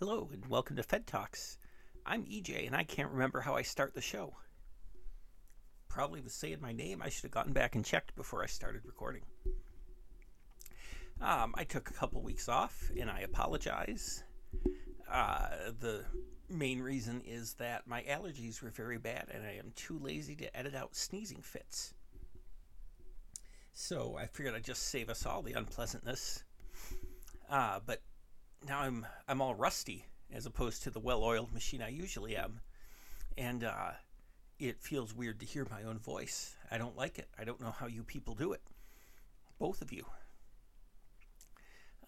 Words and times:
Hello, 0.00 0.30
and 0.32 0.46
welcome 0.46 0.76
to 0.76 0.82
Fed 0.82 1.06
Talks. 1.06 1.58
I'm 2.06 2.24
EJ, 2.24 2.66
and 2.66 2.74
I 2.74 2.84
can't 2.84 3.10
remember 3.10 3.42
how 3.42 3.54
I 3.54 3.60
start 3.60 3.92
the 3.92 4.00
show. 4.00 4.32
Probably 5.88 6.22
was 6.22 6.32
saying 6.32 6.56
my 6.62 6.72
name. 6.72 7.02
I 7.02 7.10
should 7.10 7.24
have 7.24 7.32
gotten 7.32 7.52
back 7.52 7.74
and 7.74 7.84
checked 7.84 8.16
before 8.16 8.42
I 8.42 8.46
started 8.46 8.80
recording. 8.86 9.20
Um, 11.20 11.54
I 11.54 11.64
took 11.64 11.90
a 11.90 11.92
couple 11.92 12.22
weeks 12.22 12.48
off, 12.48 12.90
and 12.98 13.10
I 13.10 13.20
apologize. 13.20 14.24
Uh, 15.06 15.48
the 15.80 16.06
main 16.48 16.80
reason 16.80 17.20
is 17.26 17.52
that 17.58 17.86
my 17.86 18.00
allergies 18.04 18.62
were 18.62 18.70
very 18.70 18.96
bad, 18.96 19.26
and 19.30 19.44
I 19.44 19.58
am 19.58 19.70
too 19.76 19.98
lazy 19.98 20.34
to 20.36 20.56
edit 20.56 20.74
out 20.74 20.96
sneezing 20.96 21.42
fits. 21.42 21.92
So 23.74 24.16
I 24.18 24.28
figured 24.28 24.54
I'd 24.54 24.64
just 24.64 24.84
save 24.84 25.10
us 25.10 25.26
all 25.26 25.42
the 25.42 25.52
unpleasantness. 25.52 26.42
Uh, 27.50 27.80
but 27.84 28.00
now 28.66 28.80
I'm 28.80 29.06
I'm 29.28 29.40
all 29.40 29.54
rusty 29.54 30.04
as 30.32 30.46
opposed 30.46 30.82
to 30.82 30.90
the 30.90 31.00
well-oiled 31.00 31.52
machine 31.52 31.82
I 31.82 31.88
usually 31.88 32.36
am, 32.36 32.60
and 33.36 33.64
uh, 33.64 33.92
it 34.58 34.80
feels 34.80 35.14
weird 35.14 35.40
to 35.40 35.46
hear 35.46 35.66
my 35.70 35.82
own 35.82 35.98
voice. 35.98 36.54
I 36.70 36.78
don't 36.78 36.96
like 36.96 37.18
it. 37.18 37.28
I 37.38 37.44
don't 37.44 37.60
know 37.60 37.72
how 37.72 37.86
you 37.86 38.04
people 38.04 38.34
do 38.34 38.52
it, 38.52 38.62
both 39.58 39.82
of 39.82 39.92
you. 39.92 40.04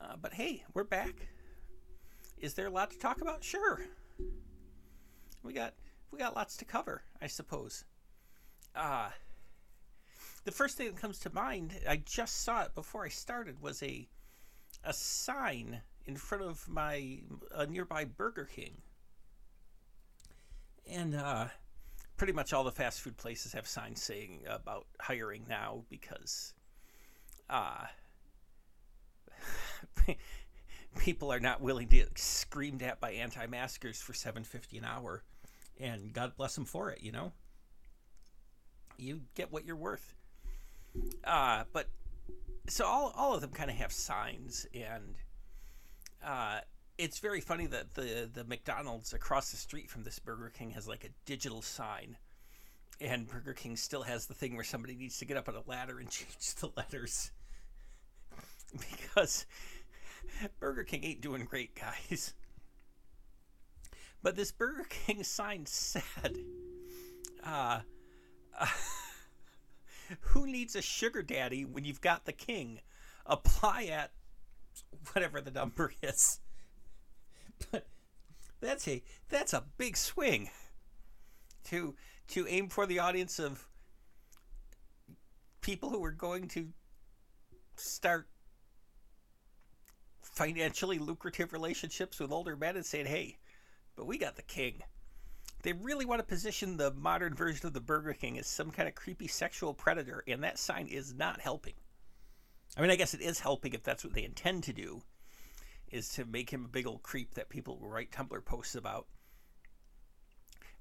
Uh, 0.01 0.17
but 0.21 0.35
hey, 0.35 0.65
we're 0.75 0.85
back. 0.85 1.29
Is 2.39 2.55
there 2.55 2.67
a 2.67 2.71
lot 2.71 2.91
to 2.91 2.99
talk 2.99 3.21
about? 3.21 3.43
Sure. 3.45 3.81
We 5.43 5.53
got 5.53 5.75
we 6.11 6.19
got 6.19 6.37
lots 6.37 6.57
to 6.59 6.65
cover, 6.65 7.03
I 7.21 7.27
suppose. 7.27 7.85
Uh 8.75 9.11
the 10.45 10.53
first 10.53 10.77
thing 10.77 10.89
that 10.89 10.97
comes 10.97 11.21
to 11.21 11.33
mind, 11.33 11.79
I 11.89 11.97
just 11.97 12.43
saw 12.43 12.63
it 12.63 12.75
before 12.75 13.05
I 13.05 13.09
started, 13.09 13.63
was 13.63 13.83
a 13.83 14.09
a 14.85 14.93
sign 14.93 15.83
in 16.07 16.17
front 16.17 16.45
of 16.45 16.69
my 16.69 17.21
a 17.55 17.67
nearby 17.67 18.05
Burger 18.05 18.45
King. 18.45 18.83
And 20.91 21.15
uh, 21.15 21.47
pretty 22.17 22.33
much 22.33 22.53
all 22.53 22.65
the 22.65 22.73
fast 22.73 23.01
food 23.01 23.17
places 23.17 23.53
have 23.53 23.67
signs 23.67 24.03
saying 24.03 24.41
about 24.49 24.87
hiring 25.01 25.45
now 25.49 25.85
because 25.89 26.55
uh, 27.49 27.87
people 30.99 31.33
are 31.33 31.41
not 31.41 31.61
willing 31.61 31.89
to 31.89 31.97
get 31.97 32.19
screamed 32.19 32.83
at 32.83 33.01
by 33.01 33.13
anti-maskers 33.13 34.01
for 34.01 34.13
750 34.13 34.79
an 34.79 34.85
hour. 34.85 35.23
And 35.81 36.13
god 36.13 36.37
bless 36.37 36.55
them 36.55 36.65
for 36.65 36.91
it 36.91 37.03
you 37.03 37.13
know? 37.13 37.33
You 38.99 39.23
get 39.35 39.51
what 39.53 39.65
you're 39.65 39.77
worth. 39.77 40.15
Uh, 41.25 41.65
but 41.73 41.89
so 42.69 42.85
all, 42.85 43.13
all 43.17 43.35
of 43.35 43.41
them 43.41 43.51
kind 43.51 43.71
of 43.71 43.77
have 43.77 43.93
signs 43.93 44.67
and 44.75 45.17
uh, 46.25 46.61
it's 46.99 47.19
very 47.19 47.41
funny 47.41 47.67
that 47.67 47.95
the 47.95 48.31
the 48.33 48.45
McDonald's 48.45 49.13
across 49.13 49.51
the 49.51 49.57
street 49.57 49.91
from 49.91 50.05
this 50.05 50.19
Burger 50.19 50.53
King 50.57 50.71
has 50.71 50.87
like 50.87 51.05
a 51.05 51.09
digital 51.25 51.63
sign, 51.63 52.17
and 53.01 53.27
Burger 53.27 53.55
King 53.55 53.77
still 53.77 54.03
has 54.03 54.27
the 54.27 54.35
thing 54.35 54.55
where 54.55 54.65
somebody 54.65 54.95
needs 54.95 55.19
to 55.19 55.25
get 55.25 55.37
up 55.37 55.49
on 55.49 55.57
a 55.57 55.63
ladder 55.67 55.99
and 55.99 56.11
change 56.11 56.55
the 56.57 56.71
letters 56.77 57.33
because 58.73 59.47
Burger 60.61 60.85
King 60.85 61.05
ain't 61.05 61.21
doing 61.21 61.45
great, 61.45 61.75
guys. 61.75 62.35
But 64.23 64.37
this 64.37 64.53
Burger 64.53 64.87
King 64.89 65.25
sign 65.25 65.67
said, 65.67 66.39
uh, 67.45 67.81
uh, 68.59 68.67
"Who 70.21 70.47
needs 70.47 70.77
a 70.77 70.83
sugar 70.83 71.23
daddy 71.23 71.65
when 71.65 71.85
you've 71.85 72.01
got 72.01 72.25
the 72.25 72.33
king? 72.33 72.81
Apply 73.27 73.85
at 73.85 74.13
whatever 75.13 75.41
the 75.41 75.51
number 75.51 75.93
is. 76.03 76.41
But 77.71 77.87
that's 78.61 78.87
a 78.89 79.03
that's 79.29 79.53
a 79.53 79.65
big 79.77 79.97
swing 79.97 80.51
to 81.65 81.95
to 82.29 82.47
aim 82.49 82.69
for 82.69 82.87
the 82.87 82.99
audience 82.99 83.39
of 83.39 83.69
people 85.61 85.91
who 85.91 86.03
are 86.05 86.13
going 86.13 86.49
to 86.49 86.69
start 87.77 88.29
financially 90.23 90.99
lucrative 90.99 91.53
relationships 91.53 92.19
with 92.19 92.33
older 92.33 92.57
men 92.57 92.77
and 92.77 92.87
saying, 92.87 93.07
"Hey, 93.07 93.39
but 93.97 94.07
we 94.07 94.19
got 94.19 94.37
the 94.37 94.43
king." 94.43 94.83
They 95.63 95.73
really 95.73 96.05
want 96.05 96.19
to 96.19 96.25
position 96.25 96.77
the 96.77 96.91
modern 96.91 97.35
version 97.35 97.67
of 97.67 97.73
the 97.73 97.81
Burger 97.81 98.15
King 98.15 98.37
as 98.37 98.49
some 98.49 98.73
kind 98.73 98.89
of 98.89 98.97
creepy 98.97 99.29
sexual 99.29 99.73
predator, 99.73 100.25
and 100.27 100.43
that 100.43 100.59
sign 100.59 100.89
is 100.89 101.15
not 101.15 101.41
helping. 101.41 101.75
I 102.77 102.81
mean, 102.81 102.91
I 102.91 102.97
guess 102.97 103.15
it 103.15 103.21
is 103.21 103.41
helping 103.41 103.75
if 103.75 103.83
that's 103.83 104.05
what 104.05 104.15
they 104.15 104.25
intend 104.25 104.65
to 104.65 104.73
do, 104.73 105.03
is 105.91 106.09
to 106.11 106.25
make 106.25 106.51
him 106.51 106.65
a 106.65 106.69
big 106.69 106.87
old 106.87 107.03
creep 107.03 107.35
that 107.35 107.51
people 107.51 107.79
write 107.83 108.11
Tumblr 108.11 108.45
posts 108.45 108.75
about. 108.75 109.07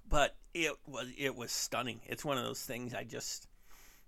But 0.08 0.36
it 0.54 0.74
was 0.88 1.08
it 1.18 1.36
was 1.36 1.52
stunning. 1.52 2.02
It's 2.06 2.26
one 2.26 2.38
of 2.38 2.44
those 2.44 2.62
things 2.62 2.94
I 2.94 3.04
just 3.04 3.48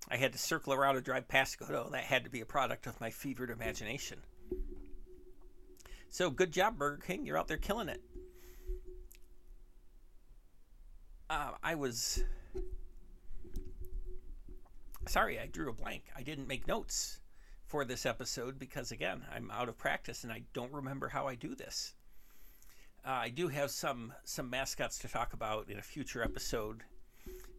I 0.10 0.18
had 0.18 0.32
to 0.34 0.38
circle 0.38 0.74
around 0.74 0.96
and 0.96 1.06
drive 1.06 1.28
past. 1.28 1.58
Go, 1.60 1.66
oh, 1.70 1.90
that 1.92 2.04
had 2.04 2.24
to 2.24 2.30
be 2.30 2.42
a 2.42 2.46
product 2.46 2.88
of 2.88 3.00
my 3.00 3.10
fevered 3.10 3.50
imagination. 3.50 4.20
So 6.10 6.30
good 6.30 6.52
job, 6.52 6.78
Burger 6.78 7.02
King. 7.06 7.26
You're 7.26 7.38
out 7.38 7.48
there 7.48 7.58
killing 7.58 7.90
it. 7.90 8.02
Uh, 11.30 11.52
I 11.64 11.76
was 11.76 12.24
sorry, 15.08 15.40
I 15.40 15.48
drew 15.48 15.70
a 15.70 15.74
blank. 15.74 16.04
I 16.16 16.24
didn't 16.24 16.48
make 16.48 16.68
notes 16.68 17.20
for 17.73 17.84
this 17.84 18.06
episode 18.06 18.59
because, 18.59 18.91
again, 18.91 19.23
I'm 19.35 19.50
out 19.50 19.67
of 19.67 19.75
practice 19.75 20.23
and 20.23 20.31
I 20.31 20.44
don't 20.53 20.72
remember 20.72 21.07
how 21.07 21.25
I 21.25 21.34
do 21.34 21.56
this. 21.56 21.95
Uh, 23.03 23.09
I 23.09 23.29
do 23.29 23.47
have 23.47 23.72
some 23.72 24.13
some 24.25 24.47
mascots 24.47 25.00
to 25.00 25.07
talk 25.07 25.34
about 25.34 25.72
in 25.72 25.79
a 25.79 25.81
future 25.81 26.22
episode. 26.23 26.84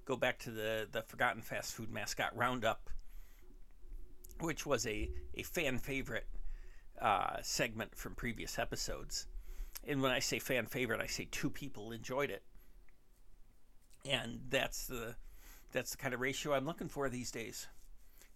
Go 0.04 0.14
back 0.14 0.38
to 0.38 0.52
the 0.52 0.86
the 0.92 1.02
Forgotten 1.02 1.42
Fast 1.42 1.74
Food 1.74 1.90
Mascot 1.90 2.30
Roundup, 2.36 2.90
which 4.38 4.64
was 4.64 4.86
a 4.86 5.10
a 5.34 5.42
fan 5.42 5.78
favorite 5.78 6.28
uh, 7.02 7.38
segment 7.42 7.96
from 7.96 8.14
previous 8.14 8.56
episodes. 8.56 9.26
And 9.84 10.00
when 10.00 10.12
I 10.12 10.20
say 10.20 10.38
fan 10.38 10.66
favorite, 10.66 11.00
I 11.00 11.08
say 11.08 11.26
two 11.28 11.50
people 11.50 11.90
enjoyed 11.90 12.30
it, 12.30 12.44
and 14.08 14.42
that's 14.48 14.86
the 14.86 15.16
that's 15.72 15.90
the 15.90 15.96
kind 15.96 16.14
of 16.14 16.20
ratio 16.20 16.54
I'm 16.54 16.66
looking 16.66 16.88
for 16.88 17.08
these 17.08 17.32
days. 17.32 17.66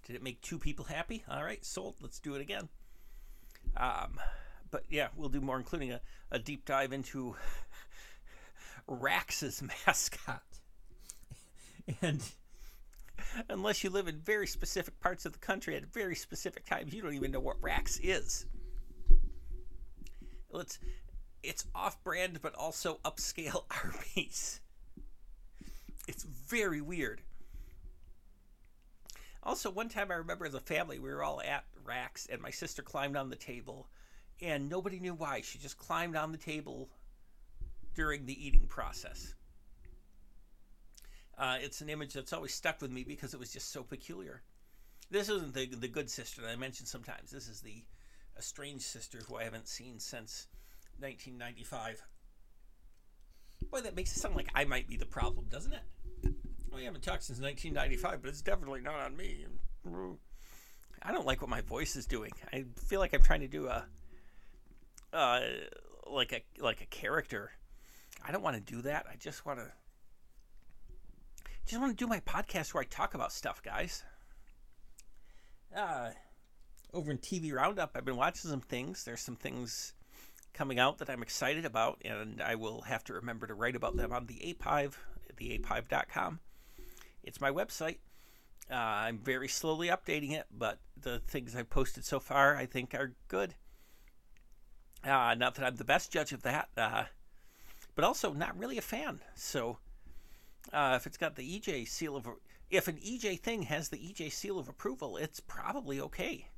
Did 0.08 0.16
it 0.16 0.22
make 0.22 0.40
two 0.40 0.58
people 0.58 0.86
happy? 0.86 1.22
All 1.30 1.44
right, 1.44 1.62
sold. 1.62 1.96
Let's 2.00 2.18
do 2.18 2.34
it 2.34 2.40
again. 2.40 2.70
Um, 3.76 4.18
but 4.70 4.84
yeah, 4.88 5.08
we'll 5.14 5.28
do 5.28 5.42
more, 5.42 5.58
including 5.58 5.92
a, 5.92 6.00
a 6.30 6.38
deep 6.38 6.64
dive 6.64 6.94
into 6.94 7.36
Rax's 8.88 9.62
mascot. 9.86 10.42
and 12.02 12.22
unless 13.50 13.84
you 13.84 13.90
live 13.90 14.08
in 14.08 14.16
very 14.16 14.46
specific 14.46 14.98
parts 14.98 15.26
of 15.26 15.34
the 15.34 15.38
country 15.38 15.76
at 15.76 15.84
very 15.92 16.14
specific 16.14 16.64
times, 16.64 16.94
you 16.94 17.02
don't 17.02 17.14
even 17.14 17.30
know 17.30 17.40
what 17.40 17.56
Rax 17.60 18.00
is. 18.02 18.46
It's 20.54 20.78
it's 21.42 21.66
off-brand, 21.74 22.40
but 22.40 22.54
also 22.54 22.98
upscale 23.04 23.64
Arby's. 23.84 24.60
It's 26.08 26.24
very 26.24 26.80
weird. 26.80 27.20
Also, 29.48 29.70
one 29.70 29.88
time 29.88 30.10
I 30.10 30.16
remember 30.16 30.44
as 30.44 30.52
a 30.52 30.60
family, 30.60 30.98
we 30.98 31.08
were 31.08 31.24
all 31.24 31.40
at 31.40 31.64
Rax, 31.82 32.26
and 32.26 32.42
my 32.42 32.50
sister 32.50 32.82
climbed 32.82 33.16
on 33.16 33.30
the 33.30 33.34
table, 33.34 33.88
and 34.42 34.68
nobody 34.68 35.00
knew 35.00 35.14
why. 35.14 35.40
She 35.40 35.58
just 35.58 35.78
climbed 35.78 36.16
on 36.16 36.32
the 36.32 36.38
table 36.38 36.90
during 37.94 38.26
the 38.26 38.46
eating 38.46 38.66
process. 38.66 39.34
Uh, 41.38 41.56
it's 41.62 41.80
an 41.80 41.88
image 41.88 42.12
that's 42.12 42.34
always 42.34 42.52
stuck 42.52 42.82
with 42.82 42.90
me 42.90 43.04
because 43.04 43.32
it 43.32 43.40
was 43.40 43.50
just 43.50 43.72
so 43.72 43.82
peculiar. 43.82 44.42
This 45.10 45.30
isn't 45.30 45.54
the 45.54 45.64
the 45.64 45.88
good 45.88 46.10
sister 46.10 46.42
that 46.42 46.50
I 46.50 46.56
mentioned 46.56 46.88
sometimes. 46.88 47.30
This 47.30 47.48
is 47.48 47.62
the 47.62 47.82
estranged 48.36 48.84
sister 48.84 49.20
who 49.26 49.36
I 49.36 49.44
haven't 49.44 49.66
seen 49.66 49.98
since 49.98 50.46
1995. 50.98 52.02
Boy, 53.70 53.80
that 53.80 53.96
makes 53.96 54.14
it 54.14 54.20
sound 54.20 54.36
like 54.36 54.50
I 54.54 54.66
might 54.66 54.90
be 54.90 54.98
the 54.98 55.06
problem, 55.06 55.46
doesn't 55.48 55.72
it? 55.72 55.84
We 56.74 56.84
haven't 56.84 57.02
talked 57.02 57.24
since 57.24 57.40
1995, 57.40 58.22
but 58.22 58.28
it's 58.28 58.42
definitely 58.42 58.80
not 58.80 59.00
on 59.00 59.16
me. 59.16 59.46
I 61.02 61.12
don't 61.12 61.26
like 61.26 61.40
what 61.40 61.50
my 61.50 61.60
voice 61.60 61.96
is 61.96 62.06
doing. 62.06 62.32
I 62.52 62.64
feel 62.86 63.00
like 63.00 63.14
I'm 63.14 63.22
trying 63.22 63.40
to 63.40 63.48
do 63.48 63.66
a, 63.66 63.86
uh, 65.12 65.40
like 66.06 66.32
a 66.32 66.62
like 66.62 66.80
a 66.80 66.86
character. 66.86 67.50
I 68.26 68.32
don't 68.32 68.42
want 68.42 68.56
to 68.56 68.72
do 68.72 68.82
that. 68.82 69.06
I 69.10 69.16
just 69.16 69.46
want 69.46 69.60
to, 69.60 69.70
just 71.66 71.80
want 71.80 71.96
to 71.96 72.04
do 72.04 72.08
my 72.08 72.20
podcast 72.20 72.74
where 72.74 72.82
I 72.82 72.86
talk 72.86 73.14
about 73.14 73.32
stuff, 73.32 73.62
guys. 73.62 74.04
Uh, 75.74 76.10
over 76.92 77.10
in 77.10 77.18
TV 77.18 77.52
Roundup, 77.52 77.92
I've 77.94 78.04
been 78.04 78.16
watching 78.16 78.50
some 78.50 78.60
things. 78.60 79.04
There's 79.04 79.20
some 79.20 79.36
things 79.36 79.94
coming 80.54 80.78
out 80.78 80.98
that 80.98 81.10
I'm 81.10 81.22
excited 81.22 81.64
about, 81.64 82.02
and 82.04 82.42
I 82.42 82.56
will 82.56 82.82
have 82.82 83.04
to 83.04 83.12
remember 83.14 83.46
to 83.46 83.54
write 83.54 83.76
about 83.76 83.96
them 83.96 84.12
on 84.12 84.26
the 84.26 84.50
APIVE, 84.50 84.98
theapive.com. 85.36 86.40
It's 87.22 87.40
my 87.40 87.50
website. 87.50 87.98
Uh, 88.70 88.74
I'm 88.74 89.18
very 89.18 89.48
slowly 89.48 89.88
updating 89.88 90.32
it, 90.32 90.46
but 90.56 90.78
the 91.00 91.20
things 91.20 91.56
I've 91.56 91.70
posted 91.70 92.04
so 92.04 92.20
far 92.20 92.56
I 92.56 92.66
think 92.66 92.94
are 92.94 93.14
good. 93.28 93.54
Uh, 95.04 95.34
not 95.38 95.54
that 95.54 95.64
I'm 95.64 95.76
the 95.76 95.84
best 95.84 96.12
judge 96.12 96.32
of 96.32 96.42
that, 96.42 96.68
uh, 96.76 97.04
but 97.94 98.04
also 98.04 98.32
not 98.32 98.58
really 98.58 98.78
a 98.78 98.82
fan. 98.82 99.20
So 99.34 99.78
uh, 100.72 100.94
if 100.96 101.06
it's 101.06 101.16
got 101.16 101.36
the 101.36 101.60
EJ 101.60 101.88
seal 101.88 102.16
of, 102.16 102.28
if 102.70 102.88
an 102.88 102.96
EJ 102.96 103.40
thing 103.40 103.62
has 103.62 103.88
the 103.88 103.96
EJ 103.96 104.32
seal 104.32 104.58
of 104.58 104.68
approval, 104.68 105.16
it's 105.16 105.40
probably 105.40 106.00
okay. 106.00 106.48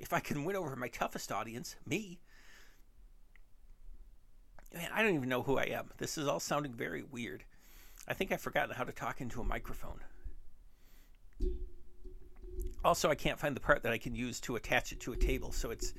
If 0.00 0.12
I 0.12 0.20
can 0.20 0.44
win 0.44 0.56
over 0.56 0.74
my 0.76 0.88
toughest 0.88 1.30
audience, 1.30 1.76
me. 1.86 2.20
Man, 4.74 4.90
I 4.92 5.02
don't 5.02 5.14
even 5.14 5.28
know 5.28 5.42
who 5.42 5.58
I 5.58 5.64
am. 5.64 5.90
This 5.98 6.18
is 6.18 6.26
all 6.26 6.40
sounding 6.40 6.72
very 6.72 7.02
weird. 7.02 7.44
I 8.08 8.14
think 8.14 8.32
I've 8.32 8.40
forgotten 8.40 8.74
how 8.74 8.84
to 8.84 8.92
talk 8.92 9.20
into 9.20 9.40
a 9.40 9.44
microphone. 9.44 10.00
Also, 12.82 13.10
I 13.10 13.14
can't 13.14 13.38
find 13.38 13.54
the 13.54 13.60
part 13.60 13.82
that 13.82 13.92
I 13.92 13.98
can 13.98 14.14
use 14.14 14.40
to 14.40 14.56
attach 14.56 14.92
it 14.92 15.00
to 15.00 15.12
a 15.12 15.16
table, 15.16 15.52
so 15.52 15.70
it's 15.70 15.92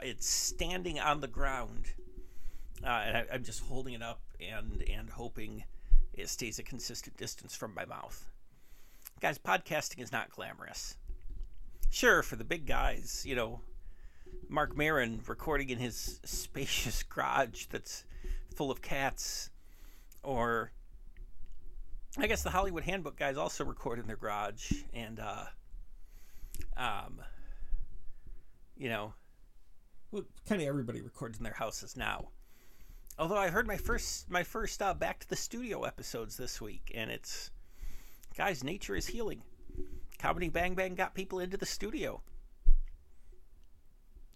it's 0.00 0.28
standing 0.28 1.00
on 1.00 1.20
the 1.20 1.26
ground, 1.26 1.92
uh, 2.84 3.02
and 3.04 3.16
I, 3.16 3.26
I'm 3.32 3.42
just 3.42 3.64
holding 3.64 3.94
it 3.94 4.02
up 4.02 4.20
and 4.38 4.84
and 4.88 5.10
hoping 5.10 5.64
it 6.14 6.28
stays 6.28 6.58
a 6.58 6.62
consistent 6.62 7.16
distance 7.16 7.54
from 7.54 7.74
my 7.74 7.84
mouth. 7.84 8.28
Guys, 9.20 9.38
podcasting 9.38 10.00
is 10.00 10.12
not 10.12 10.30
glamorous. 10.30 10.96
Sure, 11.90 12.22
for 12.22 12.36
the 12.36 12.44
big 12.44 12.66
guys, 12.66 13.24
you 13.26 13.34
know, 13.34 13.60
Marc 14.48 14.76
Maron 14.76 15.20
recording 15.26 15.70
in 15.70 15.78
his 15.78 16.20
spacious 16.24 17.02
garage 17.02 17.66
that's 17.66 18.04
full 18.54 18.70
of 18.70 18.82
cats, 18.82 19.50
or 20.22 20.70
I 22.18 22.26
guess 22.26 22.42
the 22.42 22.50
Hollywood 22.50 22.84
Handbook 22.84 23.16
guys 23.16 23.36
also 23.36 23.64
record 23.64 23.98
in 23.98 24.06
their 24.06 24.16
garage, 24.16 24.72
and 24.92 25.20
uh, 25.20 25.44
um, 26.76 27.20
you 28.76 28.88
know, 28.88 29.14
well, 30.10 30.24
kind 30.48 30.60
of 30.60 30.66
everybody 30.66 31.00
records 31.00 31.38
in 31.38 31.44
their 31.44 31.52
houses 31.52 31.96
now. 31.96 32.28
Although 33.18 33.36
I 33.36 33.48
heard 33.48 33.66
my 33.66 33.76
first 33.76 34.30
my 34.30 34.42
first 34.42 34.82
uh, 34.82 34.94
back 34.94 35.20
to 35.20 35.28
the 35.28 35.36
studio 35.36 35.84
episodes 35.84 36.36
this 36.36 36.60
week, 36.60 36.90
and 36.94 37.10
it's 37.10 37.50
guys, 38.36 38.64
nature 38.64 38.96
is 38.96 39.06
healing. 39.06 39.42
Comedy 40.18 40.48
Bang 40.48 40.74
Bang 40.74 40.94
got 40.94 41.14
people 41.14 41.38
into 41.38 41.56
the 41.56 41.66
studio. 41.66 42.22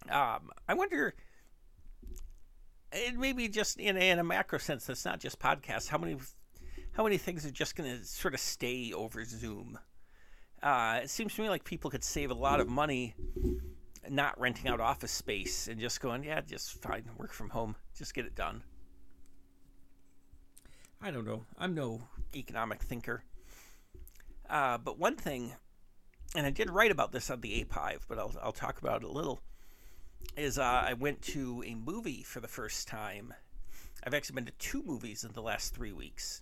Um, 0.09 0.51
I 0.67 0.73
wonder. 0.75 1.13
It 2.91 3.17
maybe 3.17 3.49
just 3.49 3.77
in, 3.77 3.97
in 3.97 4.19
a 4.19 4.23
macro 4.23 4.57
sense, 4.59 4.85
that's 4.85 5.03
not 5.03 5.19
just 5.19 5.39
podcasts. 5.39 5.89
How 5.89 5.97
many, 5.97 6.17
how 6.95 7.03
many 7.03 7.17
things 7.17 7.45
are 7.45 7.51
just 7.51 7.75
going 7.75 7.89
to 7.89 8.05
sort 8.05 8.33
of 8.33 8.39
stay 8.39 8.93
over 8.93 9.23
Zoom? 9.25 9.77
Uh, 10.63 11.01
it 11.03 11.09
seems 11.09 11.35
to 11.35 11.41
me 11.41 11.49
like 11.49 11.63
people 11.65 11.91
could 11.91 12.03
save 12.03 12.31
a 12.31 12.35
lot 12.35 12.59
of 12.61 12.69
money 12.69 13.13
not 14.09 14.39
renting 14.39 14.67
out 14.69 14.79
office 14.79 15.11
space 15.11 15.67
and 15.67 15.79
just 15.79 15.99
going, 15.99 16.23
yeah, 16.23 16.39
just 16.41 16.81
fine, 16.81 17.03
work 17.17 17.33
from 17.33 17.49
home, 17.49 17.75
just 17.97 18.13
get 18.13 18.25
it 18.25 18.35
done. 18.35 18.63
I 21.01 21.11
don't 21.11 21.25
know. 21.25 21.43
I'm 21.57 21.75
no 21.75 22.01
economic 22.33 22.81
thinker. 22.81 23.23
Uh, 24.49 24.77
but 24.77 24.97
one 24.97 25.17
thing, 25.17 25.53
and 26.33 26.45
I 26.45 26.49
did 26.49 26.69
write 26.69 26.91
about 26.91 27.11
this 27.11 27.29
on 27.29 27.41
the 27.41 27.61
APIVE, 27.61 28.05
but 28.07 28.17
I'll, 28.17 28.33
I'll 28.41 28.51
talk 28.53 28.79
about 28.79 29.03
it 29.03 29.07
a 29.07 29.11
little, 29.11 29.41
is 30.37 30.57
uh, 30.57 30.63
I 30.63 30.93
went 30.93 31.21
to 31.23 31.61
a 31.65 31.75
movie 31.75 32.23
for 32.23 32.39
the 32.39 32.47
first 32.47 32.87
time. 32.87 33.33
I've 34.03 34.13
actually 34.13 34.35
been 34.35 34.45
to 34.45 34.51
two 34.53 34.81
movies 34.83 35.23
in 35.23 35.33
the 35.33 35.41
last 35.41 35.75
three 35.75 35.91
weeks. 35.91 36.41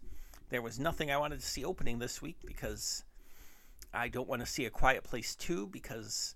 There 0.54 0.62
was 0.62 0.80
nothing 0.80 1.10
I 1.10 1.18
wanted 1.18 1.40
to 1.40 1.46
see 1.48 1.66
opening 1.66 1.98
this 1.98 2.22
week 2.22 2.38
because 2.46 3.04
I 3.92 4.08
don't 4.08 4.28
want 4.30 4.44
to 4.44 4.46
see 4.46 4.66
A 4.66 4.70
Quiet 4.70 5.04
Place 5.04 5.34
2 5.34 5.66
because, 5.66 6.36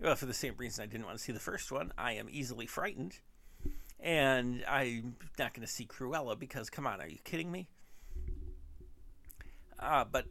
well, 0.00 0.16
for 0.16 0.26
the 0.26 0.34
same 0.34 0.54
reason 0.56 0.82
I 0.82 0.86
didn't 0.86 1.06
want 1.06 1.16
to 1.16 1.22
see 1.22 1.30
the 1.30 1.38
first 1.38 1.70
one, 1.70 1.92
I 1.96 2.14
am 2.14 2.26
easily 2.28 2.66
frightened. 2.66 3.20
And 4.00 4.64
I'm 4.68 5.14
not 5.38 5.54
going 5.54 5.64
to 5.64 5.72
see 5.72 5.86
Cruella 5.86 6.36
because, 6.36 6.70
come 6.70 6.88
on, 6.88 7.00
are 7.00 7.06
you 7.06 7.18
kidding 7.22 7.52
me? 7.52 7.68
Uh, 9.78 10.04
but 10.10 10.24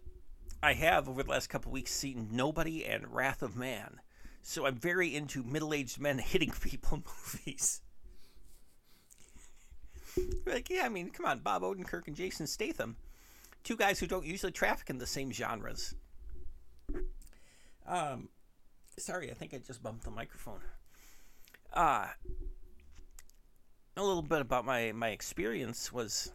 I 0.61 0.73
have, 0.73 1.07
over 1.07 1.23
the 1.23 1.29
last 1.29 1.47
couple 1.47 1.71
weeks, 1.71 1.91
seen 1.91 2.27
Nobody 2.33 2.83
and 2.83 3.15
Wrath 3.15 3.41
of 3.41 3.55
Man. 3.55 4.01
So 4.41 4.65
I'm 4.65 4.75
very 4.75 5.15
into 5.15 5.41
middle 5.41 5.73
aged 5.73 6.01
men 6.01 6.17
hitting 6.19 6.51
people 6.51 7.01
movies. 7.33 7.79
Like, 10.45 10.69
yeah, 10.69 10.83
I 10.85 10.89
mean, 10.89 11.09
come 11.09 11.25
on, 11.25 11.39
Bob 11.39 11.63
Odenkirk 11.63 12.07
and 12.07 12.15
Jason 12.15 12.47
Statham. 12.47 12.95
Two 13.63 13.75
guys 13.75 13.99
who 13.99 14.07
don't 14.07 14.25
usually 14.25 14.51
traffic 14.51 14.89
in 14.89 14.97
the 14.97 15.07
same 15.07 15.31
genres. 15.31 15.95
Um, 17.87 18.29
sorry, 18.97 19.31
I 19.31 19.33
think 19.33 19.53
I 19.53 19.57
just 19.57 19.81
bumped 19.81 20.03
the 20.03 20.11
microphone. 20.11 20.59
Uh, 21.73 22.07
a 23.97 24.03
little 24.03 24.21
bit 24.21 24.41
about 24.41 24.65
my, 24.65 24.91
my 24.91 25.09
experience 25.09 25.91
was 25.91 26.31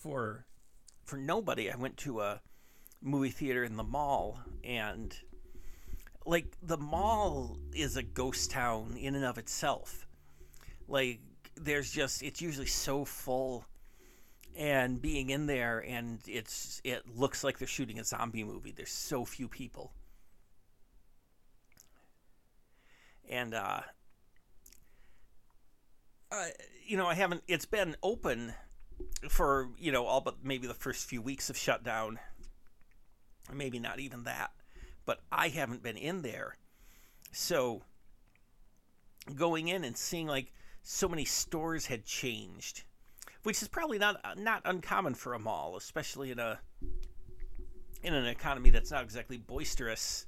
for 0.00 0.46
for 1.04 1.16
nobody. 1.16 1.70
I 1.70 1.76
went 1.76 1.96
to 1.98 2.20
a 2.20 2.40
movie 3.02 3.30
theater 3.30 3.64
in 3.64 3.76
the 3.76 3.82
mall 3.82 4.38
and 4.62 5.16
like 6.26 6.46
the 6.62 6.76
mall 6.76 7.58
is 7.74 7.96
a 7.96 8.02
ghost 8.02 8.50
town 8.50 8.96
in 8.96 9.14
and 9.14 9.24
of 9.24 9.38
itself. 9.38 10.06
Like 10.86 11.20
there's 11.62 11.90
just 11.90 12.22
it's 12.22 12.40
usually 12.40 12.66
so 12.66 13.04
full 13.04 13.64
and 14.56 15.00
being 15.00 15.30
in 15.30 15.46
there 15.46 15.84
and 15.86 16.18
it's 16.26 16.80
it 16.84 17.02
looks 17.16 17.44
like 17.44 17.58
they're 17.58 17.68
shooting 17.68 17.98
a 17.98 18.04
zombie 18.04 18.44
movie. 18.44 18.72
There's 18.72 18.90
so 18.90 19.24
few 19.24 19.48
people. 19.48 19.92
And 23.28 23.54
uh 23.54 23.80
uh, 26.32 26.46
you 26.86 26.96
know, 26.96 27.06
I 27.06 27.14
haven't. 27.14 27.42
It's 27.48 27.66
been 27.66 27.96
open 28.02 28.54
for 29.28 29.70
you 29.78 29.90
know 29.90 30.06
all 30.06 30.20
but 30.20 30.44
maybe 30.44 30.66
the 30.66 30.74
first 30.74 31.08
few 31.08 31.20
weeks 31.22 31.50
of 31.50 31.56
shutdown. 31.56 32.18
Maybe 33.52 33.78
not 33.78 33.98
even 33.98 34.24
that, 34.24 34.52
but 35.04 35.20
I 35.32 35.48
haven't 35.48 35.82
been 35.82 35.96
in 35.96 36.22
there. 36.22 36.56
So 37.32 37.82
going 39.34 39.68
in 39.68 39.84
and 39.84 39.96
seeing 39.96 40.26
like 40.26 40.52
so 40.82 41.08
many 41.08 41.24
stores 41.24 41.86
had 41.86 42.04
changed, 42.04 42.84
which 43.42 43.62
is 43.62 43.68
probably 43.68 43.98
not 43.98 44.20
uh, 44.24 44.34
not 44.36 44.62
uncommon 44.64 45.14
for 45.14 45.34
a 45.34 45.38
mall, 45.38 45.76
especially 45.76 46.30
in 46.30 46.38
a 46.38 46.58
in 48.02 48.14
an 48.14 48.26
economy 48.26 48.70
that's 48.70 48.90
not 48.90 49.04
exactly 49.04 49.36
boisterous. 49.36 50.26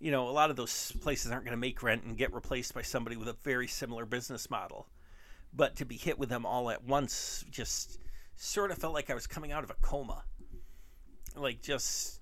You 0.00 0.12
know, 0.12 0.28
a 0.28 0.30
lot 0.30 0.50
of 0.50 0.56
those 0.56 0.92
places 1.00 1.32
aren't 1.32 1.44
going 1.44 1.56
to 1.56 1.60
make 1.60 1.82
rent 1.82 2.04
and 2.04 2.16
get 2.16 2.32
replaced 2.32 2.72
by 2.72 2.82
somebody 2.82 3.16
with 3.16 3.28
a 3.28 3.36
very 3.42 3.66
similar 3.66 4.06
business 4.06 4.48
model 4.48 4.88
but 5.52 5.76
to 5.76 5.84
be 5.84 5.96
hit 5.96 6.18
with 6.18 6.28
them 6.28 6.44
all 6.44 6.70
at 6.70 6.84
once 6.84 7.44
just 7.50 7.98
sort 8.36 8.70
of 8.70 8.78
felt 8.78 8.94
like 8.94 9.10
I 9.10 9.14
was 9.14 9.26
coming 9.26 9.52
out 9.52 9.64
of 9.64 9.70
a 9.70 9.74
coma. 9.80 10.24
Like, 11.34 11.60
just, 11.60 12.20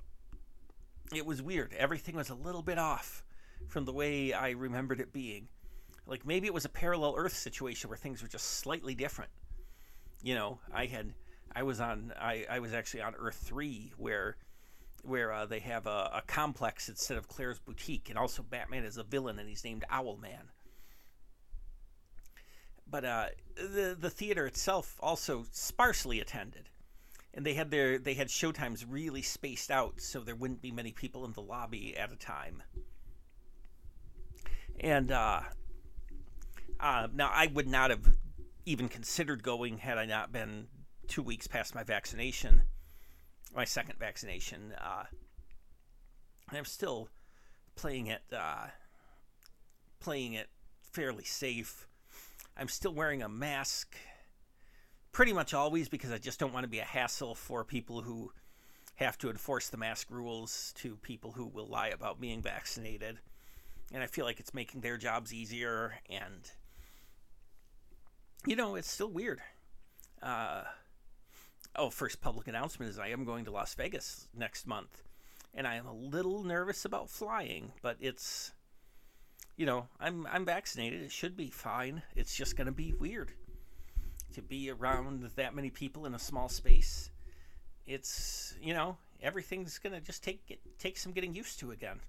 it 1.15 1.27
was 1.27 1.43
weird. 1.43 1.75
Everything 1.75 2.17
was 2.17 2.31
a 2.31 2.35
little 2.35 2.63
bit 2.63 2.79
off 2.79 3.25
from 3.69 3.85
the 3.85 3.93
way 3.93 4.33
I 4.33 4.51
remembered 4.51 5.01
it 5.01 5.13
being. 5.13 5.49
Like, 6.07 6.25
maybe 6.25 6.47
it 6.47 6.55
was 6.55 6.65
a 6.65 6.71
parallel 6.71 7.15
Earth 7.17 7.37
situation 7.37 7.91
where 7.91 7.97
things 7.97 8.23
were 8.23 8.29
just 8.29 8.59
slightly 8.59 8.95
different. 8.95 9.31
You 10.23 10.35
know, 10.35 10.59
I 10.73 10.87
had, 10.87 11.13
I 11.55 11.63
was 11.63 11.81
on, 11.81 12.13
I, 12.19 12.47
I 12.49 12.61
was 12.61 12.73
actually 12.73 13.03
on 13.03 13.15
Earth 13.17 13.43
3 13.45 13.93
where 13.97 14.37
where 15.03 15.33
uh, 15.33 15.47
they 15.47 15.61
have 15.61 15.87
a, 15.87 16.11
a, 16.15 16.23
complex 16.27 16.89
instead 16.89 17.17
of 17.17 17.29
Claire's 17.29 17.61
boutique, 17.61 18.09
and 18.09 18.19
also 18.19 18.43
Batman 18.43 18.83
is 18.83 18.97
a 18.97 19.05
villain, 19.05 19.39
and 19.39 19.49
he's 19.49 19.63
named 19.63 19.85
Owlman 19.89 20.49
but 22.89 23.05
uh, 23.05 23.27
the 23.57 23.97
the 23.99 24.11
theater 24.11 24.47
itself 24.47 24.97
also 25.01 25.45
sparsely 25.51 26.21
attended, 26.21 26.69
and 27.35 27.45
they 27.45 27.55
had 27.55 27.71
their 27.71 27.99
they 27.99 28.15
had 28.15 28.29
showtimes 28.29 28.85
really 28.89 29.23
spaced 29.23 29.71
out 29.71 30.01
so 30.01 30.21
there 30.21 30.37
wouldn't 30.37 30.63
be 30.63 30.71
many 30.71 30.93
people 30.93 31.25
in 31.25 31.33
the 31.33 31.43
lobby 31.43 31.97
at 31.97 32.13
a 32.13 32.17
time. 32.17 32.63
And 34.79 35.11
uh, 35.11 35.41
uh, 36.81 37.09
now 37.15 37.31
I 37.33 37.47
would 37.47 37.69
not 37.69 37.91
have 37.91 38.13
even 38.65 38.89
considered 38.89 39.43
going 39.43 39.79
had 39.79 39.99
I 39.99 40.07
not 40.07 40.33
been 40.33 40.67
two 41.07 41.23
weeks 41.23 41.47
past 41.47 41.75
my 41.75 41.85
vaccination, 41.85 42.63
my 43.55 43.65
second 43.65 43.99
vaccination. 43.99 44.75
Uh, 44.81 45.05
I'm 46.53 46.65
still 46.65 47.09
playing 47.77 48.09
it, 48.09 48.23
uh, 48.37 48.67
playing 50.01 50.35
it 50.35 50.49
fairly 50.83 51.25
safe. 51.25 51.87
I'm 52.57 52.69
still 52.69 52.93
wearing 52.93 53.23
a 53.23 53.29
mask 53.29 53.97
pretty 55.13 55.33
much 55.33 55.55
always 55.55 55.89
because 55.89 56.13
I 56.13 56.19
just 56.19 56.39
don't 56.39 56.53
want 56.53 56.65
to 56.65 56.71
be 56.71 56.79
a 56.79 56.85
hassle 56.85 57.35
for 57.35 57.65
people 57.65 58.03
who 58.03 58.33
have 58.97 59.17
to 59.19 59.31
enforce 59.31 59.69
the 59.69 59.77
mask 59.77 60.11
rules 60.11 60.73
to 60.77 60.97
people 60.97 61.33
who 61.33 61.47
will 61.47 61.69
lie 61.69 61.89
about 61.89 62.21
being 62.21 62.43
vaccinated. 62.43 63.19
And 63.93 64.03
I 64.03 64.07
feel 64.07 64.25
like 64.25 64.41
it's 64.41 64.55
making 64.55 64.81
their 64.81 64.97
jobs 64.97 65.33
easier. 65.33 65.95
And, 66.11 66.51
you 68.45 68.57
know, 68.57 68.75
it's 68.75 68.91
still 68.91 69.11
weird. 69.11 69.41
Uh, 70.23 70.65
oh, 71.77 71.91
first 71.91 72.21
public 72.21 72.49
announcement 72.49 72.91
is 72.91 72.99
I 72.99 73.09
am 73.09 73.25
going 73.25 73.45
to 73.45 73.51
Las 73.51 73.75
Vegas 73.75 74.29
next 74.35 74.67
month. 74.67 75.03
And 75.55 75.67
I 75.67 75.77
am 75.77 75.87
a 75.87 75.95
little 75.95 76.45
nervous 76.45 76.85
about 76.85 77.09
flying, 77.09 77.73
but 77.81 77.97
it's 78.01 78.53
you 79.57 79.65
know, 79.65 79.89
I'm 79.99 80.27
I'm 80.31 80.45
vaccinated. 80.45 81.03
It 81.03 81.11
should 81.11 81.37
be 81.37 81.49
fine. 81.49 82.03
It's 82.15 82.37
just 82.37 82.57
going 82.57 82.67
to 82.67 82.73
be 82.73 82.93
weird 82.93 83.33
to 84.35 84.43
be 84.43 84.71
around 84.71 85.31
that 85.37 85.55
many 85.55 85.71
people 85.71 86.05
in 86.05 86.15
a 86.15 86.19
small 86.19 86.49
space. 86.49 87.11
It's 87.87 88.55
you 88.61 88.75
know 88.75 88.99
everything's 89.23 89.79
going 89.79 89.95
to 89.95 90.01
just 90.01 90.23
take 90.23 90.61
take 90.79 90.99
some 90.99 91.13
getting 91.13 91.35
used 91.35 91.59
to 91.61 91.71
again. 91.71 92.01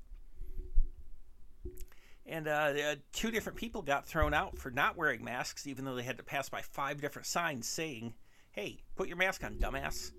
And 2.27 2.48
uh, 2.48 2.51
uh, 2.51 2.96
two 3.13 3.31
different 3.31 3.57
people 3.57 3.81
got 3.81 4.05
thrown 4.05 4.34
out 4.34 4.57
for 4.57 4.69
not 4.69 4.98
wearing 4.98 5.24
masks, 5.24 5.65
even 5.65 5.86
though 5.86 5.96
they 5.96 6.03
had 6.03 6.17
to 6.17 6.24
pass 6.24 6.50
by 6.50 6.62
five 6.62 7.00
different 7.00 7.25
signs 7.25 7.67
saying, 7.67 8.13
"Hey, 8.51 8.84
put 8.96 9.07
your 9.07 9.15
mask 9.15 9.43
on, 9.46 9.55
dumbass." 9.55 10.12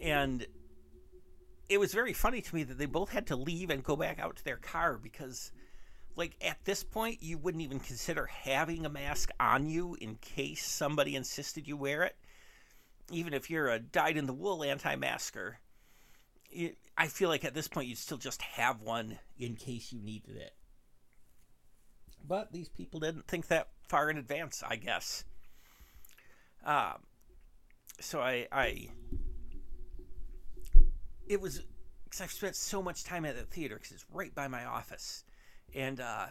And 0.00 0.46
it 1.68 1.80
was 1.80 1.94
very 1.94 2.12
funny 2.12 2.42
to 2.42 2.54
me 2.54 2.64
that 2.64 2.76
they 2.76 2.86
both 2.86 3.10
had 3.10 3.26
to 3.28 3.36
leave 3.36 3.70
and 3.70 3.82
go 3.82 3.96
back 3.96 4.18
out 4.18 4.36
to 4.36 4.44
their 4.44 4.58
car 4.58 4.98
because 4.98 5.52
like 6.16 6.36
at 6.42 6.62
this 6.64 6.84
point 6.84 7.22
you 7.22 7.38
wouldn't 7.38 7.62
even 7.62 7.80
consider 7.80 8.26
having 8.26 8.84
a 8.84 8.90
mask 8.90 9.30
on 9.40 9.66
you 9.66 9.96
in 10.00 10.16
case 10.16 10.64
somebody 10.64 11.16
insisted 11.16 11.66
you 11.66 11.76
wear 11.76 12.02
it 12.02 12.16
even 13.10 13.32
if 13.32 13.48
you're 13.48 13.68
a 13.68 13.78
dyed 13.78 14.16
in 14.16 14.26
the 14.26 14.32
wool 14.32 14.62
anti-masker 14.62 15.58
i 16.98 17.06
feel 17.06 17.30
like 17.30 17.44
at 17.44 17.54
this 17.54 17.68
point 17.68 17.88
you'd 17.88 17.96
still 17.96 18.18
just 18.18 18.42
have 18.42 18.82
one 18.82 19.18
in 19.38 19.54
case 19.56 19.92
you 19.92 20.00
needed 20.00 20.36
it 20.36 20.52
but 22.26 22.52
these 22.52 22.68
people 22.68 23.00
didn't 23.00 23.26
think 23.26 23.48
that 23.48 23.68
far 23.88 24.10
in 24.10 24.18
advance 24.18 24.62
i 24.66 24.76
guess. 24.76 25.24
Um, 26.64 26.98
so 28.00 28.20
i 28.20 28.46
i 28.52 28.88
it 31.26 31.40
was 31.40 31.62
because 32.04 32.20
i've 32.20 32.32
spent 32.32 32.56
so 32.56 32.82
much 32.82 33.04
time 33.04 33.24
at 33.24 33.36
the 33.36 33.44
theater 33.44 33.76
because 33.76 33.92
it's 33.92 34.06
right 34.10 34.34
by 34.34 34.48
my 34.48 34.64
office. 34.64 35.24
And 35.74 36.00
uh, 36.00 36.26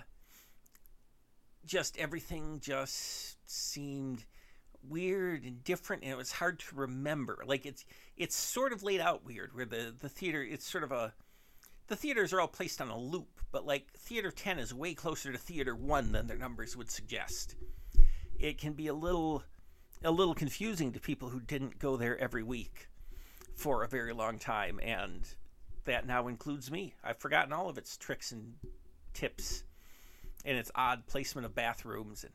just 1.65 1.97
everything 1.97 2.59
just 2.61 3.37
seemed 3.49 4.25
weird 4.87 5.43
and 5.43 5.63
different 5.63 6.03
and 6.03 6.11
it 6.11 6.17
was 6.17 6.31
hard 6.31 6.59
to 6.59 6.75
remember. 6.75 7.43
Like 7.45 7.65
it's 7.65 7.85
it's 8.17 8.35
sort 8.35 8.73
of 8.73 8.83
laid 8.83 8.99
out 8.99 9.25
weird 9.25 9.53
where 9.53 9.65
the 9.65 9.93
the 9.97 10.09
theater 10.09 10.43
it's 10.43 10.69
sort 10.69 10.83
of 10.83 10.91
a 10.91 11.13
the 11.91 11.97
theaters 11.97 12.31
are 12.31 12.39
all 12.39 12.47
placed 12.47 12.79
on 12.79 12.87
a 12.87 12.97
loop 12.97 13.41
but 13.51 13.65
like 13.65 13.91
theater 13.97 14.31
10 14.31 14.59
is 14.59 14.73
way 14.73 14.93
closer 14.93 15.29
to 15.33 15.37
theater 15.37 15.75
1 15.75 16.13
than 16.13 16.25
their 16.25 16.37
numbers 16.37 16.77
would 16.77 16.89
suggest 16.89 17.55
it 18.39 18.57
can 18.57 18.71
be 18.71 18.87
a 18.87 18.93
little 18.93 19.43
a 20.01 20.09
little 20.09 20.33
confusing 20.33 20.93
to 20.93 21.01
people 21.01 21.27
who 21.27 21.41
didn't 21.41 21.79
go 21.79 21.97
there 21.97 22.17
every 22.17 22.43
week 22.43 22.87
for 23.55 23.83
a 23.83 23.89
very 23.89 24.13
long 24.13 24.39
time 24.39 24.79
and 24.81 25.35
that 25.83 26.07
now 26.07 26.29
includes 26.29 26.71
me 26.71 26.93
i've 27.03 27.19
forgotten 27.19 27.51
all 27.51 27.67
of 27.67 27.77
its 27.77 27.97
tricks 27.97 28.31
and 28.31 28.53
tips 29.13 29.65
and 30.45 30.57
its 30.57 30.71
odd 30.73 31.05
placement 31.07 31.45
of 31.45 31.53
bathrooms 31.53 32.23
and 32.23 32.31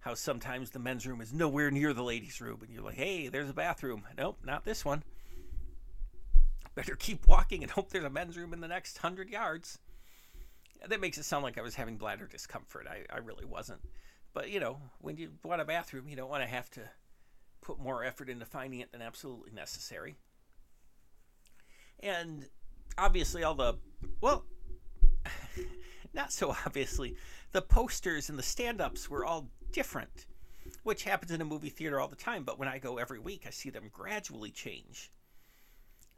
how 0.00 0.14
sometimes 0.14 0.70
the 0.70 0.78
men's 0.78 1.06
room 1.06 1.20
is 1.20 1.34
nowhere 1.34 1.70
near 1.70 1.92
the 1.92 2.02
ladies' 2.02 2.40
room 2.40 2.60
and 2.62 2.70
you're 2.72 2.82
like, 2.82 2.94
hey, 2.94 3.26
there's 3.26 3.50
a 3.50 3.52
bathroom. 3.52 4.04
Nope, 4.16 4.38
not 4.44 4.64
this 4.64 4.84
one. 4.84 5.02
Better 6.76 6.94
keep 6.94 7.26
walking 7.26 7.62
and 7.62 7.72
hope 7.72 7.90
there's 7.90 8.04
a 8.04 8.10
men's 8.10 8.36
room 8.36 8.52
in 8.52 8.60
the 8.60 8.68
next 8.68 8.98
hundred 8.98 9.30
yards. 9.30 9.78
That 10.86 11.00
makes 11.00 11.16
it 11.16 11.24
sound 11.24 11.42
like 11.42 11.56
I 11.56 11.62
was 11.62 11.74
having 11.74 11.96
bladder 11.96 12.26
discomfort. 12.26 12.86
I, 12.88 13.12
I 13.12 13.18
really 13.18 13.46
wasn't. 13.46 13.80
But, 14.34 14.50
you 14.50 14.60
know, 14.60 14.78
when 15.00 15.16
you 15.16 15.30
want 15.42 15.62
a 15.62 15.64
bathroom, 15.64 16.06
you 16.06 16.16
don't 16.16 16.28
want 16.28 16.42
to 16.42 16.48
have 16.48 16.70
to 16.72 16.82
put 17.62 17.80
more 17.80 18.04
effort 18.04 18.28
into 18.28 18.44
finding 18.44 18.80
it 18.80 18.92
than 18.92 19.00
absolutely 19.00 19.52
necessary. 19.52 20.16
And 22.00 22.46
obviously, 22.98 23.42
all 23.42 23.54
the, 23.54 23.78
well, 24.20 24.44
not 26.12 26.30
so 26.30 26.50
obviously. 26.66 27.16
The 27.52 27.62
posters 27.62 28.28
and 28.28 28.38
the 28.38 28.42
stand 28.42 28.82
ups 28.82 29.08
were 29.08 29.24
all 29.24 29.48
different, 29.72 30.26
which 30.82 31.04
happens 31.04 31.30
in 31.30 31.40
a 31.40 31.46
movie 31.46 31.70
theater 31.70 31.98
all 31.98 32.08
the 32.08 32.16
time, 32.16 32.44
but 32.44 32.58
when 32.58 32.68
I 32.68 32.76
go 32.76 32.98
every 32.98 33.18
week, 33.18 33.44
I 33.46 33.50
see 33.50 33.70
them 33.70 33.88
gradually 33.90 34.50
change. 34.50 35.10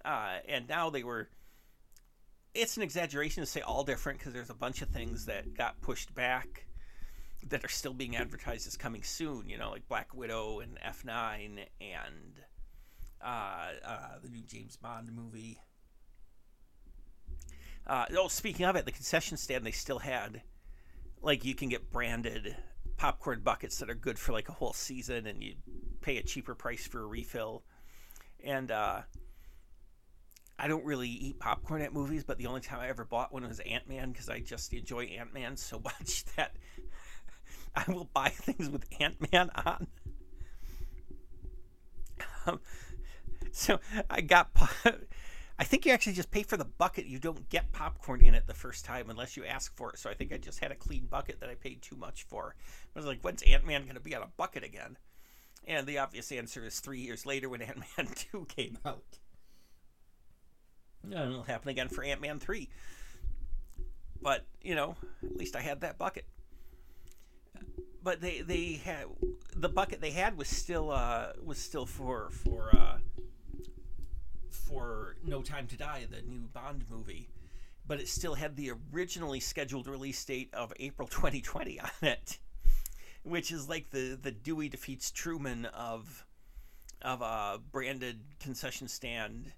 Uh, 0.05 0.39
and 0.49 0.69
now 0.69 0.91
they 0.91 1.03
were. 1.03 1.29
It's 2.55 2.77
an 2.77 2.83
exaggeration 2.83 3.43
to 3.43 3.47
say 3.47 3.61
all 3.61 3.85
different 3.85 4.19
because 4.19 4.33
there's 4.33 4.51
a 4.51 4.55
bunch 4.55 4.83
of 4.83 4.89
things 4.89 5.27
that 5.27 5.55
got 5.55 5.81
pushed 5.81 6.15
back 6.15 6.67
that 7.49 7.65
are 7.65 7.69
still 7.69 7.93
being 7.93 8.17
advertised 8.17 8.67
as 8.67 8.77
coming 8.77 9.03
soon, 9.03 9.49
you 9.49 9.59
know, 9.59 9.71
like 9.71 9.87
Black 9.89 10.15
Widow 10.15 10.61
and 10.61 10.79
F9 10.81 11.65
and 11.81 12.41
uh, 13.23 13.69
uh, 13.85 14.19
the 14.23 14.29
new 14.29 14.43
James 14.43 14.77
Bond 14.77 15.13
movie. 15.13 15.59
Uh, 17.87 18.07
oh, 18.17 18.29
speaking 18.29 18.67
of 18.67 18.77
it, 18.77 18.85
the 18.85 18.93
concession 18.93 19.37
stand 19.37 19.65
they 19.65 19.71
still 19.71 19.99
had, 19.99 20.43
like 21.23 21.45
you 21.45 21.55
can 21.55 21.69
get 21.69 21.91
branded 21.91 22.57
popcorn 22.97 23.41
buckets 23.41 23.79
that 23.79 23.89
are 23.89 23.95
good 23.95 24.19
for 24.19 24.33
like 24.33 24.49
a 24.49 24.53
whole 24.53 24.73
season, 24.73 25.27
and 25.27 25.43
you 25.43 25.55
pay 26.01 26.19
a 26.19 26.23
cheaper 26.23 26.55
price 26.55 26.87
for 26.87 27.01
a 27.01 27.07
refill. 27.07 27.63
And 28.45 28.71
uh, 28.71 29.03
I 30.59 30.67
don't 30.67 30.85
really 30.85 31.09
eat 31.09 31.39
popcorn 31.39 31.83
at 31.83 31.93
movies, 31.93 32.25
but 32.25 32.39
the 32.39 32.47
only 32.47 32.61
time 32.61 32.81
I 32.81 32.89
ever 32.89 33.05
bought 33.05 33.33
one 33.33 33.47
was 33.47 33.61
Ant 33.61 33.89
Man 33.89 34.11
because 34.11 34.29
I 34.29 34.41
just 34.41 34.73
enjoy 34.73 35.05
Ant 35.05 35.33
Man 35.33 35.57
so 35.57 35.81
much 35.85 36.25
that 36.37 36.57
I 37.75 37.85
will 37.89 38.09
buy 38.13 38.29
things 38.31 38.69
with 38.69 38.85
Ant 39.01 39.33
Man 39.33 39.51
on. 39.55 39.87
Um, 42.47 42.61
so 43.53 43.79
I 44.11 44.21
got 44.21 44.51
I 45.61 45.65
think 45.65 45.85
you 45.85 45.93
actually 45.93 46.13
just 46.13 46.31
pay 46.31 46.45
for 46.45 46.57
the 46.57 46.65
bucket. 46.65 47.07
You 47.07 47.19
don't 47.19 47.49
get 47.49 47.73
popcorn 47.73 48.21
in 48.21 48.35
it 48.35 48.47
the 48.47 48.55
first 48.55 48.85
time 48.85 49.11
unless 49.11 49.37
you 49.37 49.45
ask 49.45 49.77
for 49.77 49.91
it. 49.91 49.99
So 49.99 50.09
I 50.09 50.15
think 50.15 50.33
I 50.33 50.37
just 50.37 50.61
had 50.61 50.71
a 50.71 50.77
clean 50.77 51.07
bucket 51.07 51.41
that 51.41 51.51
I 51.51 51.57
paid 51.57 51.83
too 51.83 51.97
much 51.97 52.25
for. 52.25 52.55
I 52.95 52.99
was 52.99 53.07
like, 53.07 53.21
when's 53.23 53.43
Ant 53.43 53.67
Man 53.67 53.83
going 53.83 53.95
to 53.95 54.01
be 54.01 54.15
on 54.15 54.23
a 54.23 54.29
bucket 54.37 54.63
again? 54.63 54.97
And 55.67 55.87
the 55.87 55.99
obvious 55.99 56.31
answer 56.31 56.65
is 56.65 56.79
three 56.79 57.01
years 57.01 57.27
later 57.27 57.49
when 57.49 57.63
Ant 57.63 57.83
Man 57.97 58.07
2 58.33 58.47
came 58.47 58.79
out. 58.87 59.19
And 61.03 61.13
it'll 61.13 61.43
happen 61.43 61.69
again 61.69 61.89
for 61.89 62.03
Ant 62.05 62.21
Man 62.21 62.39
3. 62.39 62.69
But, 64.21 64.45
you 64.63 64.75
know, 64.75 64.97
at 65.23 65.37
least 65.37 65.57
I 65.57 65.61
had 65.61 65.81
that 65.83 65.99
bucket. 65.99 66.27
But 68.03 68.21
they, 68.21 68.41
they 68.41 68.81
had 68.85 69.07
the 69.59 69.69
bucket 69.69 70.01
they 70.01 70.13
had 70.13 70.37
was 70.39 70.49
still 70.49 70.91
uh, 70.91 71.33
was 71.45 71.59
still 71.59 71.85
for 71.85 72.31
for 72.31 72.71
uh, 72.75 72.99
for 74.51 75.17
No 75.25 75.43
Time 75.43 75.67
to 75.67 75.77
Die, 75.77 76.07
the 76.11 76.23
new 76.23 76.47
Bond 76.53 76.85
movie, 76.89 77.29
but 77.87 78.01
it 78.01 78.09
still 78.09 78.35
had 78.35 78.57
the 78.57 78.73
originally 78.93 79.41
scheduled 79.41 79.89
release 79.89 80.25
date 80.25 80.51
of 80.55 80.73
April 80.79 81.09
2020 81.09 81.81
on 81.81 81.91
it, 82.03 82.39
which 83.25 83.51
is 83.51 83.69
like 83.69 83.91
the 83.91 84.19
the 84.21 84.31
Dewey 84.31 84.69
defeats 84.69 85.11
Truman 85.11 85.67
of 85.67 86.25
of 87.03 87.21
uh, 87.21 87.59
branded 87.73 88.21
concession 88.41 88.89
stand 88.89 89.53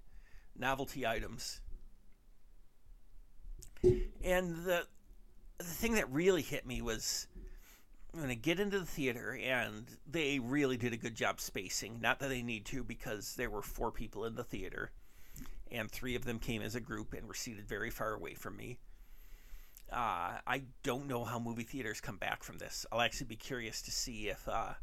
novelty 0.61 1.05
items. 1.05 1.59
And 4.23 4.63
the 4.63 4.85
the 5.57 5.63
thing 5.65 5.95
that 5.95 6.09
really 6.11 6.41
hit 6.41 6.65
me 6.65 6.81
was 6.81 7.27
when 8.13 8.29
I 8.29 8.35
get 8.35 8.59
into 8.59 8.79
the 8.79 8.85
theater, 8.85 9.37
and 9.43 9.85
they 10.09 10.39
really 10.39 10.77
did 10.77 10.93
a 10.93 10.97
good 10.97 11.15
job 11.15 11.41
spacing. 11.41 11.99
Not 12.01 12.19
that 12.19 12.29
they 12.29 12.41
need 12.41 12.65
to, 12.67 12.83
because 12.83 13.35
there 13.35 13.49
were 13.49 13.61
four 13.61 13.91
people 13.91 14.25
in 14.25 14.35
the 14.35 14.43
theater 14.43 14.91
and 15.71 15.89
three 15.89 16.15
of 16.15 16.25
them 16.25 16.39
came 16.39 16.61
as 16.61 16.75
a 16.75 16.79
group 16.79 17.13
and 17.13 17.27
were 17.27 17.33
seated 17.33 17.67
very 17.67 17.89
far 17.89 18.13
away 18.13 18.33
from 18.33 18.57
me. 18.57 18.77
Uh, 19.91 20.37
I 20.47 20.63
don't 20.83 21.07
know 21.07 21.23
how 21.23 21.39
movie 21.39 21.63
theaters 21.63 21.99
come 21.99 22.17
back 22.17 22.43
from 22.43 22.57
this. 22.57 22.85
I'll 22.91 23.01
actually 23.01 23.27
be 23.27 23.35
curious 23.35 23.81
to 23.83 23.91
see 23.91 24.29
if 24.29 24.47
uh, 24.47 24.73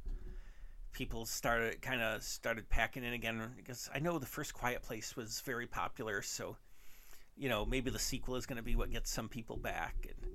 people 0.92 1.26
started 1.26 1.80
kind 1.82 2.00
of 2.00 2.22
started 2.22 2.68
packing 2.68 3.04
in 3.04 3.12
again 3.12 3.42
because 3.56 3.88
I 3.94 3.98
know 3.98 4.18
the 4.18 4.26
first 4.26 4.54
Quiet 4.54 4.82
Place 4.82 5.16
was 5.16 5.40
very 5.40 5.66
popular. 5.66 6.22
So, 6.22 6.56
you 7.36 7.48
know, 7.48 7.64
maybe 7.64 7.90
the 7.90 7.98
sequel 7.98 8.36
is 8.36 8.46
going 8.46 8.56
to 8.56 8.62
be 8.62 8.76
what 8.76 8.90
gets 8.90 9.10
some 9.10 9.28
people 9.28 9.56
back. 9.56 9.94
And 10.08 10.32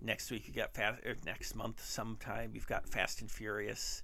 next 0.00 0.30
week 0.30 0.46
you 0.46 0.54
got 0.54 0.74
fast, 0.74 1.04
or 1.04 1.12
er, 1.12 1.16
next 1.24 1.54
month 1.54 1.84
sometime 1.84 2.52
you've 2.54 2.66
got 2.66 2.88
Fast 2.88 3.20
and 3.20 3.30
Furious. 3.30 4.02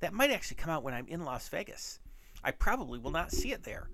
That 0.00 0.12
might 0.12 0.30
actually 0.30 0.56
come 0.58 0.70
out 0.70 0.84
when 0.84 0.94
I'm 0.94 1.08
in 1.08 1.24
Las 1.24 1.48
Vegas. 1.48 1.98
I 2.44 2.52
probably 2.52 2.98
will 2.98 3.10
not 3.10 3.32
see 3.32 3.52
it 3.52 3.64
there 3.64 3.88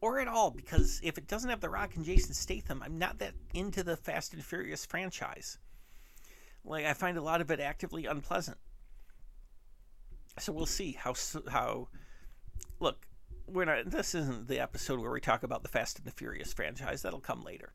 or 0.00 0.18
at 0.18 0.28
all 0.28 0.50
because 0.50 1.00
if 1.02 1.18
it 1.18 1.28
doesn't 1.28 1.50
have 1.50 1.60
The 1.60 1.68
Rock 1.68 1.96
and 1.96 2.04
Jason 2.04 2.34
Statham, 2.34 2.82
I'm 2.82 2.98
not 2.98 3.18
that 3.18 3.34
into 3.54 3.82
the 3.82 3.96
Fast 3.96 4.32
and 4.32 4.44
Furious 4.44 4.86
franchise. 4.86 5.58
Like 6.64 6.86
I 6.86 6.94
find 6.94 7.16
a 7.16 7.22
lot 7.22 7.40
of 7.40 7.50
it 7.50 7.60
actively 7.60 8.06
unpleasant. 8.06 8.58
So 10.38 10.52
we'll 10.52 10.66
see 10.66 10.92
how 10.92 11.14
how 11.50 11.88
look, 12.78 13.06
we're 13.46 13.64
not 13.64 13.90
this 13.90 14.14
isn't 14.14 14.48
the 14.48 14.60
episode 14.60 15.00
where 15.00 15.10
we 15.10 15.20
talk 15.20 15.42
about 15.42 15.62
the 15.62 15.68
Fast 15.68 15.98
and 15.98 16.06
the 16.06 16.12
Furious 16.12 16.52
franchise. 16.52 17.02
That'll 17.02 17.20
come 17.20 17.42
later. 17.42 17.72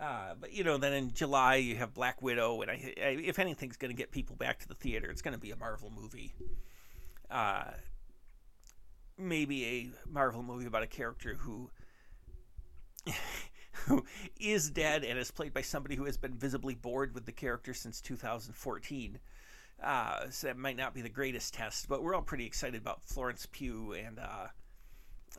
Uh, 0.00 0.34
but 0.40 0.52
you 0.52 0.64
know, 0.64 0.78
then 0.78 0.94
in 0.94 1.12
July 1.12 1.56
you 1.56 1.76
have 1.76 1.92
Black 1.92 2.22
Widow, 2.22 2.62
and 2.62 2.70
I, 2.70 2.94
I, 2.96 3.08
if 3.22 3.38
anything's 3.38 3.76
going 3.76 3.90
to 3.90 3.96
get 3.96 4.10
people 4.10 4.34
back 4.34 4.58
to 4.60 4.68
the 4.68 4.74
theater, 4.74 5.10
it's 5.10 5.20
going 5.20 5.34
to 5.34 5.40
be 5.40 5.50
a 5.50 5.56
Marvel 5.56 5.92
movie. 5.94 6.32
Uh, 7.30 7.64
maybe 9.18 9.66
a 9.66 9.90
Marvel 10.10 10.42
movie 10.42 10.64
about 10.64 10.82
a 10.82 10.86
character 10.86 11.34
who 11.34 11.70
who 13.72 14.04
is 14.38 14.70
dead 14.70 15.04
and 15.04 15.18
is 15.18 15.30
played 15.30 15.52
by 15.52 15.62
somebody 15.62 15.96
who 15.96 16.04
has 16.04 16.16
been 16.16 16.34
visibly 16.34 16.74
bored 16.74 17.14
with 17.14 17.26
the 17.26 17.32
character 17.32 17.74
since 17.74 18.00
2014. 18.00 19.18
Uh, 19.82 20.28
so 20.30 20.46
that 20.46 20.58
might 20.58 20.76
not 20.76 20.94
be 20.94 21.00
the 21.00 21.08
greatest 21.08 21.54
test, 21.54 21.88
but 21.88 22.02
we're 22.02 22.14
all 22.14 22.22
pretty 22.22 22.44
excited 22.44 22.80
about 22.80 23.02
Florence 23.02 23.46
Pugh 23.50 23.92
and 23.92 24.18
uh, 24.18 24.46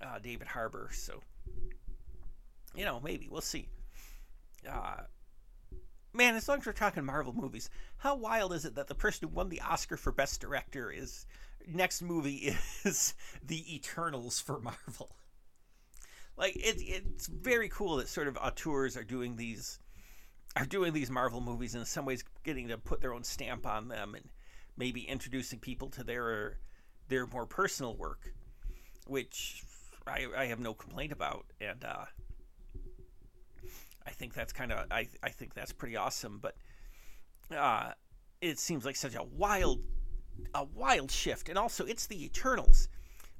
uh, 0.01 0.19
David 0.19 0.47
Harbour. 0.47 0.89
So, 0.93 1.21
you 2.75 2.85
know, 2.85 2.99
maybe 2.99 3.27
we'll 3.29 3.41
see. 3.41 3.67
Uh, 4.67 5.01
man, 6.13 6.35
as 6.35 6.47
long 6.47 6.59
as 6.59 6.65
we're 6.65 6.73
talking 6.73 7.05
Marvel 7.05 7.33
movies, 7.33 7.69
how 7.97 8.15
wild 8.15 8.53
is 8.53 8.65
it 8.65 8.75
that 8.75 8.87
the 8.87 8.95
person 8.95 9.27
who 9.27 9.35
won 9.35 9.49
the 9.49 9.61
Oscar 9.61 9.97
for 9.97 10.11
Best 10.11 10.41
Director 10.41 10.91
is 10.91 11.27
next 11.67 12.01
movie 12.01 12.55
is 12.83 13.13
The 13.45 13.75
Eternals 13.75 14.39
for 14.39 14.59
Marvel? 14.59 15.15
Like 16.35 16.55
it, 16.55 16.77
it's 16.79 17.27
very 17.27 17.69
cool 17.69 17.97
that 17.97 18.07
sort 18.07 18.27
of 18.27 18.37
auteurs 18.37 18.97
are 18.97 19.03
doing 19.03 19.35
these 19.35 19.77
are 20.55 20.65
doing 20.65 20.93
these 20.93 21.09
Marvel 21.09 21.41
movies 21.41 21.73
and 21.73 21.81
in 21.81 21.85
some 21.85 22.05
ways 22.05 22.23
getting 22.43 22.67
to 22.67 22.77
put 22.77 23.01
their 23.01 23.13
own 23.13 23.23
stamp 23.23 23.65
on 23.65 23.87
them 23.87 24.15
and 24.15 24.25
maybe 24.77 25.01
introducing 25.01 25.59
people 25.59 25.89
to 25.89 26.03
their 26.03 26.57
their 27.07 27.27
more 27.27 27.45
personal 27.45 27.95
work, 27.95 28.33
which 29.05 29.63
I, 30.07 30.27
I 30.35 30.45
have 30.45 30.59
no 30.59 30.73
complaint 30.73 31.11
about, 31.11 31.45
and 31.59 31.83
uh, 31.83 32.05
I 34.05 34.11
think 34.11 34.33
that's 34.33 34.53
kind 34.53 34.71
of 34.71 34.85
I, 34.91 35.07
I 35.21 35.29
think 35.29 35.53
that's 35.53 35.73
pretty 35.73 35.95
awesome. 35.95 36.39
But 36.41 36.55
uh, 37.55 37.91
it 38.41 38.59
seems 38.59 38.85
like 38.85 38.95
such 38.95 39.15
a 39.15 39.23
wild 39.23 39.81
a 40.55 40.63
wild 40.63 41.11
shift, 41.11 41.49
and 41.49 41.57
also 41.57 41.85
it's 41.85 42.07
the 42.07 42.23
Eternals, 42.25 42.87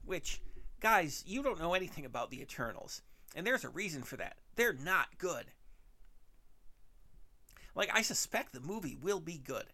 which 0.06 0.42
guys 0.80 1.24
you 1.26 1.44
don't 1.44 1.60
know 1.60 1.74
anything 1.74 2.06
about 2.06 2.30
the 2.30 2.42
Eternals, 2.42 3.02
and 3.36 3.46
there's 3.46 3.64
a 3.64 3.70
reason 3.70 4.04
for 4.04 4.18
that. 4.18 4.38
They're 4.56 4.74
not 4.74 5.18
good. 5.18 5.46
Like 7.76 7.90
I 7.94 8.02
suspect 8.02 8.54
the 8.54 8.60
movie 8.60 8.98
will 9.02 9.20
be 9.20 9.38
good. 9.38 9.66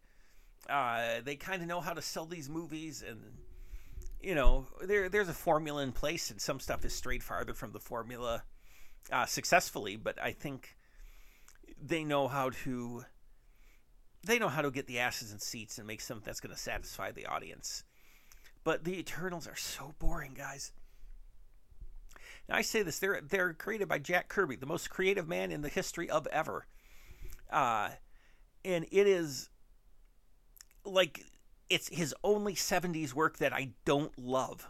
Uh, 0.69 1.21
they 1.23 1.35
kind 1.35 1.61
of 1.61 1.67
know 1.67 1.81
how 1.81 1.93
to 1.93 2.01
sell 2.01 2.25
these 2.25 2.49
movies, 2.49 3.03
and 3.07 3.19
you 4.21 4.35
know 4.35 4.67
there 4.81 5.09
there's 5.09 5.29
a 5.29 5.33
formula 5.33 5.81
in 5.83 5.91
place, 5.91 6.29
and 6.29 6.41
some 6.41 6.59
stuff 6.59 6.85
is 6.85 6.93
strayed 6.93 7.23
farther 7.23 7.53
from 7.53 7.71
the 7.71 7.79
formula 7.79 8.43
uh, 9.11 9.25
successfully. 9.25 9.95
But 9.95 10.21
I 10.21 10.31
think 10.31 10.75
they 11.81 12.03
know 12.03 12.27
how 12.27 12.51
to 12.63 13.05
they 14.23 14.39
know 14.39 14.49
how 14.49 14.61
to 14.61 14.71
get 14.71 14.87
the 14.87 14.99
asses 14.99 15.31
in 15.31 15.39
seats 15.39 15.77
and 15.77 15.87
make 15.87 16.01
something 16.01 16.25
that's 16.25 16.39
going 16.39 16.53
to 16.53 16.59
satisfy 16.59 17.11
the 17.11 17.25
audience. 17.25 17.83
But 18.63 18.83
the 18.83 18.99
Eternals 18.99 19.47
are 19.47 19.55
so 19.55 19.95
boring, 19.99 20.33
guys. 20.33 20.73
Now, 22.49 22.55
I 22.55 22.61
say 22.61 22.83
this: 22.83 22.99
they're 22.99 23.21
they're 23.21 23.53
created 23.53 23.87
by 23.87 23.99
Jack 23.99 24.27
Kirby, 24.27 24.57
the 24.57 24.65
most 24.65 24.89
creative 24.89 25.27
man 25.27 25.51
in 25.51 25.61
the 25.61 25.69
history 25.69 26.09
of 26.09 26.27
ever. 26.27 26.65
Uh, 27.49 27.89
and 28.65 28.85
it 28.91 29.07
is 29.07 29.49
like 30.83 31.25
it's 31.69 31.89
his 31.89 32.15
only 32.23 32.53
70s 32.53 33.13
work 33.13 33.37
that 33.37 33.53
I 33.53 33.69
don't 33.85 34.17
love. 34.17 34.67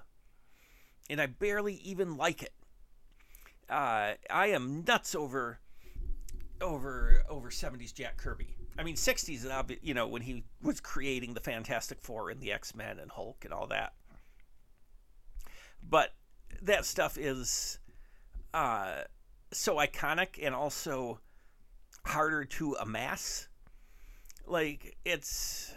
And 1.10 1.22
I 1.22 1.28
barely 1.28 1.76
even 1.76 2.18
like 2.18 2.44
it. 2.44 2.54
Uh, 3.70 4.14
I 4.30 4.48
am 4.48 4.84
nuts 4.86 5.16
over 5.16 5.60
over 6.60 7.24
over 7.30 7.50
70s 7.50 7.94
Jack 7.94 8.18
Kirby. 8.18 8.56
I 8.80 8.84
mean 8.84 8.96
60s 8.96 9.80
you 9.82 9.94
know 9.94 10.08
when 10.08 10.22
he 10.22 10.44
was 10.62 10.80
creating 10.80 11.34
the 11.34 11.40
Fantastic 11.40 12.02
4 12.02 12.32
and 12.32 12.42
the 12.42 12.52
X-Men 12.52 13.00
and 13.00 13.12
Hulk 13.12 13.44
and 13.44 13.54
all 13.54 13.68
that. 13.68 13.94
But 15.88 16.14
that 16.62 16.86
stuff 16.86 17.18
is 17.18 17.80
uh, 18.54 19.02
so 19.52 19.76
iconic 19.76 20.40
and 20.42 20.56
also 20.56 21.20
harder 22.08 22.46
to 22.46 22.76
amass. 22.80 23.48
Like 24.46 24.98
it's 25.06 25.74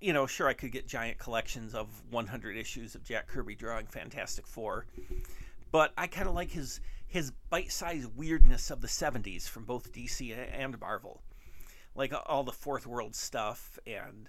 you 0.00 0.12
know, 0.12 0.26
sure 0.26 0.48
I 0.48 0.52
could 0.52 0.72
get 0.72 0.88
giant 0.88 1.18
collections 1.18 1.74
of 1.74 1.86
100 2.10 2.56
issues 2.56 2.96
of 2.96 3.04
Jack 3.04 3.28
Kirby 3.28 3.54
drawing 3.54 3.86
Fantastic 3.86 4.48
Four, 4.48 4.86
but 5.70 5.92
I 5.96 6.08
kind 6.08 6.28
of 6.28 6.34
like 6.34 6.50
his 6.50 6.80
his 7.06 7.30
bite-sized 7.50 8.16
weirdness 8.16 8.70
of 8.70 8.80
the 8.80 8.88
70s 8.88 9.46
from 9.46 9.64
both 9.64 9.92
DC 9.92 10.34
and 10.52 10.80
Marvel. 10.80 11.22
Like 11.94 12.12
all 12.26 12.42
the 12.42 12.52
fourth 12.52 12.86
world 12.86 13.14
stuff 13.14 13.78
and 13.86 14.28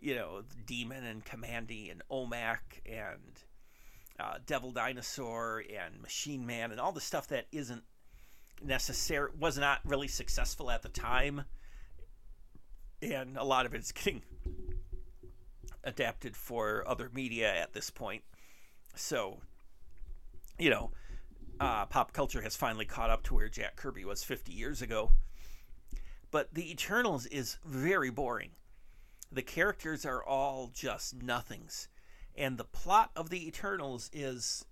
you 0.00 0.14
know, 0.14 0.42
Demon 0.66 1.04
and 1.04 1.24
Kamandi 1.24 1.90
and 1.90 2.02
OMAC 2.10 2.58
and 2.86 3.40
uh, 4.18 4.38
Devil 4.46 4.72
Dinosaur 4.72 5.62
and 5.74 6.00
Machine 6.00 6.46
Man 6.46 6.72
and 6.72 6.80
all 6.80 6.92
the 6.92 7.00
stuff 7.00 7.28
that 7.28 7.46
isn't 7.52 7.84
necessary 8.62 9.30
was 9.38 9.58
not 9.58 9.80
really 9.84 10.08
successful 10.08 10.70
at 10.70 10.82
the 10.82 10.88
time. 10.88 11.44
And 13.02 13.36
a 13.36 13.44
lot 13.44 13.66
of 13.66 13.74
it's 13.74 13.92
getting 13.92 14.22
adapted 15.82 16.36
for 16.36 16.84
other 16.86 17.10
media 17.12 17.54
at 17.54 17.72
this 17.72 17.90
point. 17.90 18.22
So 18.94 19.38
you 20.58 20.70
know 20.70 20.90
uh, 21.60 21.86
pop 21.86 22.12
culture 22.12 22.40
has 22.40 22.56
finally 22.56 22.86
caught 22.86 23.10
up 23.10 23.22
to 23.24 23.34
where 23.34 23.48
jack 23.48 23.76
kirby 23.76 24.04
was 24.04 24.22
50 24.22 24.52
years 24.52 24.80
ago. 24.82 25.12
But 26.30 26.54
the 26.54 26.70
eternals 26.70 27.26
is 27.26 27.58
very 27.64 28.10
boring. 28.10 28.50
The 29.32 29.42
characters 29.42 30.06
are 30.06 30.24
all 30.24 30.70
just 30.72 31.22
nothings. 31.22 31.88
And 32.36 32.56
the 32.56 32.64
plot 32.64 33.10
of 33.16 33.30
the 33.30 33.46
eternals 33.46 34.08
is 34.12 34.64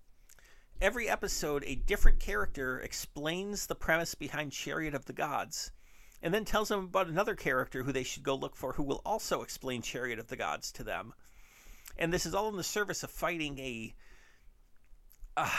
Every 0.80 1.08
episode, 1.08 1.64
a 1.66 1.74
different 1.74 2.20
character 2.20 2.78
explains 2.78 3.66
the 3.66 3.74
premise 3.74 4.14
behind 4.14 4.52
Chariot 4.52 4.94
of 4.94 5.06
the 5.06 5.12
Gods, 5.12 5.72
and 6.22 6.32
then 6.32 6.44
tells 6.44 6.68
them 6.68 6.84
about 6.84 7.08
another 7.08 7.34
character 7.34 7.82
who 7.82 7.90
they 7.90 8.04
should 8.04 8.22
go 8.22 8.36
look 8.36 8.54
for 8.54 8.74
who 8.74 8.84
will 8.84 9.02
also 9.04 9.42
explain 9.42 9.82
Chariot 9.82 10.20
of 10.20 10.28
the 10.28 10.36
Gods 10.36 10.70
to 10.72 10.84
them. 10.84 11.14
And 11.96 12.12
this 12.12 12.24
is 12.24 12.32
all 12.32 12.48
in 12.48 12.56
the 12.56 12.62
service 12.62 13.02
of 13.02 13.10
fighting 13.10 13.58
a. 13.58 13.92
Uh, 15.36 15.50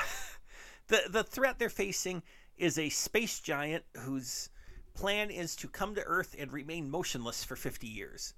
the, 0.88 1.01
the 1.10 1.23
threat 1.25 1.60
they're 1.60 1.69
facing 1.69 2.23
is 2.55 2.77
a 2.77 2.88
space 2.88 3.41
giant 3.41 3.84
whose 3.97 4.49
plan 4.93 5.32
is 5.32 5.53
to 5.58 5.67
come 5.67 5.95
to 5.95 6.03
Earth 6.03 6.34
and 6.39 6.53
remain 6.53 6.89
motionless 6.89 7.43
for 7.43 7.58
50 7.58 7.88
years. 7.88 8.36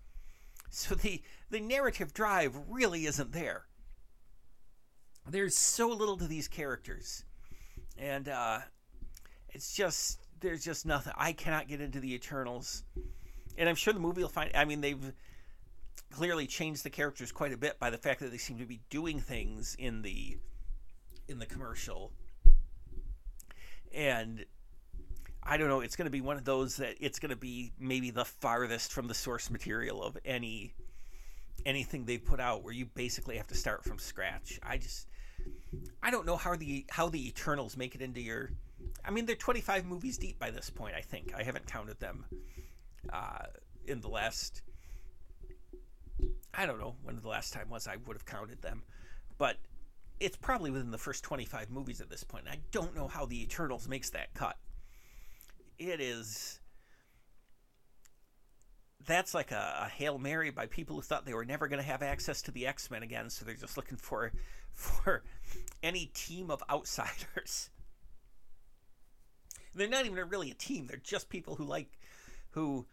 So 0.71 0.95
the, 0.95 1.21
the 1.51 1.59
narrative 1.59 2.11
drive 2.11 2.57
really 2.67 3.05
isn't 3.05 3.33
there 3.33 3.67
there's 5.29 5.57
so 5.57 5.89
little 5.89 6.17
to 6.17 6.27
these 6.27 6.47
characters, 6.47 7.23
and 7.97 8.27
uh, 8.27 8.59
it's 9.49 9.73
just 9.73 10.19
there's 10.39 10.63
just 10.63 10.85
nothing. 10.85 11.13
I 11.15 11.33
cannot 11.33 11.67
get 11.67 11.81
into 11.81 11.99
the 11.99 12.13
Eternals, 12.13 12.83
and 13.57 13.69
I'm 13.69 13.75
sure 13.75 13.93
the 13.93 13.99
movie 13.99 14.21
will 14.21 14.29
find. 14.29 14.51
I 14.55 14.65
mean, 14.65 14.81
they've 14.81 15.13
clearly 16.11 16.47
changed 16.47 16.83
the 16.83 16.89
characters 16.89 17.31
quite 17.31 17.53
a 17.53 17.57
bit 17.57 17.79
by 17.79 17.89
the 17.89 17.97
fact 17.97 18.19
that 18.19 18.31
they 18.31 18.37
seem 18.37 18.57
to 18.57 18.65
be 18.65 18.81
doing 18.89 19.19
things 19.19 19.75
in 19.79 20.01
the 20.01 20.37
in 21.27 21.39
the 21.39 21.45
commercial, 21.45 22.11
and 23.93 24.45
I 25.43 25.57
don't 25.57 25.69
know. 25.69 25.81
It's 25.81 25.95
going 25.95 26.05
to 26.05 26.11
be 26.11 26.21
one 26.21 26.37
of 26.37 26.45
those 26.45 26.77
that 26.77 26.95
it's 26.99 27.19
going 27.19 27.29
to 27.29 27.35
be 27.35 27.71
maybe 27.79 28.11
the 28.11 28.25
farthest 28.25 28.91
from 28.91 29.07
the 29.07 29.13
source 29.13 29.49
material 29.49 30.03
of 30.03 30.17
any 30.25 30.73
anything 31.65 32.05
they 32.05 32.17
put 32.17 32.39
out, 32.39 32.63
where 32.63 32.73
you 32.73 32.85
basically 32.85 33.37
have 33.37 33.47
to 33.47 33.55
start 33.55 33.83
from 33.83 33.99
scratch. 33.99 34.59
I 34.63 34.77
just 34.77 35.07
I 36.03 36.11
don't 36.11 36.25
know 36.25 36.37
how 36.37 36.55
the 36.55 36.85
how 36.89 37.09
the 37.09 37.27
Eternals 37.27 37.77
make 37.77 37.95
it 37.95 38.01
into 38.01 38.21
your. 38.21 38.51
I 39.05 39.11
mean, 39.11 39.25
they're 39.25 39.35
25 39.35 39.85
movies 39.85 40.17
deep 40.17 40.39
by 40.39 40.51
this 40.51 40.69
point. 40.69 40.95
I 40.95 41.01
think 41.01 41.33
I 41.35 41.43
haven't 41.43 41.67
counted 41.67 41.99
them 41.99 42.25
uh, 43.11 43.45
in 43.85 44.01
the 44.01 44.09
last. 44.09 44.61
I 46.53 46.65
don't 46.65 46.79
know 46.79 46.95
when 47.03 47.19
the 47.19 47.27
last 47.27 47.53
time 47.53 47.69
was 47.69 47.87
I 47.87 47.97
would 48.05 48.15
have 48.15 48.25
counted 48.25 48.61
them, 48.61 48.83
but 49.37 49.57
it's 50.19 50.37
probably 50.37 50.69
within 50.69 50.91
the 50.91 50.97
first 50.97 51.23
25 51.23 51.71
movies 51.71 52.01
at 52.01 52.09
this 52.09 52.23
point. 52.23 52.45
I 52.49 52.59
don't 52.71 52.95
know 52.95 53.07
how 53.07 53.25
the 53.25 53.41
Eternals 53.41 53.87
makes 53.87 54.11
that 54.11 54.33
cut. 54.33 54.57
It 55.79 55.99
is 55.99 56.59
that's 59.05 59.33
like 59.33 59.51
a, 59.51 59.83
a, 59.85 59.89
hail 59.89 60.17
mary 60.17 60.49
by 60.49 60.65
people 60.65 60.95
who 60.95 61.01
thought 61.01 61.25
they 61.25 61.33
were 61.33 61.45
never 61.45 61.67
going 61.67 61.81
to 61.81 61.87
have 61.87 62.01
access 62.01 62.41
to 62.43 62.51
the 62.51 62.67
X 62.67 62.89
Men 62.91 63.03
again, 63.03 63.29
so 63.29 63.45
they're 63.45 63.55
just 63.55 63.77
looking 63.77 63.97
for 63.97 64.31
for 64.73 65.23
any 65.83 66.07
team 66.13 66.49
of 66.49 66.63
outsiders. 66.69 67.69
They're 69.73 69.87
not 69.87 70.05
even 70.05 70.29
really 70.29 70.51
a 70.51 70.55
team; 70.55 70.87
they're 70.87 70.97
just 70.97 71.29
people 71.29 71.55
who 71.55 71.63
like 71.63 71.97
who 72.51 72.85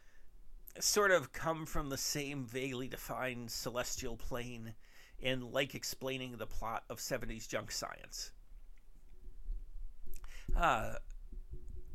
sort 0.80 1.10
of 1.10 1.32
come 1.32 1.66
from 1.66 1.88
the 1.88 1.96
same 1.96 2.44
vaguely 2.44 2.88
defined 2.88 3.50
celestial 3.50 4.16
plane 4.16 4.74
and 5.22 5.42
like 5.42 5.74
explaining 5.74 6.36
the 6.36 6.46
plot 6.46 6.84
of 6.88 6.98
70s 6.98 7.48
junk 7.48 7.72
science. 7.72 8.30
Uh, 10.56 10.94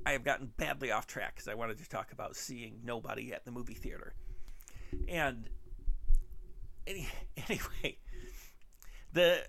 I 0.06 0.12
have 0.12 0.24
gotten 0.24 0.52
badly 0.58 0.92
off 0.92 1.08
track 1.08 1.36
because 1.36 1.48
I 1.48 1.54
wanted 1.54 1.78
to 1.80 1.90
talk 1.90 2.12
about 2.12 2.36
seeing 2.36 2.80
nobody 2.84 3.34
at 3.34 3.46
the 3.46 3.52
movie 3.52 3.74
theater. 3.74 4.14
And 5.08 5.50
any, 6.86 7.08
anyway, 7.50 7.98
the 9.14 9.46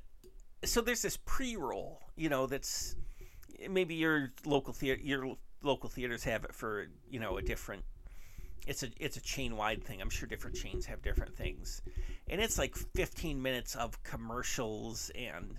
so 0.65 0.81
there's 0.81 1.03
this 1.03 1.19
pre-roll, 1.25 2.01
you 2.17 2.29
know, 2.29 2.47
that's 2.47 2.97
maybe 3.69 3.95
your 3.95 4.33
local 4.45 4.73
theater, 4.73 5.01
your 5.03 5.37
local 5.63 5.89
theaters 5.89 6.25
have 6.25 6.45
it 6.45 6.55
for 6.55 6.87
you 7.09 7.21
know 7.21 7.37
a 7.37 7.43
different. 7.43 7.85
It's 8.67 8.83
a 8.83 8.89
it's 8.99 9.17
a 9.17 9.21
chain 9.21 9.57
wide 9.57 9.85
thing. 9.85 10.01
I'm 10.01 10.11
sure 10.11 10.29
different 10.29 10.57
chains 10.57 10.87
have 10.87 11.03
different 11.03 11.37
things, 11.37 11.83
and 12.29 12.41
it's 12.41 12.59
like 12.59 12.75
15 12.77 13.41
minutes 13.41 13.75
of 13.75 14.03
commercials 14.03 15.11
and 15.15 15.59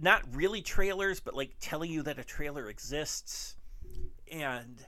not 0.00 0.22
really 0.34 0.60
trailers, 0.60 1.20
but 1.20 1.34
like 1.34 1.54
telling 1.60 1.90
you 1.90 2.02
that 2.02 2.18
a 2.18 2.24
trailer 2.24 2.68
exists, 2.68 3.56
and 4.30 4.84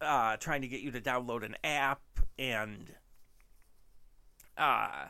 uh, 0.00 0.36
trying 0.36 0.62
to 0.62 0.68
get 0.68 0.80
you 0.80 0.90
to 0.92 1.00
download 1.00 1.44
an 1.44 1.56
app 1.64 2.00
and 2.38 2.92
uh, 4.56 5.06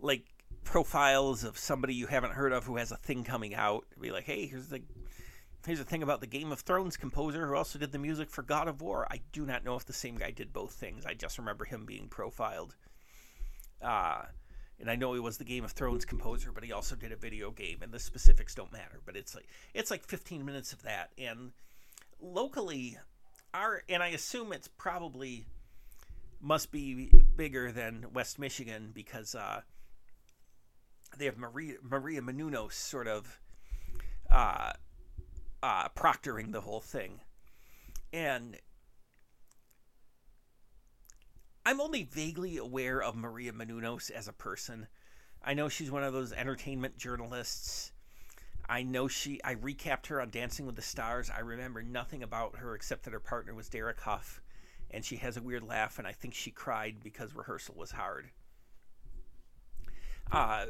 like 0.00 0.24
profiles 0.64 1.44
of 1.44 1.58
somebody 1.58 1.94
you 1.94 2.06
haven't 2.06 2.32
heard 2.32 2.52
of 2.52 2.64
who 2.64 2.76
has 2.76 2.92
a 2.92 2.96
thing 2.96 3.24
coming 3.24 3.54
out. 3.54 3.84
Be 4.00 4.10
like, 4.10 4.24
hey, 4.24 4.46
here's 4.46 4.68
the 4.68 4.82
here's 5.66 5.78
the 5.78 5.84
thing 5.84 6.02
about 6.02 6.20
the 6.20 6.26
Game 6.26 6.52
of 6.52 6.60
Thrones 6.60 6.96
composer 6.96 7.46
who 7.46 7.54
also 7.54 7.78
did 7.78 7.92
the 7.92 7.98
music 7.98 8.30
for 8.30 8.42
God 8.42 8.68
of 8.68 8.80
War. 8.80 9.06
I 9.10 9.20
do 9.32 9.44
not 9.44 9.64
know 9.64 9.76
if 9.76 9.84
the 9.84 9.92
same 9.92 10.16
guy 10.16 10.30
did 10.30 10.52
both 10.52 10.72
things. 10.72 11.04
I 11.04 11.14
just 11.14 11.38
remember 11.38 11.64
him 11.64 11.84
being 11.84 12.08
profiled. 12.08 12.74
Uh, 13.82 14.22
and 14.80 14.90
I 14.90 14.96
know 14.96 15.12
he 15.12 15.20
was 15.20 15.38
the 15.38 15.44
Game 15.44 15.64
of 15.64 15.72
Thrones 15.72 16.04
composer, 16.04 16.52
but 16.52 16.64
he 16.64 16.72
also 16.72 16.94
did 16.94 17.10
a 17.12 17.16
video 17.16 17.50
game, 17.50 17.78
and 17.82 17.92
the 17.92 17.98
specifics 17.98 18.54
don't 18.54 18.72
matter. 18.72 19.00
But 19.04 19.16
it's 19.16 19.34
like 19.34 19.48
it's 19.74 19.90
like 19.90 20.04
15 20.04 20.44
minutes 20.44 20.72
of 20.72 20.82
that, 20.82 21.10
and 21.18 21.52
locally, 22.20 22.98
our 23.54 23.82
and 23.88 24.02
I 24.02 24.08
assume 24.08 24.52
it's 24.52 24.68
probably 24.68 25.46
must 26.40 26.70
be 26.70 27.10
bigger 27.36 27.72
than 27.72 28.06
West 28.12 28.38
Michigan 28.38 28.90
because 28.94 29.34
uh, 29.34 29.62
they 31.16 31.24
have 31.24 31.38
Maria 31.38 31.76
Maria 31.82 32.20
Menounos 32.20 32.72
sort 32.72 33.08
of 33.08 33.40
uh, 34.30 34.72
uh, 35.62 35.88
proctoring 35.90 36.52
the 36.52 36.60
whole 36.60 36.80
thing, 36.80 37.20
and 38.12 38.56
I'm 41.64 41.80
only 41.80 42.04
vaguely 42.04 42.56
aware 42.56 43.02
of 43.02 43.14
Maria 43.14 43.52
Menounos 43.52 44.10
as 44.10 44.28
a 44.28 44.32
person. 44.32 44.86
I 45.42 45.54
know 45.54 45.68
she's 45.68 45.90
one 45.90 46.02
of 46.02 46.12
those 46.12 46.32
entertainment 46.32 46.96
journalists. 46.96 47.92
I 48.68 48.82
know 48.82 49.08
she. 49.08 49.40
I 49.42 49.54
recapped 49.54 50.06
her 50.08 50.20
on 50.20 50.30
Dancing 50.30 50.66
with 50.66 50.76
the 50.76 50.82
Stars. 50.82 51.30
I 51.34 51.40
remember 51.40 51.82
nothing 51.82 52.22
about 52.22 52.56
her 52.56 52.74
except 52.74 53.04
that 53.04 53.12
her 53.12 53.20
partner 53.20 53.54
was 53.54 53.68
Derek 53.68 54.00
Hough, 54.00 54.42
and 54.90 55.04
she 55.04 55.16
has 55.16 55.36
a 55.36 55.42
weird 55.42 55.62
laugh, 55.62 55.98
and 55.98 56.06
I 56.06 56.12
think 56.12 56.34
she 56.34 56.50
cried 56.50 56.96
because 57.02 57.34
rehearsal 57.34 57.74
was 57.76 57.92
hard. 57.92 58.30
Uh, 60.30 60.66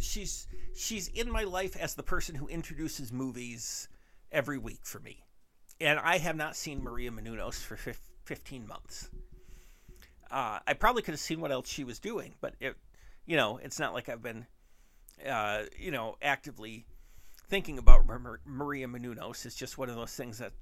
she's 0.00 0.46
she's 0.76 1.08
in 1.08 1.30
my 1.30 1.42
life 1.42 1.76
as 1.76 1.94
the 1.94 2.04
person 2.04 2.36
who 2.36 2.46
introduces 2.46 3.12
movies 3.12 3.88
every 4.30 4.58
week 4.58 4.84
for 4.84 5.00
me, 5.00 5.24
and 5.80 5.98
I 5.98 6.18
have 6.18 6.36
not 6.36 6.54
seen 6.54 6.82
Maria 6.82 7.10
Menounos 7.10 7.60
for 7.60 7.76
15 7.76 8.68
months. 8.68 9.10
Uh, 10.30 10.60
I 10.66 10.74
probably 10.74 11.02
could 11.02 11.12
have 11.12 11.20
seen 11.20 11.40
what 11.40 11.50
else 11.50 11.68
she 11.68 11.82
was 11.82 11.98
doing, 11.98 12.34
but 12.40 12.54
it, 12.60 12.76
you 13.26 13.36
know, 13.36 13.58
it's 13.58 13.80
not 13.80 13.92
like 13.92 14.08
I've 14.08 14.22
been, 14.22 14.46
uh, 15.28 15.64
you 15.76 15.90
know, 15.90 16.16
actively 16.22 16.86
thinking 17.52 17.76
about 17.76 18.06
Maria 18.46 18.88
Menounos. 18.88 19.44
It's 19.44 19.54
just 19.54 19.76
one 19.76 19.90
of 19.90 19.94
those 19.94 20.14
things 20.14 20.38
that, 20.38 20.52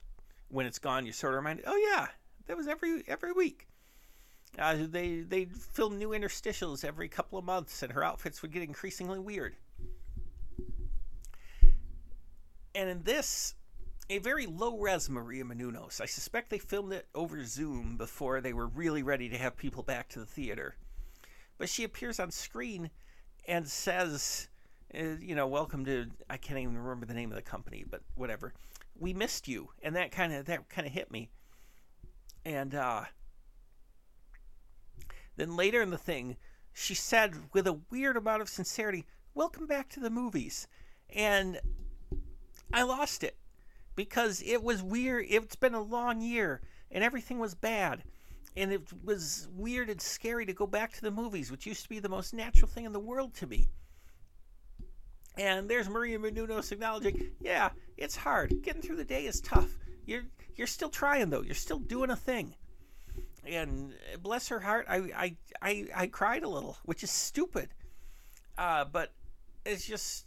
when 0.49 0.67
it's 0.67 0.81
gone, 0.81 1.07
you 1.07 1.13
sort 1.13 1.35
of 1.35 1.37
remind, 1.37 1.63
oh 1.65 1.77
yeah, 1.77 2.09
that 2.49 2.57
was 2.57 2.67
every 2.67 3.05
every 3.07 3.31
week. 3.31 3.69
Uh, 4.59 4.77
they 4.89 5.21
they 5.21 5.45
film 5.45 5.99
new 5.99 6.09
interstitials 6.09 6.85
every 6.85 7.09
couple 7.09 7.39
of 7.39 7.45
months, 7.45 7.85
and 7.85 7.93
her 7.93 8.03
outfits 8.03 8.43
would 8.43 8.51
get 8.51 8.65
increasingly 8.65 9.21
weird. 9.21 9.55
And 12.75 12.91
in 12.91 13.05
this, 13.05 13.55
a 14.09 14.19
very 14.19 14.47
low 14.47 14.77
res 14.77 15.09
Maria 15.09 15.45
Menounos. 15.45 16.01
I 16.01 16.07
suspect 16.07 16.51
they 16.51 16.59
filmed 16.59 16.93
it 16.93 17.07
over 17.15 17.45
Zoom 17.45 17.99
before 17.99 18.41
they 18.41 18.53
were 18.53 18.67
really 18.67 19.05
ready 19.05 19.29
to 19.29 19.39
have 19.39 19.57
people 19.57 19.85
back 19.85 20.09
to 20.09 20.19
the 20.19 20.27
theater. 20.27 20.75
But 21.57 21.69
she 21.69 21.85
appears 21.85 22.19
on 22.19 22.33
screen 22.33 22.91
and 23.47 23.69
says, 23.69 24.49
uh, 24.95 25.17
you 25.21 25.35
know, 25.35 25.47
welcome 25.47 25.85
to 25.85 26.07
I 26.29 26.37
can't 26.37 26.59
even 26.59 26.77
remember 26.77 27.07
the 27.07 27.15
name 27.15 27.31
of 27.31 27.37
the 27.37 27.43
company, 27.43 27.85
but 27.89 28.03
whatever. 28.15 28.53
We 28.99 29.15
missed 29.15 29.47
you, 29.49 29.71
and 29.83 29.95
that 29.97 30.11
kind 30.11 30.33
of 30.33 30.47
that 30.47 30.69
kind 30.69 30.87
of 30.87 30.93
hit 30.93 31.11
me. 31.11 31.31
And 32.45 32.75
uh, 32.75 33.05
then 35.37 35.57
later 35.57 35.81
in 35.81 35.91
the 35.91 35.99
thing, 35.99 36.37
she 36.73 36.95
said 36.95 37.35
with 37.53 37.67
a 37.67 37.79
weird 37.91 38.17
amount 38.17 38.43
of 38.43 38.49
sincerity, 38.49 39.07
"Welcome 39.35 39.67
back 39.67 39.89
to 39.91 40.01
the 40.01 40.11
movies," 40.11 40.67
and 41.09 41.61
I 42.73 42.83
lost 42.83 43.23
it 43.23 43.37
because 43.95 44.43
it 44.43 44.63
was 44.63 44.83
weird. 44.83 45.27
It's 45.29 45.57
been 45.57 45.75
a 45.75 45.83
long 45.83 46.21
year, 46.21 46.63
and 46.91 47.05
everything 47.05 47.39
was 47.39 47.55
bad. 47.55 48.03
And 48.57 48.73
it 48.73 48.93
was 49.05 49.47
weird 49.55 49.89
and 49.89 50.01
scary 50.01 50.45
to 50.47 50.53
go 50.53 50.67
back 50.67 50.93
to 50.95 51.01
the 51.01 51.13
movies, 51.13 51.53
which 51.53 51.67
used 51.67 51.85
to 51.85 51.89
be 51.89 52.01
the 52.01 52.09
most 52.09 52.35
natural 52.35 52.69
thing 52.69 52.85
in 52.85 52.93
the 52.93 52.99
world 52.99 53.33
to 53.35 53.47
me. 53.47 53.69
And 55.41 55.71
there's 55.71 55.89
Maria 55.89 56.19
Menounos 56.19 56.71
acknowledging, 56.71 57.31
yeah, 57.41 57.71
it's 57.97 58.15
hard. 58.15 58.61
Getting 58.61 58.83
through 58.83 58.97
the 58.97 59.05
day 59.05 59.25
is 59.25 59.41
tough. 59.41 59.79
You're 60.05 60.25
you're 60.55 60.67
still 60.67 60.91
trying 60.91 61.31
though. 61.31 61.41
You're 61.41 61.55
still 61.55 61.79
doing 61.79 62.11
a 62.11 62.17
thing. 62.17 62.55
And 63.47 63.95
bless 64.23 64.49
her 64.49 64.61
heart, 64.61 64.85
I 64.87 64.97
I 65.17 65.37
I, 65.63 65.87
I 65.97 66.07
cried 66.09 66.43
a 66.43 66.49
little, 66.49 66.77
which 66.85 67.03
is 67.03 67.11
stupid. 67.11 67.71
Uh, 68.59 68.85
but 68.85 69.15
it's 69.65 69.87
just 69.87 70.27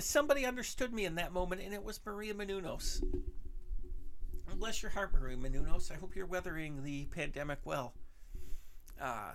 somebody 0.00 0.44
understood 0.44 0.92
me 0.92 1.04
in 1.04 1.14
that 1.14 1.32
moment, 1.32 1.62
and 1.62 1.72
it 1.72 1.84
was 1.84 2.00
Maria 2.04 2.34
Menounos. 2.34 3.04
Bless 4.56 4.82
your 4.82 4.90
heart, 4.90 5.12
Maria 5.14 5.36
Menounos. 5.36 5.92
I 5.92 5.94
hope 5.94 6.16
you're 6.16 6.26
weathering 6.26 6.82
the 6.82 7.04
pandemic 7.04 7.60
well. 7.64 7.94
Uh, 9.00 9.34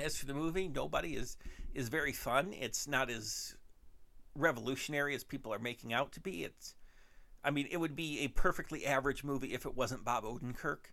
as 0.00 0.16
for 0.16 0.26
the 0.26 0.34
movie, 0.34 0.68
nobody 0.68 1.14
is 1.14 1.36
is 1.74 1.88
very 1.88 2.12
fun. 2.12 2.54
It's 2.58 2.88
not 2.88 3.10
as 3.10 3.54
revolutionary 4.34 5.14
as 5.14 5.24
people 5.24 5.52
are 5.52 5.58
making 5.58 5.92
out 5.92 6.12
to 6.12 6.20
be. 6.20 6.44
It's, 6.44 6.74
I 7.44 7.50
mean, 7.50 7.68
it 7.70 7.78
would 7.78 7.96
be 7.96 8.20
a 8.20 8.28
perfectly 8.28 8.86
average 8.86 9.24
movie 9.24 9.54
if 9.54 9.66
it 9.66 9.76
wasn't 9.76 10.04
Bob 10.04 10.24
Odenkirk. 10.24 10.90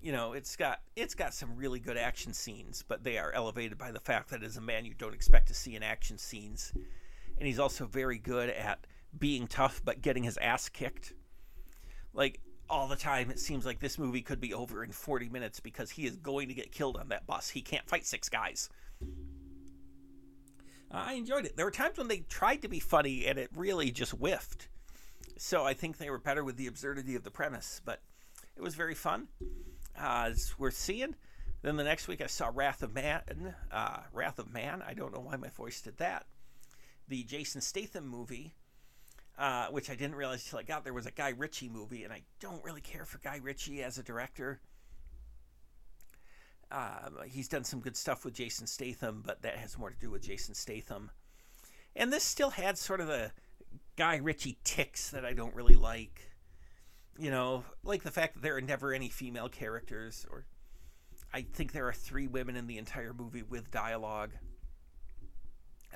You 0.00 0.12
know, 0.12 0.32
it's 0.32 0.56
got 0.56 0.80
it's 0.96 1.14
got 1.14 1.34
some 1.34 1.56
really 1.56 1.78
good 1.78 1.98
action 1.98 2.32
scenes, 2.32 2.82
but 2.86 3.04
they 3.04 3.18
are 3.18 3.32
elevated 3.32 3.76
by 3.76 3.92
the 3.92 4.00
fact 4.00 4.30
that 4.30 4.42
as 4.42 4.56
a 4.56 4.60
man 4.60 4.84
you 4.84 4.94
don't 4.94 5.14
expect 5.14 5.48
to 5.48 5.54
see 5.54 5.76
in 5.76 5.82
action 5.82 6.16
scenes, 6.16 6.72
and 7.38 7.46
he's 7.46 7.58
also 7.58 7.86
very 7.86 8.18
good 8.18 8.48
at 8.50 8.86
being 9.18 9.46
tough 9.46 9.82
but 9.84 10.00
getting 10.00 10.22
his 10.22 10.38
ass 10.38 10.68
kicked. 10.68 11.12
Like 12.14 12.40
all 12.70 12.88
the 12.88 12.96
time, 12.96 13.30
it 13.30 13.38
seems 13.38 13.66
like 13.66 13.80
this 13.80 13.98
movie 13.98 14.22
could 14.22 14.40
be 14.40 14.54
over 14.54 14.84
in 14.84 14.92
40 14.92 15.28
minutes 15.28 15.60
because 15.60 15.90
he 15.90 16.06
is 16.06 16.16
going 16.16 16.48
to 16.48 16.54
get 16.54 16.72
killed 16.72 16.96
on 16.96 17.08
that 17.08 17.26
bus. 17.26 17.50
He 17.50 17.60
can't 17.60 17.88
fight 17.88 18.06
six 18.06 18.28
guys. 18.28 18.68
I 20.90 21.14
enjoyed 21.14 21.44
it. 21.44 21.56
There 21.56 21.64
were 21.64 21.70
times 21.70 21.98
when 21.98 22.08
they 22.08 22.18
tried 22.18 22.62
to 22.62 22.68
be 22.68 22.80
funny 22.80 23.26
and 23.26 23.38
it 23.38 23.50
really 23.54 23.90
just 23.90 24.12
whiffed. 24.12 24.68
So 25.36 25.64
I 25.64 25.74
think 25.74 25.98
they 25.98 26.10
were 26.10 26.18
better 26.18 26.44
with 26.44 26.56
the 26.56 26.66
absurdity 26.66 27.14
of 27.14 27.24
the 27.24 27.30
premise, 27.30 27.80
but 27.84 28.00
it 28.56 28.62
was 28.62 28.74
very 28.74 28.94
fun. 28.94 29.28
Uh, 29.98 30.28
it's 30.30 30.58
worth 30.58 30.76
seeing. 30.76 31.14
Then 31.62 31.76
the 31.76 31.84
next 31.84 32.08
week 32.08 32.20
I 32.20 32.26
saw 32.26 32.50
Wrath 32.52 32.82
of 32.82 32.94
Man. 32.94 33.54
Uh, 33.70 33.98
Wrath 34.12 34.38
of 34.38 34.52
Man. 34.52 34.82
I 34.86 34.94
don't 34.94 35.14
know 35.14 35.20
why 35.20 35.36
my 35.36 35.48
voice 35.48 35.80
did 35.80 35.98
that. 35.98 36.26
The 37.08 37.22
Jason 37.24 37.60
Statham 37.60 38.06
movie, 38.06 38.54
uh, 39.40 39.68
which 39.68 39.88
I 39.88 39.94
didn't 39.94 40.16
realize 40.16 40.44
until 40.44 40.58
I 40.58 40.64
got 40.64 40.84
there 40.84 40.92
was 40.92 41.06
a 41.06 41.10
Guy 41.10 41.30
Ritchie 41.30 41.70
movie, 41.70 42.04
and 42.04 42.12
I 42.12 42.20
don't 42.40 42.62
really 42.62 42.82
care 42.82 43.06
for 43.06 43.16
Guy 43.18 43.40
Ritchie 43.42 43.82
as 43.82 43.96
a 43.96 44.02
director. 44.02 44.60
Um, 46.70 47.16
he's 47.26 47.48
done 47.48 47.64
some 47.64 47.80
good 47.80 47.96
stuff 47.96 48.24
with 48.24 48.34
Jason 48.34 48.66
Statham, 48.66 49.22
but 49.26 49.40
that 49.40 49.56
has 49.56 49.78
more 49.78 49.90
to 49.90 49.98
do 49.98 50.10
with 50.10 50.22
Jason 50.22 50.54
Statham. 50.54 51.10
And 51.96 52.12
this 52.12 52.22
still 52.22 52.50
had 52.50 52.76
sort 52.76 53.00
of 53.00 53.06
the 53.06 53.32
Guy 53.96 54.16
Ritchie 54.16 54.58
ticks 54.62 55.08
that 55.08 55.24
I 55.24 55.32
don't 55.32 55.54
really 55.54 55.74
like. 55.74 56.30
You 57.18 57.30
know, 57.30 57.64
like 57.82 58.02
the 58.02 58.10
fact 58.10 58.34
that 58.34 58.42
there 58.42 58.56
are 58.56 58.60
never 58.60 58.92
any 58.92 59.08
female 59.08 59.48
characters, 59.48 60.26
or 60.30 60.44
I 61.32 61.42
think 61.42 61.72
there 61.72 61.88
are 61.88 61.94
three 61.94 62.28
women 62.28 62.56
in 62.56 62.66
the 62.66 62.76
entire 62.76 63.14
movie 63.14 63.42
with 63.42 63.70
dialogue. 63.70 64.32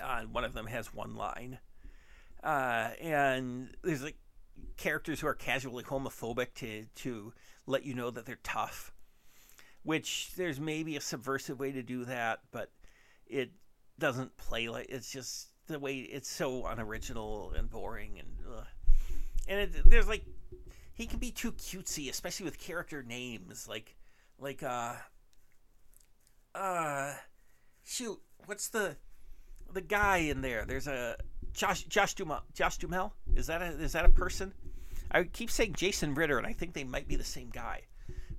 Uh, 0.01 0.17
and 0.21 0.33
one 0.33 0.43
of 0.43 0.53
them 0.53 0.65
has 0.65 0.95
one 0.95 1.15
line. 1.15 1.59
Uh, 2.45 2.91
and 3.01 3.75
there's 3.83 4.03
like 4.03 4.17
characters 4.77 5.19
who 5.19 5.27
are 5.27 5.33
casually 5.33 5.83
homophobic 5.83 6.53
to 6.55 6.85
to 6.95 7.33
let 7.65 7.83
you 7.83 7.93
know 7.93 8.11
that 8.11 8.25
they're 8.25 8.39
tough 8.43 8.93
which 9.85 10.31
there's 10.35 10.59
maybe 10.59 10.97
a 10.97 11.01
subversive 11.01 11.59
way 11.59 11.71
to 11.71 11.83
do 11.83 12.05
that, 12.05 12.39
but 12.51 12.71
it 13.27 13.51
doesn't 13.99 14.35
play 14.35 14.67
like 14.67 14.87
it's 14.89 15.11
just 15.11 15.49
the 15.67 15.79
way 15.79 15.97
it's 15.97 16.29
so 16.29 16.65
unoriginal 16.65 17.53
and 17.55 17.69
boring 17.69 18.19
and 18.19 18.27
ugh. 18.51 18.65
and 19.47 19.59
it, 19.61 19.89
there's 19.89 20.07
like 20.07 20.25
he 20.95 21.05
can 21.05 21.19
be 21.19 21.31
too 21.31 21.51
cutesy, 21.51 22.09
especially 22.09 22.45
with 22.45 22.59
character 22.59 23.03
names 23.03 23.67
like 23.67 23.95
like 24.39 24.63
uh 24.63 24.93
uh 26.55 27.13
shoot 27.83 28.19
what's 28.47 28.69
the 28.69 28.97
the 29.71 29.81
guy 29.81 30.17
in 30.17 30.41
there 30.41 30.65
there's 30.65 30.87
a 30.87 31.15
Josh 31.55 31.83
Josh 31.83 32.13
Duhamel 32.13 32.41
Josh 32.53 32.77
Duhamel 32.77 33.13
is 33.35 33.47
that 33.47 33.61
a 33.61 33.65
is 33.65 33.93
that 33.93 34.05
a 34.05 34.09
person? 34.09 34.53
I 35.09 35.23
keep 35.23 35.49
saying 35.49 35.73
Jason 35.73 36.13
Ritter, 36.13 36.37
and 36.37 36.45
I 36.45 36.51
think 36.51 36.73
they 36.73 36.83
might 36.83 37.07
be 37.07 37.15
the 37.15 37.23
same 37.23 37.49
guy, 37.49 37.83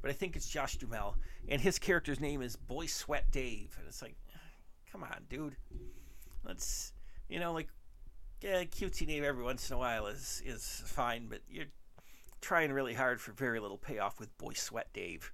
but 0.02 0.10
I 0.10 0.14
think 0.14 0.36
it's 0.36 0.48
Josh 0.48 0.76
Duhamel, 0.76 1.16
and 1.48 1.60
his 1.60 1.78
character's 1.78 2.20
name 2.20 2.42
is 2.42 2.56
Boy 2.56 2.86
Sweat 2.86 3.30
Dave, 3.30 3.74
and 3.78 3.86
it's 3.88 4.02
like, 4.02 4.16
come 4.90 5.02
on, 5.02 5.22
dude, 5.30 5.56
let's, 6.44 6.92
you 7.28 7.38
know, 7.38 7.52
like, 7.52 7.68
yeah, 8.42 8.64
cutesy 8.64 9.06
name 9.06 9.24
every 9.24 9.44
once 9.44 9.70
in 9.70 9.76
a 9.76 9.78
while 9.78 10.06
is 10.06 10.42
is 10.44 10.82
fine, 10.84 11.28
but 11.28 11.40
you're 11.48 11.66
trying 12.40 12.72
really 12.72 12.94
hard 12.94 13.20
for 13.20 13.32
very 13.32 13.60
little 13.60 13.78
payoff 13.78 14.20
with 14.20 14.36
Boy 14.36 14.52
Sweat 14.52 14.92
Dave. 14.92 15.32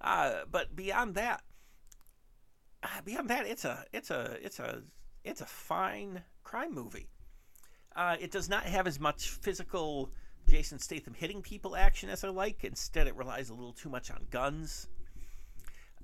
Uh, 0.00 0.40
but 0.50 0.74
beyond 0.74 1.14
that, 1.14 1.42
uh, 2.82 3.02
beyond 3.04 3.28
that, 3.28 3.46
it's 3.46 3.64
a 3.64 3.84
it's 3.92 4.10
a 4.10 4.36
it's 4.42 4.58
a 4.58 4.82
it's 5.28 5.40
a 5.40 5.46
fine 5.46 6.22
crime 6.44 6.74
movie. 6.74 7.08
Uh, 7.94 8.16
it 8.20 8.30
does 8.30 8.48
not 8.48 8.64
have 8.64 8.86
as 8.86 9.00
much 9.00 9.28
physical 9.28 10.10
Jason 10.48 10.78
Statham 10.78 11.14
hitting 11.14 11.42
people 11.42 11.76
action 11.76 12.08
as 12.08 12.24
I 12.24 12.28
like. 12.28 12.64
Instead, 12.64 13.06
it 13.06 13.16
relies 13.16 13.50
a 13.50 13.54
little 13.54 13.72
too 13.72 13.88
much 13.88 14.10
on 14.10 14.26
guns. 14.30 14.88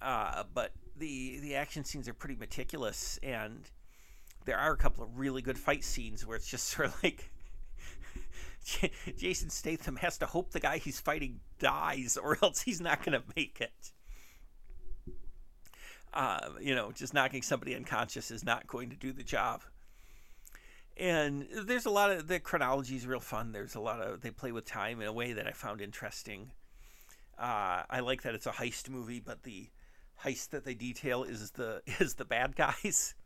Uh, 0.02 0.44
but 0.52 0.72
the 0.96 1.38
the 1.40 1.54
action 1.54 1.84
scenes 1.84 2.08
are 2.08 2.14
pretty 2.14 2.36
meticulous, 2.36 3.18
and 3.22 3.70
there 4.44 4.58
are 4.58 4.72
a 4.72 4.76
couple 4.76 5.02
of 5.02 5.18
really 5.18 5.40
good 5.40 5.58
fight 5.58 5.84
scenes 5.84 6.26
where 6.26 6.36
it's 6.36 6.48
just 6.48 6.66
sort 6.68 6.88
of 6.88 7.02
like 7.02 7.30
Jason 9.16 9.50
Statham 9.50 9.96
has 9.96 10.18
to 10.18 10.26
hope 10.26 10.50
the 10.50 10.60
guy 10.60 10.78
he's 10.78 11.00
fighting 11.00 11.40
dies, 11.58 12.16
or 12.16 12.38
else 12.42 12.62
he's 12.62 12.80
not 12.80 13.02
going 13.04 13.18
to 13.18 13.26
make 13.36 13.60
it. 13.60 13.92
Uh, 16.14 16.50
you 16.60 16.74
know, 16.76 16.92
just 16.92 17.12
knocking 17.12 17.42
somebody 17.42 17.74
unconscious 17.74 18.30
is 18.30 18.44
not 18.44 18.68
going 18.68 18.88
to 18.88 18.96
do 18.96 19.12
the 19.12 19.24
job. 19.24 19.62
And 20.96 21.48
there's 21.52 21.86
a 21.86 21.90
lot 21.90 22.12
of 22.12 22.28
the 22.28 22.38
chronology 22.38 22.94
is 22.94 23.04
real 23.04 23.18
fun. 23.18 23.50
There's 23.50 23.74
a 23.74 23.80
lot 23.80 24.00
of 24.00 24.20
they 24.20 24.30
play 24.30 24.52
with 24.52 24.64
time 24.64 25.00
in 25.00 25.08
a 25.08 25.12
way 25.12 25.32
that 25.32 25.46
I 25.46 25.50
found 25.50 25.80
interesting. 25.80 26.52
Uh, 27.36 27.82
I 27.90 27.98
like 28.00 28.22
that 28.22 28.34
it's 28.36 28.46
a 28.46 28.52
heist 28.52 28.88
movie, 28.88 29.18
but 29.18 29.42
the 29.42 29.70
heist 30.22 30.50
that 30.50 30.64
they 30.64 30.74
detail 30.74 31.24
is 31.24 31.50
the 31.52 31.82
is 31.98 32.14
the 32.14 32.24
bad 32.24 32.54
guys. 32.54 33.16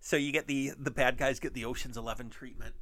So 0.00 0.16
you 0.16 0.32
get 0.32 0.48
the 0.48 0.72
the 0.76 0.90
bad 0.90 1.16
guys 1.16 1.38
get 1.38 1.54
the 1.54 1.64
Ocean's 1.64 1.96
Eleven 1.96 2.28
treatment. 2.28 2.74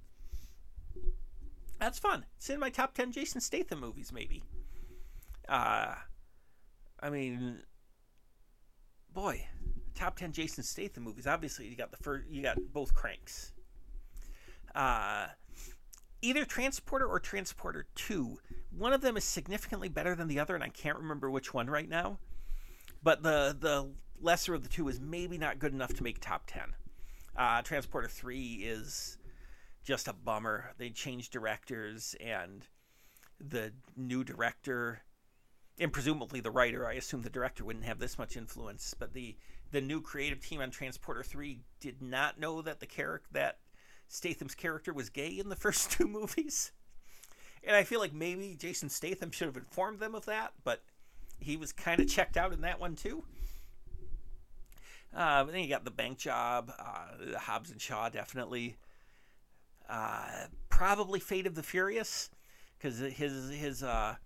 That's 1.78 1.98
fun. 1.98 2.24
It's 2.38 2.48
in 2.48 2.60
my 2.60 2.70
top 2.70 2.94
ten 2.94 3.12
Jason 3.12 3.42
Statham 3.42 3.80
movies, 3.80 4.10
maybe. 4.10 4.42
Uh, 5.48 5.94
I 7.00 7.10
mean, 7.10 7.60
boy, 9.18 9.44
top 9.96 10.16
ten 10.16 10.30
Jason 10.30 10.62
Statham 10.62 11.02
movies. 11.02 11.26
Obviously, 11.26 11.66
you 11.66 11.74
got 11.74 11.90
the 11.90 11.96
first, 11.96 12.28
you 12.30 12.40
got 12.40 12.56
both 12.72 12.94
cranks. 12.94 13.50
Uh, 14.76 15.26
either 16.22 16.44
Transporter 16.44 17.04
or 17.04 17.18
Transporter 17.18 17.86
Two. 17.96 18.38
One 18.70 18.92
of 18.92 19.00
them 19.00 19.16
is 19.16 19.24
significantly 19.24 19.88
better 19.88 20.14
than 20.14 20.28
the 20.28 20.38
other, 20.38 20.54
and 20.54 20.62
I 20.62 20.68
can't 20.68 20.98
remember 20.98 21.28
which 21.32 21.52
one 21.52 21.68
right 21.68 21.88
now. 21.88 22.18
But 23.02 23.24
the 23.24 23.56
the 23.58 23.90
lesser 24.20 24.54
of 24.54 24.62
the 24.62 24.68
two 24.68 24.86
is 24.86 25.00
maybe 25.00 25.36
not 25.36 25.58
good 25.58 25.72
enough 25.72 25.94
to 25.94 26.04
make 26.04 26.20
top 26.20 26.44
ten. 26.46 26.76
Uh, 27.36 27.62
Transporter 27.62 28.08
Three 28.08 28.62
is 28.62 29.18
just 29.82 30.06
a 30.06 30.12
bummer. 30.12 30.74
They 30.78 30.90
changed 30.90 31.32
directors, 31.32 32.14
and 32.20 32.64
the 33.40 33.72
new 33.96 34.22
director 34.22 35.00
and 35.80 35.92
presumably 35.92 36.40
the 36.40 36.50
writer. 36.50 36.86
I 36.86 36.94
assume 36.94 37.22
the 37.22 37.30
director 37.30 37.64
wouldn't 37.64 37.84
have 37.84 37.98
this 37.98 38.18
much 38.18 38.36
influence, 38.36 38.94
but 38.98 39.12
the 39.12 39.36
the 39.70 39.80
new 39.80 40.00
creative 40.00 40.40
team 40.40 40.60
on 40.60 40.70
Transporter 40.70 41.22
Three 41.22 41.60
did 41.80 42.02
not 42.02 42.40
know 42.40 42.62
that 42.62 42.80
the 42.80 42.86
character 42.86 43.28
that 43.32 43.58
Statham's 44.08 44.54
character 44.54 44.92
was 44.92 45.10
gay 45.10 45.28
in 45.28 45.48
the 45.48 45.56
first 45.64 45.92
two 45.92 46.08
movies, 46.08 46.72
and 47.64 47.76
I 47.76 47.84
feel 47.84 48.00
like 48.00 48.12
maybe 48.12 48.56
Jason 48.58 48.88
Statham 48.88 49.30
should 49.30 49.46
have 49.46 49.56
informed 49.56 50.00
them 50.00 50.14
of 50.14 50.26
that, 50.26 50.52
but 50.64 50.82
he 51.40 51.56
was 51.56 51.72
kind 51.72 52.00
of 52.00 52.08
checked 52.08 52.36
out 52.36 52.52
in 52.52 52.62
that 52.62 52.80
one 52.80 52.96
too. 52.96 53.24
Uh, 55.14 55.44
but 55.44 55.52
then 55.52 55.62
you 55.62 55.68
got 55.68 55.84
the 55.84 55.90
bank 55.90 56.18
job, 56.18 56.70
uh, 56.78 57.38
Hobbs 57.38 57.70
and 57.70 57.80
Shaw 57.80 58.08
definitely. 58.08 58.76
Uh, 59.88 60.46
probably 60.68 61.18
Fate 61.18 61.46
of 61.46 61.54
the 61.54 61.62
Furious, 61.62 62.30
because 62.76 62.98
his 62.98 63.50
his 63.50 63.82
uh, 63.82 64.16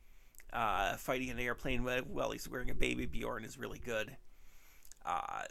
uh, 0.52 0.96
fighting 0.96 1.30
an 1.30 1.38
airplane 1.38 1.84
while 1.84 2.30
he's 2.30 2.48
wearing 2.48 2.70
a 2.70 2.74
baby 2.74 3.06
Bjorn 3.06 3.44
is 3.44 3.58
really 3.58 3.78
good. 3.78 4.16
Uh, 5.04 5.42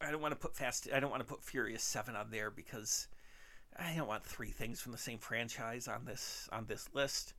I 0.00 0.10
don't 0.10 0.22
want 0.22 0.32
to 0.32 0.38
put 0.38 0.56
Fast. 0.56 0.88
I 0.92 1.00
don't 1.00 1.10
want 1.10 1.20
to 1.20 1.28
put 1.28 1.42
Furious 1.42 1.82
Seven 1.82 2.16
on 2.16 2.30
there 2.30 2.50
because 2.50 3.08
I 3.76 3.94
don't 3.96 4.08
want 4.08 4.24
three 4.24 4.50
things 4.50 4.80
from 4.80 4.92
the 4.92 4.98
same 4.98 5.18
franchise 5.18 5.88
on 5.88 6.04
this 6.04 6.48
on 6.52 6.66
this 6.66 6.88
list. 6.94 7.34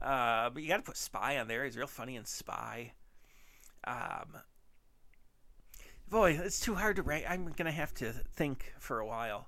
Uh, 0.00 0.50
but 0.50 0.62
you 0.62 0.68
got 0.68 0.76
to 0.76 0.82
put 0.82 0.96
Spy 0.96 1.38
on 1.38 1.48
there. 1.48 1.64
He's 1.64 1.76
real 1.76 1.86
funny 1.86 2.16
in 2.16 2.24
Spy. 2.24 2.92
Um, 3.84 4.36
boy, 6.08 6.38
it's 6.42 6.60
too 6.60 6.74
hard 6.74 6.96
to 6.96 7.02
rank. 7.02 7.24
I'm 7.28 7.52
gonna 7.56 7.72
have 7.72 7.94
to 7.94 8.12
think 8.12 8.72
for 8.78 9.00
a 9.00 9.06
while. 9.06 9.46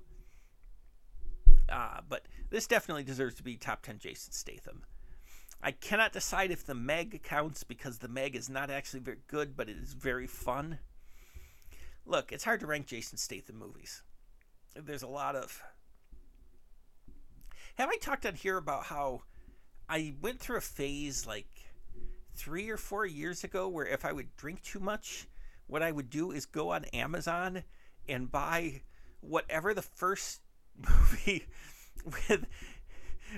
Uh, 1.68 2.00
but 2.08 2.26
this 2.50 2.66
definitely 2.66 3.04
deserves 3.04 3.34
to 3.34 3.42
be 3.42 3.56
top 3.56 3.82
ten 3.82 3.98
Jason 3.98 4.32
Statham. 4.32 4.84
I 5.62 5.72
cannot 5.72 6.12
decide 6.12 6.50
if 6.50 6.64
the 6.64 6.74
Meg 6.74 7.22
counts 7.22 7.64
because 7.64 7.98
the 7.98 8.08
Meg 8.08 8.36
is 8.36 8.48
not 8.48 8.70
actually 8.70 9.00
very 9.00 9.18
good, 9.26 9.56
but 9.56 9.68
it 9.68 9.76
is 9.76 9.92
very 9.92 10.26
fun. 10.26 10.78
Look, 12.06 12.32
it's 12.32 12.44
hard 12.44 12.60
to 12.60 12.66
rank 12.66 12.86
Jason 12.86 13.18
Statham 13.18 13.58
movies. 13.58 14.02
There's 14.74 15.02
a 15.02 15.08
lot 15.08 15.34
of. 15.34 15.62
Have 17.74 17.90
I 17.90 17.96
talked 17.96 18.24
on 18.24 18.34
here 18.34 18.56
about 18.56 18.84
how 18.84 19.22
I 19.88 20.14
went 20.20 20.40
through 20.40 20.56
a 20.58 20.62
phase 20.62 21.26
like 21.26 21.48
three 22.34 22.70
or 22.70 22.76
four 22.76 23.04
years 23.04 23.42
ago 23.42 23.68
where 23.68 23.86
if 23.86 24.04
I 24.04 24.12
would 24.12 24.36
drink 24.36 24.62
too 24.62 24.80
much, 24.80 25.26
what 25.66 25.82
I 25.82 25.90
would 25.90 26.08
do 26.08 26.30
is 26.30 26.46
go 26.46 26.70
on 26.70 26.84
Amazon 26.86 27.64
and 28.08 28.30
buy 28.30 28.82
whatever 29.20 29.74
the 29.74 29.82
first 29.82 30.40
movie 30.76 31.46
with 32.04 32.46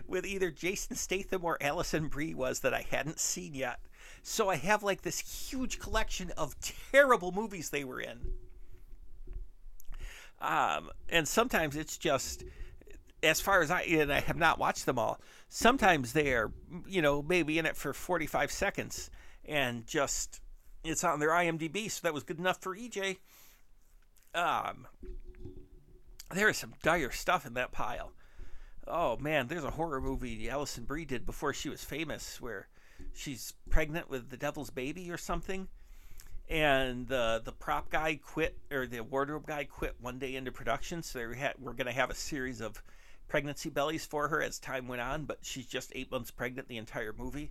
with 0.07 0.27
either 0.27 0.51
Jason 0.51 0.97
Statham 0.97 1.45
or 1.45 1.59
Alison 1.61 2.09
Brie 2.09 2.35
was 2.35 2.61
that 2.61 2.75
I 2.75 2.87
hadn't 2.89 3.19
seen 3.19 3.55
yet. 3.55 3.81
So 4.23 4.49
I 4.49 4.57
have 4.57 4.83
like 4.83 5.03
this 5.03 5.51
huge 5.51 5.79
collection 5.79 6.31
of 6.37 6.57
terrible 6.93 7.33
movies 7.33 7.71
they 7.71 7.85
were 7.85 8.01
in. 8.01 8.19
Um, 10.41 10.91
and 11.09 11.29
sometimes 11.29 11.77
it's 11.77 11.99
just, 11.99 12.45
as 13.23 13.41
far 13.41 13.63
as 13.63 13.71
I, 13.71 13.83
and 13.83 14.13
I 14.13 14.21
have 14.21 14.37
not 14.37 14.59
watched 14.59 14.87
them 14.87 14.99
all, 14.99 15.21
sometimes 15.49 16.13
they're, 16.13 16.51
you 16.87 17.03
know, 17.03 17.23
maybe 17.23 17.59
in 17.59 17.67
it 17.67 17.77
for 17.77 17.93
45 17.93 18.51
seconds 18.51 19.11
and 19.45 19.87
just, 19.87 20.41
it's 20.83 21.05
on 21.05 21.21
their 21.21 21.31
IMDb, 21.31 21.91
so 21.91 22.01
that 22.03 22.15
was 22.15 22.23
good 22.23 22.39
enough 22.39 22.61
for 22.61 22.75
EJ. 22.75 23.19
Um, 24.35 24.87
there 26.33 26.49
is 26.49 26.57
some 26.57 26.75
dire 26.83 27.11
stuff 27.11 27.45
in 27.45 27.55
that 27.55 27.73
pile 27.73 28.13
oh 28.87 29.17
man, 29.19 29.47
there's 29.47 29.65
a 29.65 29.71
horror 29.71 30.01
movie 30.01 30.49
Alison 30.49 30.85
Brie 30.85 31.05
did 31.05 31.27
before 31.27 31.53
she 31.53 31.69
was 31.69 31.85
famous 31.85 32.41
where 32.41 32.69
she's 33.15 33.55
pregnant 33.69 34.11
with 34.11 34.31
the 34.31 34.37
devil's 34.37 34.71
baby 34.71 35.11
or 35.11 35.17
something. 35.17 35.69
And 36.49 37.07
the 37.07 37.41
the 37.45 37.53
prop 37.53 37.91
guy 37.91 38.17
quit, 38.17 38.59
or 38.73 38.87
the 38.87 39.01
wardrobe 39.05 39.47
guy 39.47 39.65
quit 39.65 39.95
one 40.01 40.19
day 40.19 40.35
into 40.35 40.51
production. 40.51 41.03
So 41.03 41.29
we 41.29 41.37
had, 41.37 41.55
we're 41.61 41.75
going 41.75 41.87
to 41.87 41.93
have 41.93 42.11
a 42.11 42.15
series 42.15 42.61
of 42.61 42.83
pregnancy 43.29 43.71
bellies 43.71 44.05
for 44.05 44.27
her 44.29 44.43
as 44.43 44.59
time 44.59 44.89
went 44.89 45.01
on, 45.01 45.25
but 45.25 45.39
she's 45.43 45.67
just 45.67 45.93
eight 45.95 46.11
months 46.11 46.33
pregnant 46.33 46.67
the 46.67 46.77
entire 46.77 47.15
movie. 47.17 47.51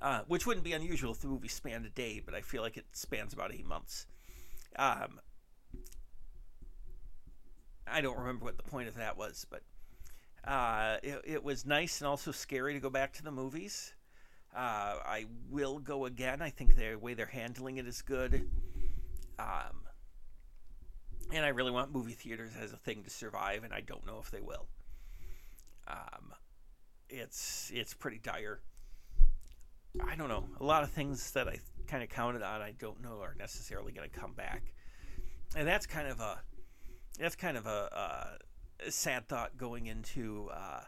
Uh, 0.00 0.20
which 0.28 0.46
wouldn't 0.46 0.62
be 0.62 0.74
unusual 0.74 1.10
if 1.10 1.20
the 1.20 1.26
movie 1.26 1.48
spanned 1.48 1.86
a 1.86 1.90
day, 1.90 2.22
but 2.24 2.34
I 2.34 2.42
feel 2.42 2.62
like 2.62 2.76
it 2.76 2.84
spans 2.92 3.32
about 3.32 3.52
eight 3.52 3.66
months. 3.66 4.06
Um, 4.76 5.20
I 7.86 8.00
don't 8.00 8.18
remember 8.18 8.44
what 8.44 8.56
the 8.56 8.62
point 8.62 8.88
of 8.88 8.96
that 8.96 9.16
was, 9.16 9.46
but 9.48 9.62
uh, 10.46 10.96
it, 11.02 11.22
it, 11.24 11.44
was 11.44 11.66
nice 11.66 12.00
and 12.00 12.08
also 12.08 12.30
scary 12.30 12.72
to 12.74 12.80
go 12.80 12.90
back 12.90 13.12
to 13.14 13.22
the 13.22 13.30
movies. 13.30 13.94
Uh, 14.54 14.96
I 15.04 15.26
will 15.50 15.78
go 15.78 16.06
again. 16.06 16.40
I 16.40 16.50
think 16.50 16.76
the 16.76 16.96
way 16.96 17.14
they're 17.14 17.26
handling 17.26 17.78
it 17.78 17.86
is 17.86 18.00
good. 18.02 18.48
Um, 19.38 19.82
and 21.32 21.44
I 21.44 21.48
really 21.48 21.72
want 21.72 21.92
movie 21.92 22.12
theaters 22.12 22.52
as 22.60 22.72
a 22.72 22.76
thing 22.76 23.02
to 23.02 23.10
survive, 23.10 23.64
and 23.64 23.72
I 23.72 23.80
don't 23.80 24.06
know 24.06 24.18
if 24.20 24.30
they 24.30 24.40
will. 24.40 24.66
Um, 25.88 26.32
it's 27.08 27.70
it's 27.74 27.94
pretty 27.94 28.18
dire. 28.18 28.60
I 30.06 30.16
don't 30.16 30.28
know. 30.28 30.44
A 30.60 30.64
lot 30.64 30.82
of 30.82 30.90
things 30.90 31.32
that 31.32 31.48
I 31.48 31.58
kind 31.86 32.02
of 32.02 32.08
counted 32.08 32.42
on, 32.42 32.60
I 32.60 32.72
don't 32.78 33.02
know 33.02 33.20
are 33.20 33.34
necessarily 33.38 33.92
going 33.92 34.08
to 34.08 34.18
come 34.18 34.32
back, 34.32 34.62
and 35.56 35.66
that's 35.66 35.86
kind 35.86 36.08
of 36.08 36.20
a 36.20 36.38
that's 37.18 37.36
kind 37.36 37.56
of 37.56 37.66
a, 37.66 38.38
a 38.86 38.90
sad 38.90 39.28
thought 39.28 39.56
going 39.56 39.86
into. 39.86 40.50
Uh, 40.52 40.80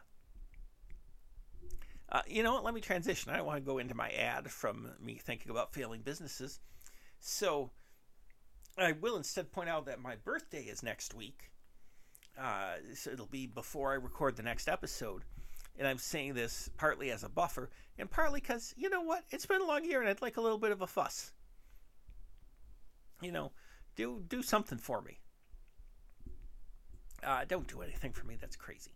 uh, 2.11 2.23
you 2.27 2.43
know 2.43 2.55
what? 2.55 2.65
Let 2.65 2.75
me 2.75 2.81
transition. 2.81 3.33
I 3.33 3.37
don't 3.37 3.47
want 3.47 3.59
to 3.59 3.67
go 3.67 3.79
into 3.79 3.95
my 3.95 4.11
ad 4.11 4.51
from 4.51 4.91
me 5.01 5.15
thinking 5.15 5.51
about 5.51 5.75
failing 5.75 6.01
businesses. 6.01 6.61
So 7.21 7.71
I 8.79 8.93
will 8.93 9.17
instead 9.17 9.53
point 9.53 9.69
out 9.69 9.87
that 9.87 10.01
my 10.01 10.17
birthday 10.17 10.63
is 10.63 10.83
next 10.83 11.15
week. 11.15 11.51
Uh, 12.39 12.75
so 12.95 13.11
it'll 13.11 13.27
be 13.27 13.47
before 13.47 13.93
I 13.93 13.97
record 13.97 14.37
the 14.37 14.43
next 14.43 14.69
episode. 14.69 15.25
And 15.79 15.87
I'm 15.87 15.99
saying 15.99 16.35
this 16.35 16.71
partly 16.77 17.11
as 17.11 17.25
a 17.25 17.29
buffer 17.29 17.71
and 17.99 18.11
partly 18.11 18.41
because, 18.41 18.75
you 18.77 18.89
know 18.91 19.03
what? 19.03 19.25
It's 19.31 19.47
been 19.47 19.61
a 19.61 19.67
long 19.67 19.85
year 19.85 20.01
and 20.01 20.09
I'd 20.09 20.23
like 20.23 20.37
a 20.37 20.41
little 20.41 20.59
bit 20.59 20.73
of 20.73 20.83
a 20.83 20.87
fuss. 20.87 21.33
You 23.21 23.33
know, 23.33 23.53
do 23.97 24.23
do 24.29 24.43
something 24.43 24.79
for 24.79 25.03
me. 25.03 25.19
Uh, 27.25 27.45
don't 27.47 27.67
do 27.67 27.83
anything 27.83 28.13
for 28.13 28.27
me. 28.27 28.37
That's 28.41 28.57
crazy. 28.57 28.93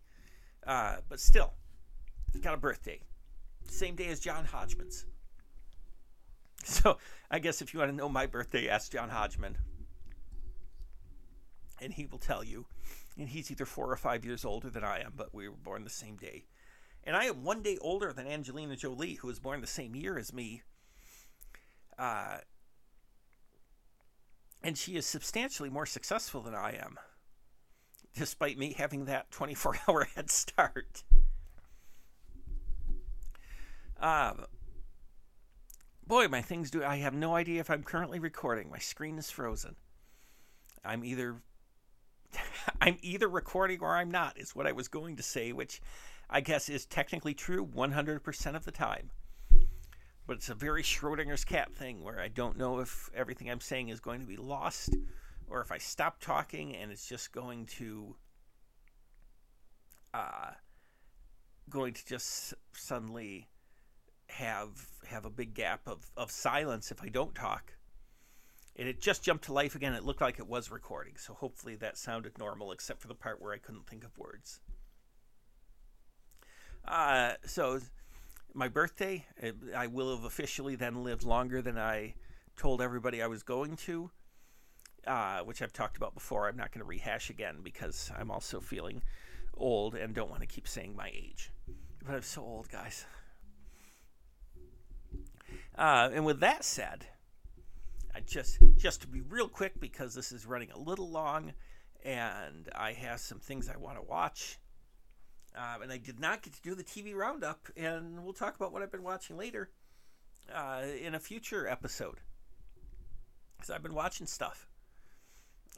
Uh, 0.67 0.97
but 1.09 1.21
still, 1.21 1.53
got 2.41 2.55
a 2.55 2.59
birthday. 2.59 3.01
Same 3.69 3.95
day 3.95 4.09
as 4.09 4.21
John 4.21 4.45
Hodgman's. 4.45 5.07
So 6.65 6.99
I 7.29 7.41
guess 7.41 7.61
if 7.61 7.75
you 7.75 7.81
want 7.81 7.91
to 7.91 7.97
know 7.97 8.09
my 8.09 8.27
birthday, 8.27 8.69
ask 8.69 8.93
John 8.93 9.09
Hodgman. 9.09 9.59
And 11.81 11.93
he 11.93 12.07
will 12.07 12.21
tell 12.21 12.45
you. 12.45 12.67
And 13.19 13.29
he's 13.29 13.51
either 13.51 13.67
four 13.67 13.91
or 13.91 13.97
five 13.97 14.25
years 14.25 14.45
older 14.45 14.71
than 14.71 14.85
I 14.85 15.01
am, 15.01 15.13
but 15.17 15.35
we 15.35 15.49
were 15.49 15.57
born 15.57 15.83
the 15.83 15.91
same 15.91 16.15
day. 16.15 16.45
And 17.03 17.17
I 17.17 17.25
am 17.25 17.43
one 17.43 17.63
day 17.63 17.79
older 17.81 18.13
than 18.13 18.29
Angelina 18.29 18.77
Jolie, 18.77 19.15
who 19.15 19.27
was 19.27 19.41
born 19.41 19.61
the 19.61 19.67
same 19.67 19.97
year 19.97 20.17
as 20.19 20.33
me. 20.33 20.63
Uh, 21.99 22.39
and 24.63 24.79
she 24.79 24.95
is 24.95 25.05
substantially 25.05 25.69
more 25.69 25.87
successful 25.87 26.41
than 26.43 26.55
I 26.55 26.77
am, 26.81 26.99
despite 28.15 28.59
me 28.59 28.75
having 28.77 29.07
that 29.07 29.31
24 29.31 29.79
hour 29.89 30.05
head 30.15 30.31
start. 30.31 31.05
Um, 34.01 34.47
boy, 36.07 36.29
my 36.29 36.43
things 36.43 36.71
do. 36.71 36.83
I 36.83 36.97
have 36.97 37.15
no 37.15 37.37
idea 37.37 37.61
if 37.61 37.71
I'm 37.71 37.83
currently 37.83 38.19
recording. 38.19 38.69
My 38.71 38.79
screen 38.79 39.19
is 39.19 39.31
frozen. 39.31 39.77
I'm 40.85 41.05
either. 41.05 41.37
I'm 42.81 42.99
either 43.03 43.29
recording 43.29 43.81
or 43.81 43.95
I'm 43.95 44.11
not, 44.11 44.39
is 44.39 44.57
what 44.57 44.67
I 44.67 44.73
was 44.73 44.89
going 44.89 45.17
to 45.17 45.23
say, 45.23 45.53
which 45.53 45.81
I 46.29 46.41
guess 46.41 46.69
is 46.69 46.87
technically 46.87 47.35
true 47.35 47.65
100% 47.65 48.57
of 48.57 48.65
the 48.65 48.73
time. 48.73 49.11
But 50.27 50.37
it's 50.37 50.49
a 50.49 50.55
very 50.55 50.83
Schrodinger's 50.83 51.45
cat 51.45 51.75
thing 51.75 52.03
where 52.03 52.19
I 52.19 52.29
don't 52.29 52.57
know 52.57 52.79
if 52.79 53.11
everything 53.15 53.51
I'm 53.51 53.61
saying 53.61 53.91
is 53.91 54.01
going 54.01 54.21
to 54.21 54.27
be 54.27 54.37
lost 54.37 54.97
or 55.53 55.61
if 55.61 55.71
I 55.71 55.79
stop 55.79 56.19
talking 56.21 56.75
and 56.75 56.91
it's 56.91 57.07
just 57.07 57.31
going 57.31 57.67
to 57.79 58.17
uh, 60.15 60.53
going 61.69 61.93
to 61.93 62.07
just 62.07 62.55
suddenly 62.73 63.49
have 64.29 64.89
have 65.07 65.27
a 65.27 65.31
big 65.31 65.53
gap 65.53 65.83
of, 65.87 66.11
of 66.17 66.31
silence 66.31 66.91
if 66.91 67.03
I 67.03 67.09
don't 67.09 67.35
talk. 67.35 67.75
And 68.77 68.89
it 68.89 69.03
just 69.03 69.23
jumped 69.23 69.45
to 69.45 69.53
life 69.53 69.75
again. 69.75 69.93
It 69.93 70.03
looked 70.03 70.23
like 70.23 70.39
it 70.39 70.49
was 70.49 70.71
recording, 70.71 71.15
so 71.19 71.35
hopefully 71.35 71.77
that 71.77 71.99
sounded 71.99 72.39
normal, 72.39 72.73
except 72.73 73.03
for 73.03 73.09
the 73.09 73.15
part 73.15 73.43
where 73.43 73.53
I 73.53 73.59
couldn't 73.59 73.87
think 73.87 74.03
of 74.03 74.17
words. 74.17 74.61
Uh, 76.89 77.33
so 77.45 77.81
my 78.55 78.69
birthday, 78.69 79.27
I 79.77 79.89
will 79.89 80.17
have 80.17 80.25
officially 80.25 80.75
then 80.75 81.05
lived 81.05 81.23
longer 81.23 81.61
than 81.61 81.77
I 81.77 82.15
told 82.57 82.81
everybody 82.81 83.21
I 83.21 83.27
was 83.27 83.43
going 83.43 83.77
to, 83.77 84.11
uh, 85.07 85.41
which 85.41 85.63
I've 85.63 85.73
talked 85.73 85.97
about 85.97 86.15
before. 86.15 86.49
I'm 86.49 86.57
not 86.57 86.73
going 86.73 86.81
to 86.81 86.89
rehash 86.89 87.31
again 87.31 87.57
because 87.63 88.11
I'm 88.17 88.31
also 88.31 88.61
feeling 88.61 89.03
old 89.57 89.95
and 89.95 90.15
don't 90.15 90.31
want 90.31 90.43
to 90.43 90.47
keep 90.47 90.69
saying 90.69 90.97
my 90.97 91.09
age. 91.09 91.51
But 92.05 92.15
I'm 92.17 92.23
so 92.23 92.43
old, 92.43 92.69
guys. 92.69 93.07
Uh, 95.77 96.11
and 96.13 96.25
with 96.25 96.41
that 96.41 96.65
said, 96.65 97.07
I 98.15 98.21
just 98.21 98.59
just 98.77 99.01
to 99.03 99.09
be 99.09 99.23
real 99.23 99.49
quick 99.49 99.81
because 99.81 100.15
this 100.15 100.33
is 100.33 100.45
running 100.45 100.71
a 100.71 100.79
little 100.79 101.11
long, 101.11 101.53
and 102.05 102.69
I 102.75 102.93
have 102.93 103.21
some 103.21 103.39
things 103.39 103.69
I 103.69 103.77
want 103.77 103.97
to 103.97 104.03
watch. 104.03 104.59
Um, 105.55 105.83
and 105.83 105.93
I 105.93 105.99
did 105.99 106.19
not 106.19 106.43
get 106.43 106.55
to 106.55 106.63
do 106.63 106.75
the 106.75 106.85
TV 106.85 107.15
roundup, 107.15 107.69
and 107.77 108.25
we'll 108.25 108.33
talk 108.33 108.57
about 108.57 108.73
what 108.73 108.83
I've 108.83 108.91
been 108.91 109.03
watching 109.03 109.37
later 109.37 109.71
uh, 110.55 110.83
in 111.01 111.15
a 111.15 111.21
future 111.21 111.69
episode. 111.69 112.21
Because 113.57 113.71
I've 113.71 113.83
been 113.83 113.95
watching 113.95 114.27
stuff. 114.27 114.67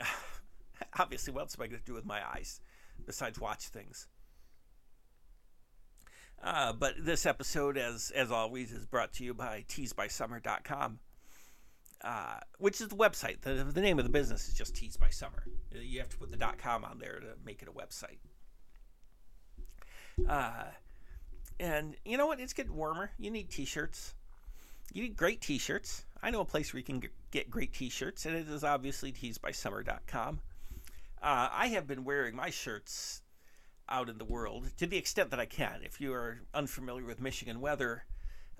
Obviously, 0.99 1.33
what 1.33 1.43
else 1.43 1.57
am 1.59 1.63
I 1.63 1.67
going 1.67 1.81
to 1.81 1.85
do 1.85 1.95
with 1.95 2.05
my 2.05 2.21
eyes 2.27 2.61
besides 3.07 3.41
watch 3.41 3.69
things? 3.69 4.07
Uh, 6.43 6.73
but 6.73 6.95
this 6.99 7.25
episode, 7.25 7.79
as 7.79 8.13
as 8.15 8.31
always, 8.31 8.71
is 8.71 8.85
brought 8.85 9.13
to 9.15 9.25
you 9.25 9.33
by 9.33 9.65
teesbysummer.com, 9.69 10.99
uh, 12.03 12.37
which 12.59 12.81
is 12.81 12.89
the 12.89 12.97
website. 12.97 13.41
The, 13.41 13.65
the 13.65 13.81
name 13.81 13.99
of 13.99 14.05
the 14.05 14.11
business 14.11 14.49
is 14.49 14.55
just 14.55 14.77
Tees 14.77 14.97
by 14.97 15.09
Summer. 15.09 15.45
You 15.73 16.01
have 16.01 16.11
to 16.11 16.19
put 16.19 16.31
the 16.31 16.53
.com 16.59 16.85
on 16.85 16.99
there 16.99 17.19
to 17.21 17.29
make 17.45 17.63
it 17.63 17.69
a 17.69 17.73
website. 17.73 18.19
Uh, 20.29 20.65
and 21.59 21.97
you 22.05 22.19
know 22.19 22.27
what? 22.27 22.41
It's 22.41 22.53
getting 22.53 22.75
warmer. 22.75 23.11
You 23.19 23.31
need 23.31 23.51
t-shirts. 23.51 24.15
You 24.93 25.03
need 25.03 25.17
great 25.17 25.41
t-shirts. 25.41 26.05
I 26.25 26.31
know 26.31 26.41
a 26.41 26.47
place 26.47 26.73
where 26.73 26.79
you 26.79 26.85
can 26.85 27.03
get 27.33 27.51
great 27.51 27.75
t-shirts, 27.75 28.25
and 28.25 28.35
it 28.35 28.49
is 28.49 28.65
obviously 28.65 29.13
teesbysummer.com. 29.13 30.41
Uh, 31.23 31.49
I 31.53 31.67
have 31.67 31.87
been 31.87 32.03
wearing 32.03 32.35
my 32.35 32.49
shirts 32.49 33.21
out 33.91 34.09
in 34.09 34.17
the 34.17 34.25
world 34.25 34.71
to 34.79 34.87
the 34.87 34.97
extent 34.97 35.31
that 35.33 35.39
I 35.39 35.45
can. 35.45 35.81
If 35.85 36.01
you 36.01 36.15
are 36.15 36.41
unfamiliar 36.55 37.05
with 37.05 37.21
Michigan 37.21 37.61
weather, 37.61 38.05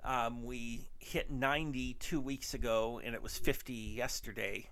um, 0.03 0.43
we 0.43 0.91
hit 0.99 1.31
90 1.31 1.95
two 1.95 2.21
weeks 2.21 2.53
ago, 2.53 3.01
and 3.03 3.15
it 3.15 3.23
was 3.23 3.35
50 3.35 3.73
yesterday. 3.73 4.69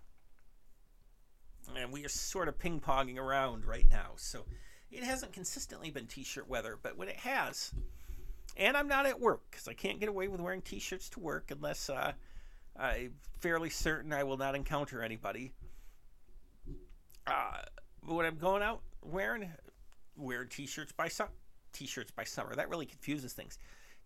And 1.75 1.91
we 1.91 2.06
are 2.06 2.10
sort 2.10 2.47
of 2.47 2.60
ping 2.60 2.79
ponging 2.79 3.17
around 3.17 3.65
right 3.65 3.89
now. 3.89 4.12
So 4.17 4.45
it 4.91 5.03
hasn't 5.03 5.34
consistently 5.34 5.89
been 5.89 6.06
t-shirt 6.06 6.47
weather, 6.47 6.77
but 6.79 6.95
when 6.95 7.08
it 7.08 7.17
has, 7.17 7.73
and 8.56 8.77
I'm 8.77 8.88
not 8.88 9.08
at 9.08 9.19
work 9.19 9.41
because 9.49 9.67
I 9.67 9.73
can't 9.73 9.99
get 9.99 10.10
away 10.10 10.27
with 10.27 10.41
wearing 10.41 10.62
t-shirts 10.62 11.10
to 11.10 11.19
work 11.19 11.49
unless 11.49 11.89
uh, 11.89 12.13
I'm 12.77 13.13
fairly 13.39 13.69
certain 13.69 14.13
I 14.13 14.23
will 14.23 14.38
not 14.38 14.55
encounter 14.55 15.01
anybody. 15.01 15.53
Uh, 17.27 17.62
when 18.05 18.25
I'm 18.25 18.38
going 18.38 18.63
out 18.63 18.81
wearing 19.01 19.49
wear 20.15 20.45
t-shirts 20.45 20.91
by 20.91 21.07
summer, 21.07 21.31
t-shirts 21.71 22.12
by 22.12 22.23
summer. 22.23 22.55
That 22.55 22.69
really 22.69 22.86
confuses 22.86 23.33
things. 23.33 23.57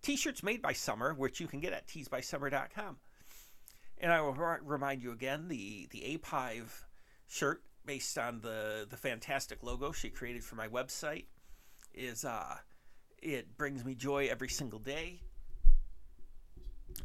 T-shirts 0.02 0.44
made 0.44 0.62
by 0.62 0.74
Summer, 0.74 1.14
which 1.14 1.40
you 1.40 1.48
can 1.48 1.60
get 1.60 1.74
at 1.74 1.88
teesbysummer.com. 1.88 2.98
And 4.00 4.12
I 4.12 4.22
will 4.22 4.34
remind 4.34 5.02
you 5.02 5.12
again 5.12 5.48
the 5.48 5.88
the 5.90 6.06
Ape 6.06 6.26
Hive 6.26 6.86
shirt 7.28 7.64
based 7.86 8.18
on 8.18 8.42
the 8.42 8.86
the 8.88 8.98
fantastic 8.98 9.64
logo 9.64 9.92
she 9.92 10.10
created 10.10 10.44
for 10.44 10.56
my 10.56 10.68
website 10.68 11.26
is 11.96 12.24
uh 12.24 12.58
it 13.22 13.58
brings 13.58 13.84
me 13.84 13.96
joy 13.96 14.28
every 14.30 14.50
single 14.50 14.78
day 14.78 15.22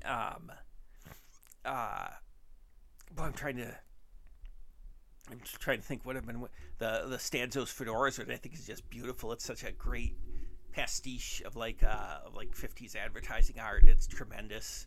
um 0.05 0.53
uh 1.65 2.09
but 3.15 3.23
i'm 3.23 3.33
trying 3.33 3.57
to 3.57 3.75
i'm 5.31 5.41
just 5.45 5.61
trying 5.61 5.79
to 5.79 5.85
think 5.85 6.05
what 6.05 6.17
i've 6.17 6.27
been 6.27 6.41
the 6.79 7.05
the 7.09 7.17
stanzos 7.17 7.73
fedoras 7.73 8.19
which 8.19 8.29
i 8.29 8.37
think 8.37 8.55
is 8.55 8.67
just 8.67 8.89
beautiful. 8.91 9.33
It's 9.33 9.45
such 9.45 9.65
a 9.65 9.73
great 9.73 10.17
pastiche 10.73 11.43
of 11.45 11.55
like 11.57 11.83
uh 11.83 12.27
of 12.27 12.35
like 12.35 12.55
50s 12.55 12.97
advertising 12.97 13.59
art. 13.61 13.85
It's 13.87 14.07
tremendous. 14.07 14.87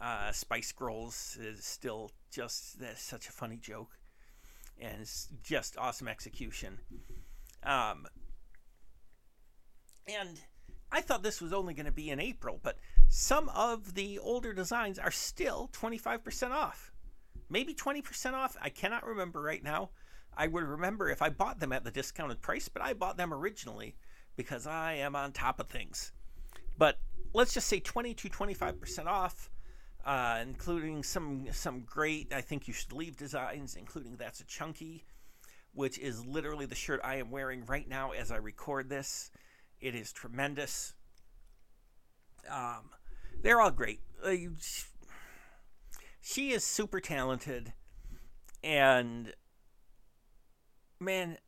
Uh 0.00 0.32
spice 0.32 0.72
girls 0.72 1.38
is 1.40 1.64
still 1.64 2.10
just 2.30 2.80
that's 2.80 3.02
such 3.02 3.28
a 3.28 3.32
funny 3.32 3.56
joke. 3.56 3.98
And 4.80 5.00
it's 5.00 5.28
just 5.42 5.78
awesome 5.78 6.08
execution. 6.08 6.78
Um, 7.62 8.06
and 10.06 10.40
I 10.92 11.00
thought 11.00 11.22
this 11.22 11.40
was 11.40 11.52
only 11.52 11.74
going 11.74 11.86
to 11.86 11.92
be 11.92 12.10
in 12.10 12.20
April, 12.20 12.60
but 12.62 12.76
some 13.08 13.48
of 13.50 13.94
the 13.94 14.18
older 14.18 14.52
designs 14.52 14.98
are 14.98 15.10
still 15.10 15.70
25% 15.72 16.50
off. 16.50 16.92
Maybe 17.48 17.74
20% 17.74 18.32
off. 18.32 18.56
I 18.60 18.68
cannot 18.68 19.06
remember 19.06 19.40
right 19.40 19.62
now. 19.62 19.90
I 20.36 20.48
would 20.48 20.64
remember 20.64 21.08
if 21.08 21.22
I 21.22 21.30
bought 21.30 21.60
them 21.60 21.72
at 21.72 21.84
the 21.84 21.90
discounted 21.90 22.42
price, 22.42 22.68
but 22.68 22.82
I 22.82 22.92
bought 22.92 23.16
them 23.16 23.32
originally 23.32 23.96
because 24.36 24.66
I 24.66 24.94
am 24.94 25.16
on 25.16 25.32
top 25.32 25.60
of 25.60 25.68
things. 25.68 26.12
But 26.76 26.98
let's 27.32 27.54
just 27.54 27.68
say 27.68 27.80
20 27.80 28.12
to 28.14 28.28
25% 28.28 29.06
off 29.06 29.50
uh, 30.06 30.38
including 30.40 31.02
some 31.02 31.46
some 31.50 31.80
great 31.80 32.32
I 32.32 32.40
think 32.40 32.68
you 32.68 32.74
should 32.74 32.92
leave 32.92 33.16
designs, 33.16 33.74
including 33.74 34.16
that's 34.16 34.40
a 34.40 34.44
chunky, 34.44 35.04
which 35.74 35.98
is 35.98 36.24
literally 36.24 36.64
the 36.64 36.76
shirt 36.76 37.00
I 37.02 37.16
am 37.16 37.30
wearing 37.30 37.66
right 37.66 37.88
now 37.88 38.12
as 38.12 38.30
I 38.30 38.36
record 38.36 38.88
this. 38.88 39.30
It 39.80 39.96
is 39.96 40.12
tremendous. 40.12 40.94
Um, 42.48 42.90
they're 43.46 43.60
all 43.60 43.70
great. 43.70 44.00
Uh, 44.24 44.32
she 46.20 46.50
is 46.50 46.64
super 46.64 46.98
talented, 46.98 47.72
and 48.64 49.32
man, 50.98 51.38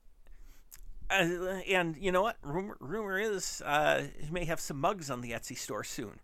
uh, 1.10 1.14
and 1.68 1.96
you 1.96 2.12
know 2.12 2.22
what? 2.22 2.36
Rumor, 2.42 2.76
rumor 2.78 3.18
is 3.18 3.60
uh, 3.62 4.04
she 4.24 4.30
may 4.30 4.44
have 4.44 4.60
some 4.60 4.80
mugs 4.80 5.10
on 5.10 5.22
the 5.22 5.32
Etsy 5.32 5.58
store 5.58 5.82
soon 5.82 6.20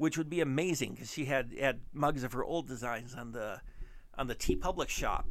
which 0.00 0.16
would 0.16 0.30
be 0.30 0.40
amazing 0.40 0.94
because 0.94 1.12
she 1.12 1.26
had 1.26 1.52
had 1.60 1.78
mugs 1.92 2.24
of 2.24 2.32
her 2.32 2.42
old 2.42 2.66
designs 2.66 3.14
on 3.14 3.32
the 3.32 3.60
on 4.16 4.26
the 4.28 4.34
TeePublic 4.34 4.88
shop, 4.88 5.26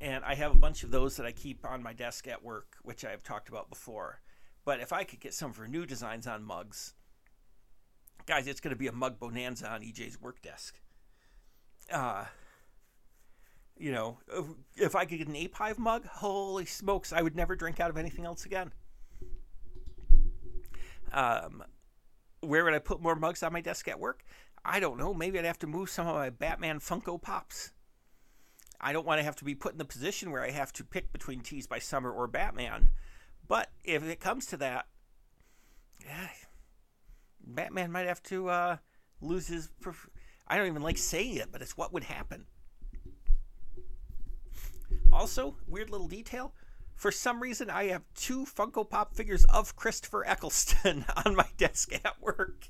and 0.00 0.24
I 0.24 0.34
have 0.34 0.52
a 0.52 0.58
bunch 0.58 0.84
of 0.84 0.90
those 0.90 1.16
that 1.16 1.26
I 1.26 1.32
keep 1.32 1.66
on 1.66 1.82
my 1.82 1.92
desk 1.92 2.26
at 2.26 2.42
work, 2.42 2.76
which 2.82 3.04
I've 3.04 3.22
talked 3.22 3.50
about 3.50 3.68
before. 3.68 4.22
But 4.64 4.80
if 4.80 4.90
I 4.90 5.04
could 5.04 5.20
get 5.20 5.34
some 5.34 5.50
of 5.50 5.58
her 5.58 5.68
new 5.68 5.84
designs 5.84 6.26
on 6.26 6.42
mugs, 6.42 6.94
guys, 8.26 8.46
it's 8.46 8.60
going 8.60 8.74
to 8.74 8.78
be 8.78 8.86
a 8.86 8.92
mug 8.92 9.18
bonanza 9.18 9.68
on 9.68 9.82
EJ's 9.82 10.20
work 10.20 10.42
desk. 10.42 10.78
Uh, 11.92 12.24
you 13.76 13.92
know, 13.92 14.18
if, 14.32 14.44
if 14.76 14.96
I 14.96 15.04
could 15.04 15.18
get 15.18 15.28
an 15.28 15.36
ape 15.36 15.54
hive 15.54 15.78
mug, 15.78 16.06
holy 16.06 16.64
smokes, 16.64 17.12
I 17.12 17.22
would 17.22 17.36
never 17.36 17.56
drink 17.56 17.80
out 17.80 17.90
of 17.90 17.96
anything 17.96 18.24
else 18.24 18.44
again. 18.44 18.72
Um, 21.12 21.62
where 22.40 22.64
would 22.64 22.74
I 22.74 22.78
put 22.78 23.00
more 23.00 23.14
mugs 23.14 23.42
on 23.42 23.52
my 23.52 23.60
desk 23.60 23.88
at 23.88 24.00
work? 24.00 24.24
I 24.64 24.80
don't 24.80 24.98
know. 24.98 25.12
Maybe 25.12 25.38
I'd 25.38 25.44
have 25.44 25.58
to 25.60 25.66
move 25.66 25.90
some 25.90 26.06
of 26.06 26.14
my 26.14 26.30
Batman 26.30 26.80
Funko 26.80 27.20
Pops. 27.20 27.72
I 28.80 28.92
don't 28.92 29.06
want 29.06 29.18
to 29.18 29.24
have 29.24 29.36
to 29.36 29.44
be 29.44 29.54
put 29.54 29.72
in 29.72 29.78
the 29.78 29.84
position 29.84 30.30
where 30.30 30.42
I 30.42 30.50
have 30.50 30.72
to 30.74 30.84
pick 30.84 31.12
between 31.12 31.40
Tees 31.40 31.66
by 31.66 31.78
Summer 31.78 32.10
or 32.10 32.26
Batman. 32.26 32.90
But 33.46 33.70
if 33.84 34.02
it 34.02 34.20
comes 34.20 34.46
to 34.46 34.56
that, 34.58 34.86
yeah, 36.04 36.28
Batman 37.46 37.92
might 37.92 38.06
have 38.06 38.22
to 38.24 38.48
uh, 38.48 38.76
lose 39.20 39.46
his. 39.46 39.68
Pref- 39.80 40.08
I 40.46 40.56
don't 40.56 40.66
even 40.66 40.82
like 40.82 40.98
saying 40.98 41.36
it, 41.36 41.48
but 41.52 41.62
it's 41.62 41.76
what 41.76 41.92
would 41.92 42.04
happen. 42.04 42.46
Also, 45.12 45.56
weird 45.66 45.90
little 45.90 46.08
detail. 46.08 46.52
For 46.94 47.10
some 47.10 47.40
reason, 47.40 47.70
I 47.70 47.84
have 47.84 48.02
two 48.14 48.44
Funko 48.44 48.88
Pop 48.88 49.14
figures 49.14 49.44
of 49.46 49.76
Christopher 49.76 50.26
Eccleston 50.26 51.04
on 51.24 51.34
my 51.34 51.46
desk 51.56 51.92
at 51.92 52.20
work. 52.20 52.68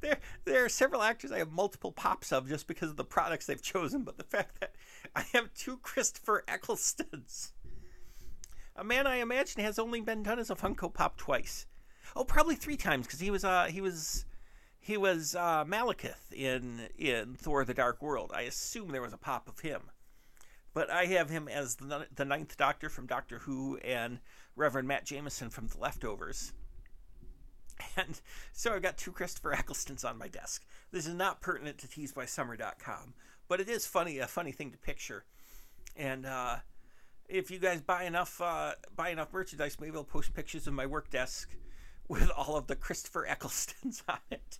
There, 0.00 0.18
there 0.44 0.64
are 0.64 0.68
several 0.68 1.02
actors 1.02 1.32
I 1.32 1.38
have 1.38 1.50
multiple 1.50 1.90
pops 1.90 2.30
of 2.32 2.48
just 2.48 2.68
because 2.68 2.90
of 2.90 2.96
the 2.96 3.04
products 3.04 3.46
they've 3.46 3.60
chosen, 3.60 4.04
but 4.04 4.16
the 4.16 4.24
fact 4.24 4.60
that 4.60 4.74
I 5.14 5.22
have 5.32 5.52
two 5.54 5.78
Christopher 5.78 6.44
Ecclestons. 6.46 7.50
A 8.78 8.84
man 8.84 9.08
I 9.08 9.16
imagine 9.16 9.60
has 9.64 9.76
only 9.76 10.00
been 10.00 10.22
done 10.22 10.38
as 10.38 10.50
a 10.50 10.54
Funko 10.54 10.94
Pop 10.94 11.16
twice. 11.16 11.66
Oh, 12.14 12.22
probably 12.22 12.54
three 12.54 12.76
times 12.76 13.06
because 13.06 13.18
he 13.18 13.30
was 13.30 13.44
uh 13.44 13.64
he 13.64 13.80
was 13.80 14.24
he 14.78 14.96
was 14.96 15.34
uh, 15.34 15.64
Malekith 15.64 16.32
in 16.32 16.88
in 16.96 17.34
Thor: 17.34 17.64
The 17.64 17.74
Dark 17.74 18.00
World. 18.00 18.30
I 18.32 18.42
assume 18.42 18.90
there 18.90 19.02
was 19.02 19.12
a 19.12 19.18
pop 19.18 19.48
of 19.48 19.58
him, 19.58 19.90
but 20.72 20.90
I 20.90 21.06
have 21.06 21.28
him 21.28 21.48
as 21.48 21.74
the 21.74 22.06
the 22.14 22.24
Ninth 22.24 22.56
Doctor 22.56 22.88
from 22.88 23.06
Doctor 23.06 23.40
Who 23.40 23.78
and 23.78 24.20
Reverend 24.54 24.86
Matt 24.86 25.04
Jamison 25.04 25.50
from 25.50 25.66
The 25.66 25.78
Leftovers. 25.78 26.52
And 27.96 28.20
so 28.52 28.74
I've 28.74 28.82
got 28.82 28.96
two 28.96 29.12
Christopher 29.12 29.52
Ecclestons 29.52 30.04
on 30.04 30.18
my 30.18 30.26
desk. 30.26 30.64
This 30.90 31.06
is 31.06 31.14
not 31.14 31.40
pertinent 31.40 31.78
to 31.78 31.86
teesbysummer.com, 31.86 33.14
but 33.46 33.60
it 33.60 33.68
is 33.68 33.86
funny, 33.86 34.18
a 34.18 34.26
funny 34.26 34.50
thing 34.50 34.72
to 34.72 34.78
picture. 34.78 35.24
And 35.94 36.26
uh, 36.26 36.56
if 37.28 37.50
you 37.50 37.58
guys 37.58 37.80
buy 37.80 38.04
enough 38.04 38.40
uh, 38.40 38.72
buy 38.96 39.10
enough 39.10 39.32
merchandise, 39.32 39.76
maybe 39.80 39.96
I'll 39.96 40.04
post 40.04 40.34
pictures 40.34 40.66
of 40.66 40.72
my 40.74 40.86
work 40.86 41.10
desk 41.10 41.50
with 42.08 42.30
all 42.30 42.56
of 42.56 42.66
the 42.66 42.76
Christopher 42.76 43.26
Ecclestons 43.28 44.02
on 44.08 44.18
it. 44.30 44.58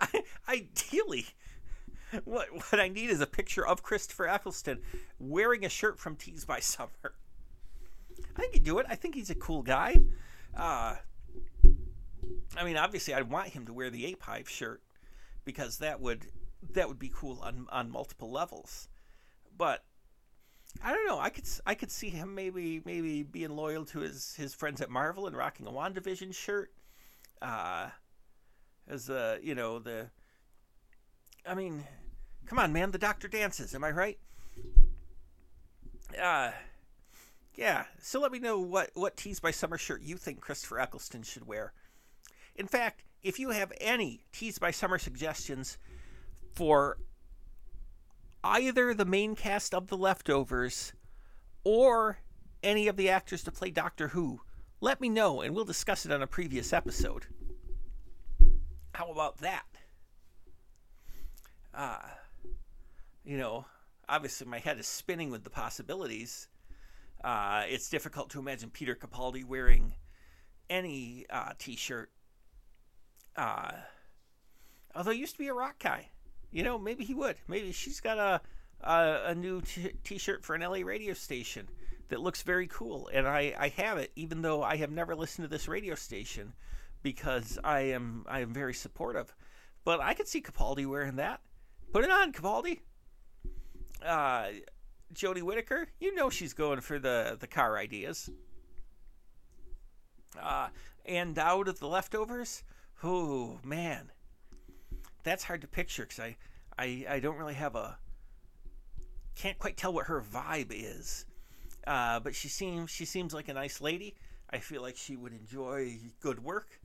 I, 0.00 0.22
ideally, 0.48 1.26
what 2.24 2.48
what 2.52 2.80
I 2.80 2.88
need 2.88 3.10
is 3.10 3.20
a 3.20 3.26
picture 3.26 3.66
of 3.66 3.82
Christopher 3.82 4.28
Eccleston 4.28 4.80
wearing 5.18 5.64
a 5.64 5.68
shirt 5.68 5.98
from 5.98 6.16
Tees 6.16 6.44
by 6.44 6.60
Summer. 6.60 7.14
I 8.36 8.40
think 8.40 8.54
he'd 8.54 8.64
do 8.64 8.78
it. 8.78 8.86
I 8.88 8.94
think 8.94 9.14
he's 9.16 9.30
a 9.30 9.34
cool 9.34 9.62
guy. 9.62 9.96
Uh, 10.56 10.96
I 12.56 12.64
mean, 12.64 12.76
obviously, 12.76 13.12
I'd 13.14 13.28
want 13.28 13.48
him 13.48 13.66
to 13.66 13.72
wear 13.72 13.90
the 13.90 14.06
Ape 14.06 14.22
Hive 14.22 14.48
shirt 14.48 14.80
because 15.44 15.78
that 15.78 16.00
would 16.00 16.26
that 16.72 16.88
would 16.88 16.98
be 16.98 17.12
cool 17.14 17.40
on 17.42 17.66
on 17.70 17.90
multiple 17.90 18.30
levels. 18.30 18.88
But 19.56 19.84
I 20.82 20.92
don't 20.92 21.06
know. 21.06 21.18
I 21.18 21.30
could 21.30 21.46
I 21.66 21.74
could 21.74 21.90
see 21.90 22.10
him 22.10 22.34
maybe 22.34 22.82
maybe 22.84 23.22
being 23.22 23.50
loyal 23.50 23.84
to 23.86 24.00
his 24.00 24.34
his 24.34 24.54
friends 24.54 24.80
at 24.80 24.90
Marvel 24.90 25.26
and 25.26 25.36
rocking 25.36 25.66
a 25.66 25.70
WandaVision 25.70 26.34
shirt. 26.34 26.72
Uh, 27.40 27.90
as 28.88 29.06
the 29.06 29.40
you 29.42 29.54
know 29.54 29.78
the. 29.78 30.10
I 31.46 31.54
mean, 31.54 31.84
come 32.46 32.58
on, 32.58 32.72
man. 32.72 32.90
The 32.90 32.98
Doctor 32.98 33.28
dances. 33.28 33.74
Am 33.74 33.84
I 33.84 33.90
right? 33.90 34.18
Uh, 36.20 36.52
yeah. 37.54 37.84
So 38.00 38.20
let 38.20 38.32
me 38.32 38.38
know 38.38 38.58
what 38.58 38.90
what 38.94 39.16
Tees 39.16 39.40
by 39.40 39.50
Summer 39.50 39.78
shirt 39.78 40.02
you 40.02 40.16
think 40.16 40.40
Christopher 40.40 40.80
Eccleston 40.80 41.22
should 41.22 41.46
wear. 41.46 41.72
In 42.56 42.66
fact, 42.66 43.02
if 43.24 43.38
you 43.38 43.50
have 43.50 43.72
any 43.80 44.26
Tees 44.32 44.58
by 44.58 44.70
Summer 44.70 44.98
suggestions 44.98 45.78
for 46.54 46.98
either 48.44 48.92
the 48.92 49.06
main 49.06 49.34
cast 49.34 49.74
of 49.74 49.88
The 49.88 49.96
Leftovers 49.96 50.92
or 51.64 52.18
any 52.62 52.86
of 52.86 52.96
the 52.96 53.08
actors 53.08 53.42
to 53.44 53.50
play 53.50 53.70
Doctor 53.70 54.08
Who, 54.08 54.42
let 54.82 55.00
me 55.00 55.08
know 55.08 55.40
and 55.40 55.54
we'll 55.54 55.64
discuss 55.64 56.04
it 56.04 56.12
on 56.12 56.20
a 56.20 56.26
previous 56.26 56.72
episode. 56.74 57.26
How 58.94 59.10
about 59.10 59.38
that? 59.38 59.64
Uh, 61.72 61.98
you 63.24 63.38
know, 63.38 63.64
obviously 64.06 64.46
my 64.46 64.58
head 64.58 64.78
is 64.78 64.86
spinning 64.86 65.30
with 65.30 65.44
the 65.44 65.50
possibilities. 65.50 66.48
Uh, 67.24 67.62
it's 67.66 67.88
difficult 67.88 68.28
to 68.30 68.38
imagine 68.38 68.68
Peter 68.68 68.94
Capaldi 68.94 69.44
wearing 69.44 69.94
any 70.68 71.24
uh, 71.30 71.52
t-shirt. 71.58 72.10
Uh, 73.36 73.72
although 74.94 75.10
he 75.10 75.18
used 75.18 75.32
to 75.32 75.38
be 75.38 75.48
a 75.48 75.54
rock 75.54 75.78
guy, 75.78 76.08
you 76.50 76.62
know, 76.62 76.78
maybe 76.78 77.04
he 77.04 77.14
would. 77.14 77.36
Maybe 77.48 77.72
she's 77.72 78.00
got 78.00 78.18
a 78.18 78.40
a, 78.80 79.30
a 79.30 79.34
new 79.34 79.62
t- 79.62 80.18
shirt 80.18 80.44
for 80.44 80.54
an 80.54 80.62
LA 80.62 80.78
radio 80.84 81.14
station 81.14 81.68
that 82.08 82.20
looks 82.20 82.42
very 82.42 82.66
cool, 82.66 83.08
and 83.12 83.26
I 83.26 83.54
I 83.58 83.68
have 83.68 83.98
it, 83.98 84.12
even 84.16 84.42
though 84.42 84.62
I 84.62 84.76
have 84.76 84.90
never 84.90 85.16
listened 85.16 85.44
to 85.44 85.50
this 85.50 85.68
radio 85.68 85.94
station 85.94 86.52
because 87.02 87.58
I 87.64 87.80
am 87.80 88.24
I 88.28 88.40
am 88.40 88.52
very 88.52 88.74
supportive. 88.74 89.34
But 89.84 90.00
I 90.00 90.14
could 90.14 90.28
see 90.28 90.40
Capaldi 90.40 90.86
wearing 90.86 91.16
that. 91.16 91.40
Put 91.92 92.04
it 92.04 92.10
on, 92.10 92.32
Capaldi. 92.32 92.80
Uh, 94.04 94.48
Jodie 95.14 95.42
Whittaker, 95.42 95.88
you 96.00 96.14
know 96.14 96.30
she's 96.30 96.52
going 96.52 96.80
for 96.80 96.98
the 96.98 97.36
the 97.38 97.46
car 97.46 97.78
ideas. 97.78 98.30
Uh, 100.40 100.68
and 101.04 101.38
out 101.38 101.68
of 101.68 101.78
the 101.78 101.86
leftovers, 101.86 102.64
oh 103.04 103.60
man, 103.62 104.10
that's 105.22 105.44
hard 105.44 105.60
to 105.60 105.68
picture 105.68 106.02
because 106.02 106.18
I, 106.18 106.36
I 106.78 107.04
I 107.08 107.20
don't 107.20 107.36
really 107.36 107.54
have 107.54 107.76
a 107.76 107.98
can't 109.36 109.58
quite 109.58 109.76
tell 109.76 109.92
what 109.92 110.06
her 110.06 110.20
vibe 110.20 110.70
is. 110.70 111.26
Uh, 111.86 112.18
but 112.20 112.34
she 112.34 112.48
seems 112.48 112.90
she 112.90 113.04
seems 113.04 113.34
like 113.34 113.48
a 113.48 113.54
nice 113.54 113.80
lady. 113.80 114.14
I 114.50 114.58
feel 114.58 114.82
like 114.82 114.96
she 114.96 115.16
would 115.16 115.32
enjoy 115.32 115.98
good 116.20 116.42
work. 116.42 116.80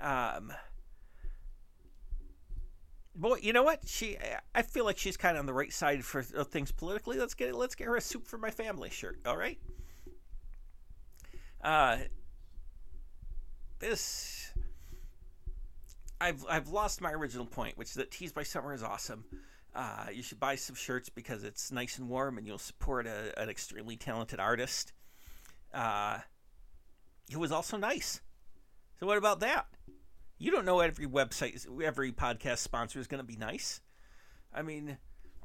Um, 0.00 0.52
boy, 3.14 3.38
you 3.40 3.52
know 3.52 3.62
what? 3.62 3.80
She, 3.86 4.16
I 4.54 4.62
feel 4.62 4.84
like 4.84 4.98
she's 4.98 5.16
kind 5.16 5.36
of 5.36 5.40
on 5.40 5.46
the 5.46 5.54
right 5.54 5.72
side 5.72 6.04
for 6.04 6.22
things 6.22 6.72
politically. 6.72 7.18
Let's 7.18 7.34
get 7.34 7.54
let's 7.54 7.74
get 7.74 7.86
her 7.86 7.96
a 7.96 8.00
soup 8.00 8.26
for 8.26 8.38
my 8.38 8.50
family 8.50 8.90
shirt. 8.90 9.20
All 9.24 9.36
right. 9.36 9.58
Uh, 11.62 11.98
this, 13.78 14.52
I've 16.26 16.44
I've 16.48 16.68
lost 16.68 17.00
my 17.00 17.12
original 17.12 17.46
point, 17.46 17.78
which 17.78 17.88
is 17.88 17.94
that 17.94 18.10
Tees 18.10 18.32
by 18.32 18.42
Summer 18.42 18.74
is 18.74 18.82
awesome. 18.82 19.24
Uh, 19.72 20.06
you 20.12 20.22
should 20.24 20.40
buy 20.40 20.56
some 20.56 20.74
shirts 20.74 21.08
because 21.08 21.44
it's 21.44 21.70
nice 21.70 21.98
and 21.98 22.08
warm, 22.08 22.36
and 22.36 22.46
you'll 22.46 22.58
support 22.58 23.06
a, 23.06 23.32
an 23.40 23.48
extremely 23.48 23.96
talented 23.96 24.40
artist. 24.40 24.92
Uh, 25.72 26.18
who 27.32 27.38
was 27.38 27.52
also 27.52 27.76
nice. 27.76 28.22
So 28.98 29.06
what 29.06 29.18
about 29.18 29.38
that? 29.40 29.66
You 30.38 30.50
don't 30.50 30.64
know 30.64 30.80
every 30.80 31.06
website, 31.06 31.64
every 31.80 32.10
podcast 32.10 32.58
sponsor 32.58 32.98
is 32.98 33.06
going 33.06 33.20
to 33.20 33.26
be 33.26 33.36
nice. 33.36 33.80
I 34.52 34.62
mean, 34.62 34.96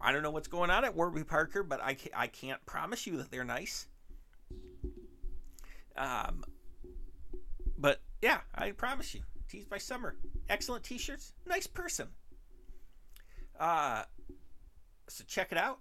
I 0.01 0.11
don't 0.11 0.23
know 0.23 0.31
what's 0.31 0.47
going 0.47 0.71
on 0.71 0.83
at 0.83 0.95
Warby 0.95 1.25
Parker, 1.25 1.61
but 1.61 1.79
I, 1.79 1.95
I 2.15 2.25
can't 2.25 2.65
promise 2.65 3.05
you 3.05 3.17
that 3.17 3.29
they're 3.29 3.43
nice. 3.43 3.87
Um, 5.95 6.43
but 7.77 8.01
yeah, 8.21 8.39
I 8.55 8.71
promise 8.71 9.13
you, 9.13 9.21
Tees 9.51 9.65
by 9.65 9.79
Summer, 9.79 10.15
excellent 10.47 10.85
T-shirts, 10.85 11.33
nice 11.45 11.67
person. 11.67 12.07
Uh, 13.59 14.03
so 15.09 15.25
check 15.27 15.51
it 15.51 15.57
out. 15.57 15.79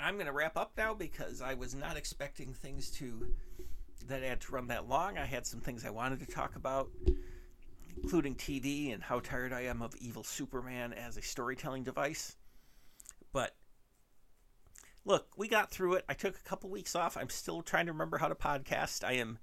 I'm 0.00 0.14
going 0.14 0.26
to 0.26 0.32
wrap 0.32 0.56
up 0.56 0.72
now 0.78 0.94
because 0.94 1.42
I 1.42 1.52
was 1.52 1.74
not 1.74 1.98
expecting 1.98 2.54
things 2.54 2.90
to 2.92 3.26
that 4.08 4.22
I 4.22 4.26
had 4.26 4.40
to 4.40 4.52
run 4.52 4.68
that 4.68 4.88
long. 4.88 5.18
I 5.18 5.26
had 5.26 5.46
some 5.46 5.60
things 5.60 5.84
I 5.84 5.90
wanted 5.90 6.20
to 6.20 6.26
talk 6.26 6.56
about, 6.56 6.88
including 8.02 8.36
TV 8.36 8.94
and 8.94 9.02
how 9.02 9.20
tired 9.20 9.52
I 9.52 9.64
am 9.64 9.82
of 9.82 9.94
evil 9.96 10.24
Superman 10.24 10.94
as 10.94 11.18
a 11.18 11.22
storytelling 11.22 11.84
device. 11.84 12.36
But 13.34 13.54
look, 15.04 15.28
we 15.36 15.46
got 15.46 15.70
through 15.70 15.94
it. 15.94 16.06
I 16.08 16.14
took 16.14 16.36
a 16.36 16.48
couple 16.48 16.70
weeks 16.70 16.96
off. 16.96 17.18
I'm 17.18 17.28
still 17.28 17.60
trying 17.60 17.84
to 17.84 17.92
remember 17.92 18.16
how 18.16 18.28
to 18.28 18.34
podcast. 18.34 19.04
I 19.04 19.12
am 19.12 19.38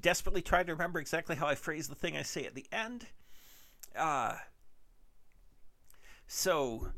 desperately 0.00 0.42
trying 0.42 0.66
to 0.66 0.72
remember 0.72 0.98
exactly 0.98 1.36
how 1.36 1.46
I 1.46 1.54
phrase 1.54 1.88
the 1.88 1.94
thing 1.94 2.16
I 2.16 2.22
say 2.22 2.44
at 2.44 2.54
the 2.54 2.66
end. 2.72 3.06
Uh, 3.96 4.34
so 6.26 6.88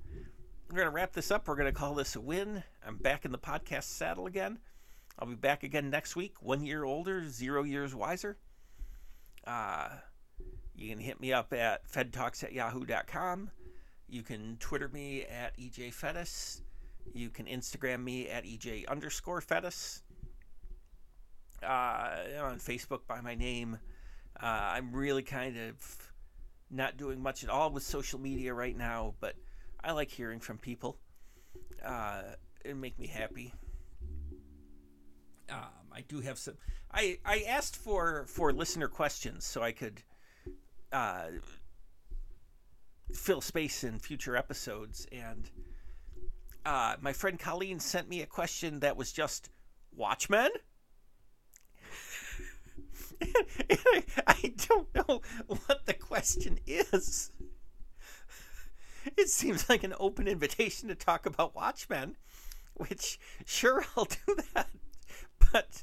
we're 0.68 0.76
going 0.76 0.88
to 0.88 0.94
wrap 0.94 1.12
this 1.12 1.30
up. 1.30 1.48
We're 1.48 1.56
going 1.56 1.72
to 1.72 1.78
call 1.78 1.94
this 1.94 2.16
a 2.16 2.20
win. 2.20 2.62
I'm 2.86 2.96
back 2.96 3.24
in 3.24 3.32
the 3.32 3.38
podcast 3.38 3.84
saddle 3.84 4.26
again. 4.26 4.58
I'll 5.18 5.28
be 5.28 5.34
back 5.34 5.62
again 5.62 5.90
next 5.90 6.16
week. 6.16 6.34
One 6.40 6.64
year 6.64 6.84
older, 6.84 7.28
zero 7.28 7.62
years 7.62 7.94
wiser. 7.94 8.38
Uh, 9.46 9.88
you 10.74 10.88
can 10.90 10.98
hit 10.98 11.20
me 11.20 11.32
up 11.32 11.52
at 11.52 11.90
fedtalks 11.90 12.44
at 12.44 12.52
yahoo.com. 12.52 13.50
You 14.08 14.22
can 14.22 14.56
Twitter 14.60 14.88
me 14.88 15.24
at 15.24 15.58
ejfetus. 15.58 16.62
You 17.12 17.30
can 17.30 17.46
Instagram 17.46 18.04
me 18.04 18.28
at 18.28 18.44
ej 18.44 18.86
underscore 18.86 19.40
fetus. 19.40 20.02
Uh, 21.62 22.16
on 22.40 22.58
Facebook 22.58 23.00
by 23.06 23.20
my 23.20 23.34
name. 23.34 23.78
Uh, 24.40 24.46
I'm 24.46 24.92
really 24.92 25.22
kind 25.22 25.56
of 25.58 26.12
not 26.70 26.96
doing 26.96 27.20
much 27.20 27.42
at 27.42 27.50
all 27.50 27.70
with 27.70 27.82
social 27.82 28.20
media 28.20 28.54
right 28.54 28.76
now, 28.76 29.14
but 29.20 29.34
I 29.82 29.92
like 29.92 30.10
hearing 30.10 30.40
from 30.40 30.58
people. 30.58 30.98
Uh, 31.84 32.22
it 32.64 32.76
make 32.76 32.98
me 32.98 33.06
happy. 33.06 33.52
Um, 35.50 35.88
I 35.92 36.02
do 36.02 36.20
have 36.20 36.38
some. 36.38 36.54
I 36.92 37.18
I 37.24 37.44
asked 37.48 37.76
for 37.76 38.26
for 38.28 38.52
listener 38.52 38.88
questions 38.88 39.44
so 39.44 39.62
I 39.62 39.72
could 39.72 40.02
uh, 40.92 41.28
fill 43.14 43.40
space 43.40 43.82
in 43.82 43.98
future 43.98 44.36
episodes, 44.36 45.06
and 45.10 45.50
uh, 46.66 46.96
my 47.00 47.12
friend 47.12 47.38
Colleen 47.38 47.80
sent 47.80 48.08
me 48.08 48.20
a 48.20 48.26
question 48.26 48.80
that 48.80 48.96
was 48.96 49.10
just 49.10 49.50
Watchmen. 49.96 50.50
I, 54.26 54.52
don't 54.68 54.94
know 54.94 55.22
what 55.46 55.86
the 55.86 55.94
question 55.94 56.58
is. 56.66 57.30
It 59.16 59.28
seems 59.28 59.68
like 59.68 59.84
an 59.84 59.94
open 59.98 60.28
invitation 60.28 60.88
to 60.88 60.94
talk 60.94 61.26
about 61.26 61.54
Watchmen, 61.54 62.16
which 62.74 63.18
sure 63.46 63.84
I'll 63.96 64.04
do 64.04 64.36
that. 64.54 64.68
But 65.52 65.82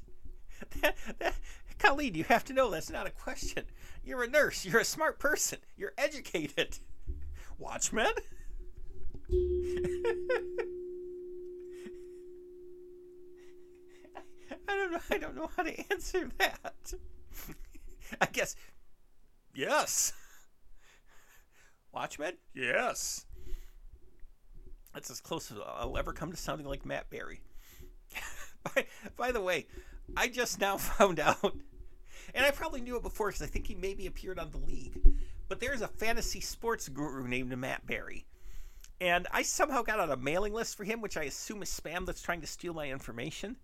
that, 0.82 0.96
that, 1.20 1.36
Colleen, 1.80 2.16
you 2.16 2.24
have 2.26 2.46
to 2.46 2.54
know 2.54 2.70
that's 2.70 2.92
not 2.92 3.08
a 3.08 3.12
question. 3.12 3.66
You're 4.04 4.24
a 4.24 4.28
nurse. 4.28 4.66
You're 4.66 4.82
a 4.82 4.86
smart 4.86 5.20
person. 5.20 5.60
You're 5.76 5.94
educated. 5.98 6.80
Watchmen? 7.58 8.12
I 14.68 14.76
don't 14.76 14.92
know. 14.92 15.00
I 15.10 15.18
don't 15.18 15.36
know 15.36 15.50
how 15.56 15.64
to 15.64 15.92
answer 15.92 16.30
that. 16.38 16.94
I 18.22 18.28
guess 18.28 18.56
yes. 19.54 20.14
Watchmen? 21.92 22.34
Yes. 22.54 23.26
That's 24.94 25.10
as 25.10 25.20
close 25.22 25.52
as 25.52 25.58
I'll 25.66 25.98
ever 25.98 26.14
come 26.14 26.32
to 26.32 26.38
sounding 26.38 26.68
like 26.68 26.86
Matt 26.86 27.10
Berry. 27.10 27.42
by, 28.64 28.86
by 29.18 29.32
the 29.32 29.42
way, 29.42 29.68
I 30.16 30.28
just 30.28 30.60
now 30.60 30.78
found 30.78 31.20
out, 31.20 31.56
and 32.34 32.46
I 32.46 32.52
probably 32.52 32.82
knew 32.82 32.96
it 32.96 33.04
before 33.04 33.28
because 33.28 33.42
I 33.42 33.48
think 33.48 33.68
he 33.68 33.76
maybe 33.76 34.08
appeared 34.08 34.40
on 34.40 34.52
the 34.52 34.58
league, 34.58 34.98
but 35.48 35.60
there's 35.60 35.82
a 35.82 35.88
fantasy 35.88 36.40
sports 36.42 36.88
guru 36.90 37.28
named 37.28 37.58
Matt 37.58 37.86
Berry. 37.86 38.26
And 39.02 39.28
I 39.32 39.42
somehow 39.42 39.82
got 39.82 40.00
on 40.00 40.12
a 40.12 40.18
mailing 40.18 40.54
list 40.54 40.78
for 40.78 40.86
him, 40.86 41.02
which 41.02 41.18
I 41.18 41.24
assume 41.24 41.62
is 41.62 41.70
spam 41.70 42.06
that's 42.06 42.22
trying 42.22 42.42
to 42.42 42.48
steal 42.48 42.74
my 42.74 42.90
information. 42.90 43.58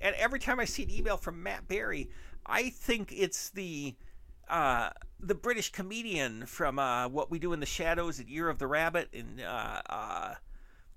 And 0.00 0.14
every 0.16 0.38
time 0.38 0.58
I 0.60 0.64
see 0.64 0.82
an 0.82 0.90
email 0.90 1.16
from 1.16 1.42
Matt 1.42 1.68
Berry, 1.68 2.08
I 2.46 2.70
think 2.70 3.12
it's 3.14 3.50
the 3.50 3.94
uh, 4.48 4.90
the 5.20 5.34
British 5.34 5.70
comedian 5.70 6.44
from 6.46 6.78
uh, 6.78 7.08
What 7.08 7.30
We 7.30 7.38
Do 7.38 7.52
in 7.52 7.60
the 7.60 7.66
Shadows 7.66 8.18
and 8.18 8.28
Year 8.28 8.48
of 8.48 8.58
the 8.58 8.66
Rabbit 8.66 9.08
in 9.12 9.40
uh, 9.40 9.82
uh 9.88 10.34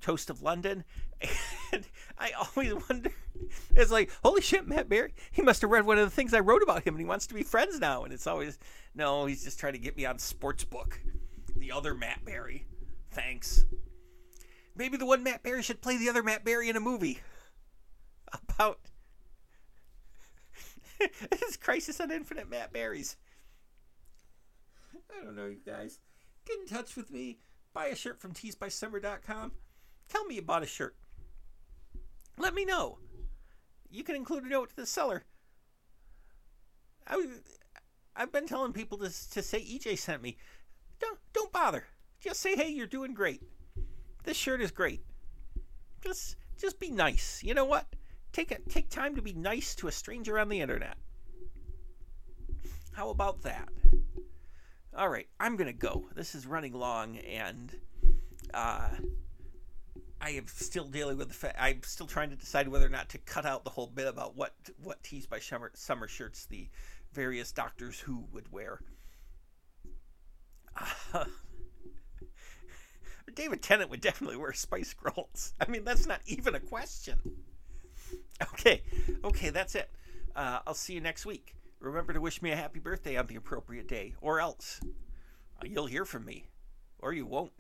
Toast 0.01 0.29
of 0.29 0.41
London. 0.41 0.83
And 1.71 1.87
I 2.19 2.31
always 2.31 2.71
wonder, 2.87 3.09
it's 3.75 3.89
like, 3.89 4.11
holy 4.23 4.41
shit, 4.41 4.67
Matt 4.67 4.89
Berry, 4.89 5.15
he 5.31 5.41
must 5.41 5.61
have 5.61 5.71
read 5.71 5.87
one 5.87 5.97
of 5.97 6.05
the 6.05 6.15
things 6.15 6.31
I 6.31 6.39
wrote 6.39 6.61
about 6.61 6.83
him 6.83 6.93
and 6.93 6.99
he 6.99 7.05
wants 7.05 7.25
to 7.27 7.33
be 7.33 7.41
friends 7.41 7.79
now. 7.79 8.03
And 8.03 8.13
it's 8.13 8.27
always, 8.27 8.59
no, 8.93 9.25
he's 9.25 9.43
just 9.43 9.59
trying 9.59 9.73
to 9.73 9.79
get 9.79 9.97
me 9.97 10.05
on 10.05 10.17
Sportsbook. 10.17 10.99
The 11.55 11.71
other 11.71 11.95
Matt 11.95 12.23
Berry. 12.25 12.67
Thanks. 13.09 13.65
Maybe 14.75 14.97
the 14.97 15.05
one 15.07 15.23
Matt 15.23 15.41
Berry 15.41 15.63
should 15.63 15.81
play 15.81 15.97
the 15.97 16.09
other 16.09 16.21
Matt 16.21 16.43
Berry 16.43 16.69
in 16.69 16.75
a 16.75 16.79
movie 16.79 17.21
about 18.49 18.79
his 21.45 21.57
Crisis 21.57 21.99
on 21.99 22.11
Infinite 22.11 22.49
Matt 22.49 22.73
Berries. 22.73 23.17
I 25.11 25.23
don't 25.23 25.35
know, 25.35 25.45
you 25.45 25.59
guys. 25.65 25.99
Get 26.45 26.59
in 26.59 26.67
touch 26.67 26.95
with 26.95 27.11
me. 27.11 27.39
Buy 27.73 27.87
a 27.87 27.95
shirt 27.95 28.19
from 28.19 28.33
teesbysummer.com. 28.33 29.51
Tell 30.09 30.25
me 30.25 30.35
you 30.35 30.41
bought 30.41 30.63
a 30.63 30.67
shirt. 30.67 30.95
Let 32.37 32.53
me 32.53 32.65
know. 32.65 32.99
You 33.89 34.03
can 34.03 34.15
include 34.15 34.43
a 34.43 34.49
note 34.49 34.69
to 34.69 34.75
the 34.75 34.85
seller. 34.85 35.23
I, 37.07 37.25
I've 38.15 38.31
been 38.31 38.47
telling 38.47 38.73
people 38.73 38.97
to, 38.99 39.05
to 39.05 39.41
say 39.41 39.59
EJ 39.59 39.97
sent 39.99 40.21
me. 40.21 40.37
Don't 40.99 41.19
don't 41.33 41.51
bother. 41.51 41.85
Just 42.19 42.39
say 42.39 42.55
hey, 42.55 42.69
you're 42.69 42.87
doing 42.87 43.13
great. 43.13 43.41
This 44.23 44.37
shirt 44.37 44.61
is 44.61 44.71
great. 44.71 45.03
Just 46.01 46.37
just 46.57 46.79
be 46.79 46.89
nice. 46.89 47.41
You 47.43 47.53
know 47.53 47.65
what? 47.65 47.85
Take 48.33 48.51
a, 48.51 48.57
take 48.67 48.89
time 48.89 49.15
to 49.15 49.21
be 49.21 49.33
nice 49.33 49.75
to 49.75 49.87
a 49.87 49.91
stranger 49.91 50.39
on 50.39 50.49
the 50.49 50.59
internet. 50.59 50.97
How 52.93 53.09
about 53.09 53.43
that? 53.43 53.69
All 54.97 55.07
right, 55.07 55.27
I'm 55.39 55.55
gonna 55.55 55.71
go. 55.71 56.09
This 56.15 56.33
is 56.33 56.47
running 56.47 56.73
long, 56.73 57.17
and 57.17 57.75
uh, 58.53 58.89
I 60.19 60.29
am 60.31 60.47
still 60.47 60.85
dealing 60.85 61.17
with 61.17 61.27
the 61.27 61.35
fact 61.35 61.57
I'm 61.59 61.83
still 61.83 62.07
trying 62.07 62.31
to 62.31 62.35
decide 62.35 62.67
whether 62.67 62.87
or 62.87 62.89
not 62.89 63.09
to 63.09 63.19
cut 63.19 63.45
out 63.45 63.63
the 63.63 63.69
whole 63.69 63.87
bit 63.87 64.07
about 64.07 64.35
what 64.35 64.53
what 64.81 65.03
tees 65.03 65.27
by 65.27 65.39
summer, 65.39 65.71
summer 65.75 66.07
shirts 66.07 66.45
the 66.45 66.69
various 67.11 67.51
Doctors 67.51 67.99
Who 67.99 68.25
would 68.31 68.51
wear. 68.51 68.79
Uh, 71.13 71.25
David 73.35 73.61
Tennant 73.61 73.91
would 73.91 74.01
definitely 74.01 74.37
wear 74.37 74.53
Spice 74.53 74.93
Girls. 74.93 75.53
I 75.59 75.69
mean, 75.69 75.83
that's 75.83 76.07
not 76.07 76.21
even 76.25 76.55
a 76.55 76.59
question. 76.59 77.19
Okay, 78.53 78.81
okay, 79.23 79.49
that's 79.49 79.75
it. 79.75 79.89
Uh, 80.35 80.59
I'll 80.65 80.73
see 80.73 80.93
you 80.93 81.01
next 81.01 81.25
week. 81.25 81.55
Remember 81.79 82.13
to 82.13 82.21
wish 82.21 82.41
me 82.41 82.51
a 82.51 82.55
happy 82.55 82.79
birthday 82.79 83.17
on 83.17 83.27
the 83.27 83.35
appropriate 83.35 83.87
day, 83.87 84.15
or 84.21 84.39
else 84.39 84.79
uh, 84.83 85.65
you'll 85.65 85.85
hear 85.85 86.05
from 86.05 86.25
me, 86.25 86.45
or 86.99 87.13
you 87.13 87.25
won't. 87.25 87.51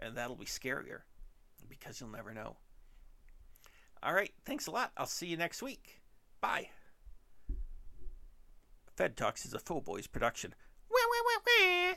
And 0.00 0.16
that'll 0.16 0.36
be 0.36 0.46
scarier 0.46 1.00
because 1.68 2.00
you'll 2.00 2.10
never 2.10 2.32
know. 2.32 2.56
All 4.02 4.14
right, 4.14 4.32
thanks 4.44 4.66
a 4.66 4.70
lot. 4.70 4.92
I'll 4.96 5.06
see 5.06 5.26
you 5.26 5.36
next 5.36 5.62
week. 5.62 6.00
Bye. 6.40 6.68
Fed 8.96 9.16
Talks 9.16 9.44
is 9.44 9.54
a 9.54 9.58
Faux 9.58 9.84
Boys 9.84 10.06
production. 10.06 10.54
Wah, 10.90 10.96
wah, 10.96 11.40
wah, 11.46 11.94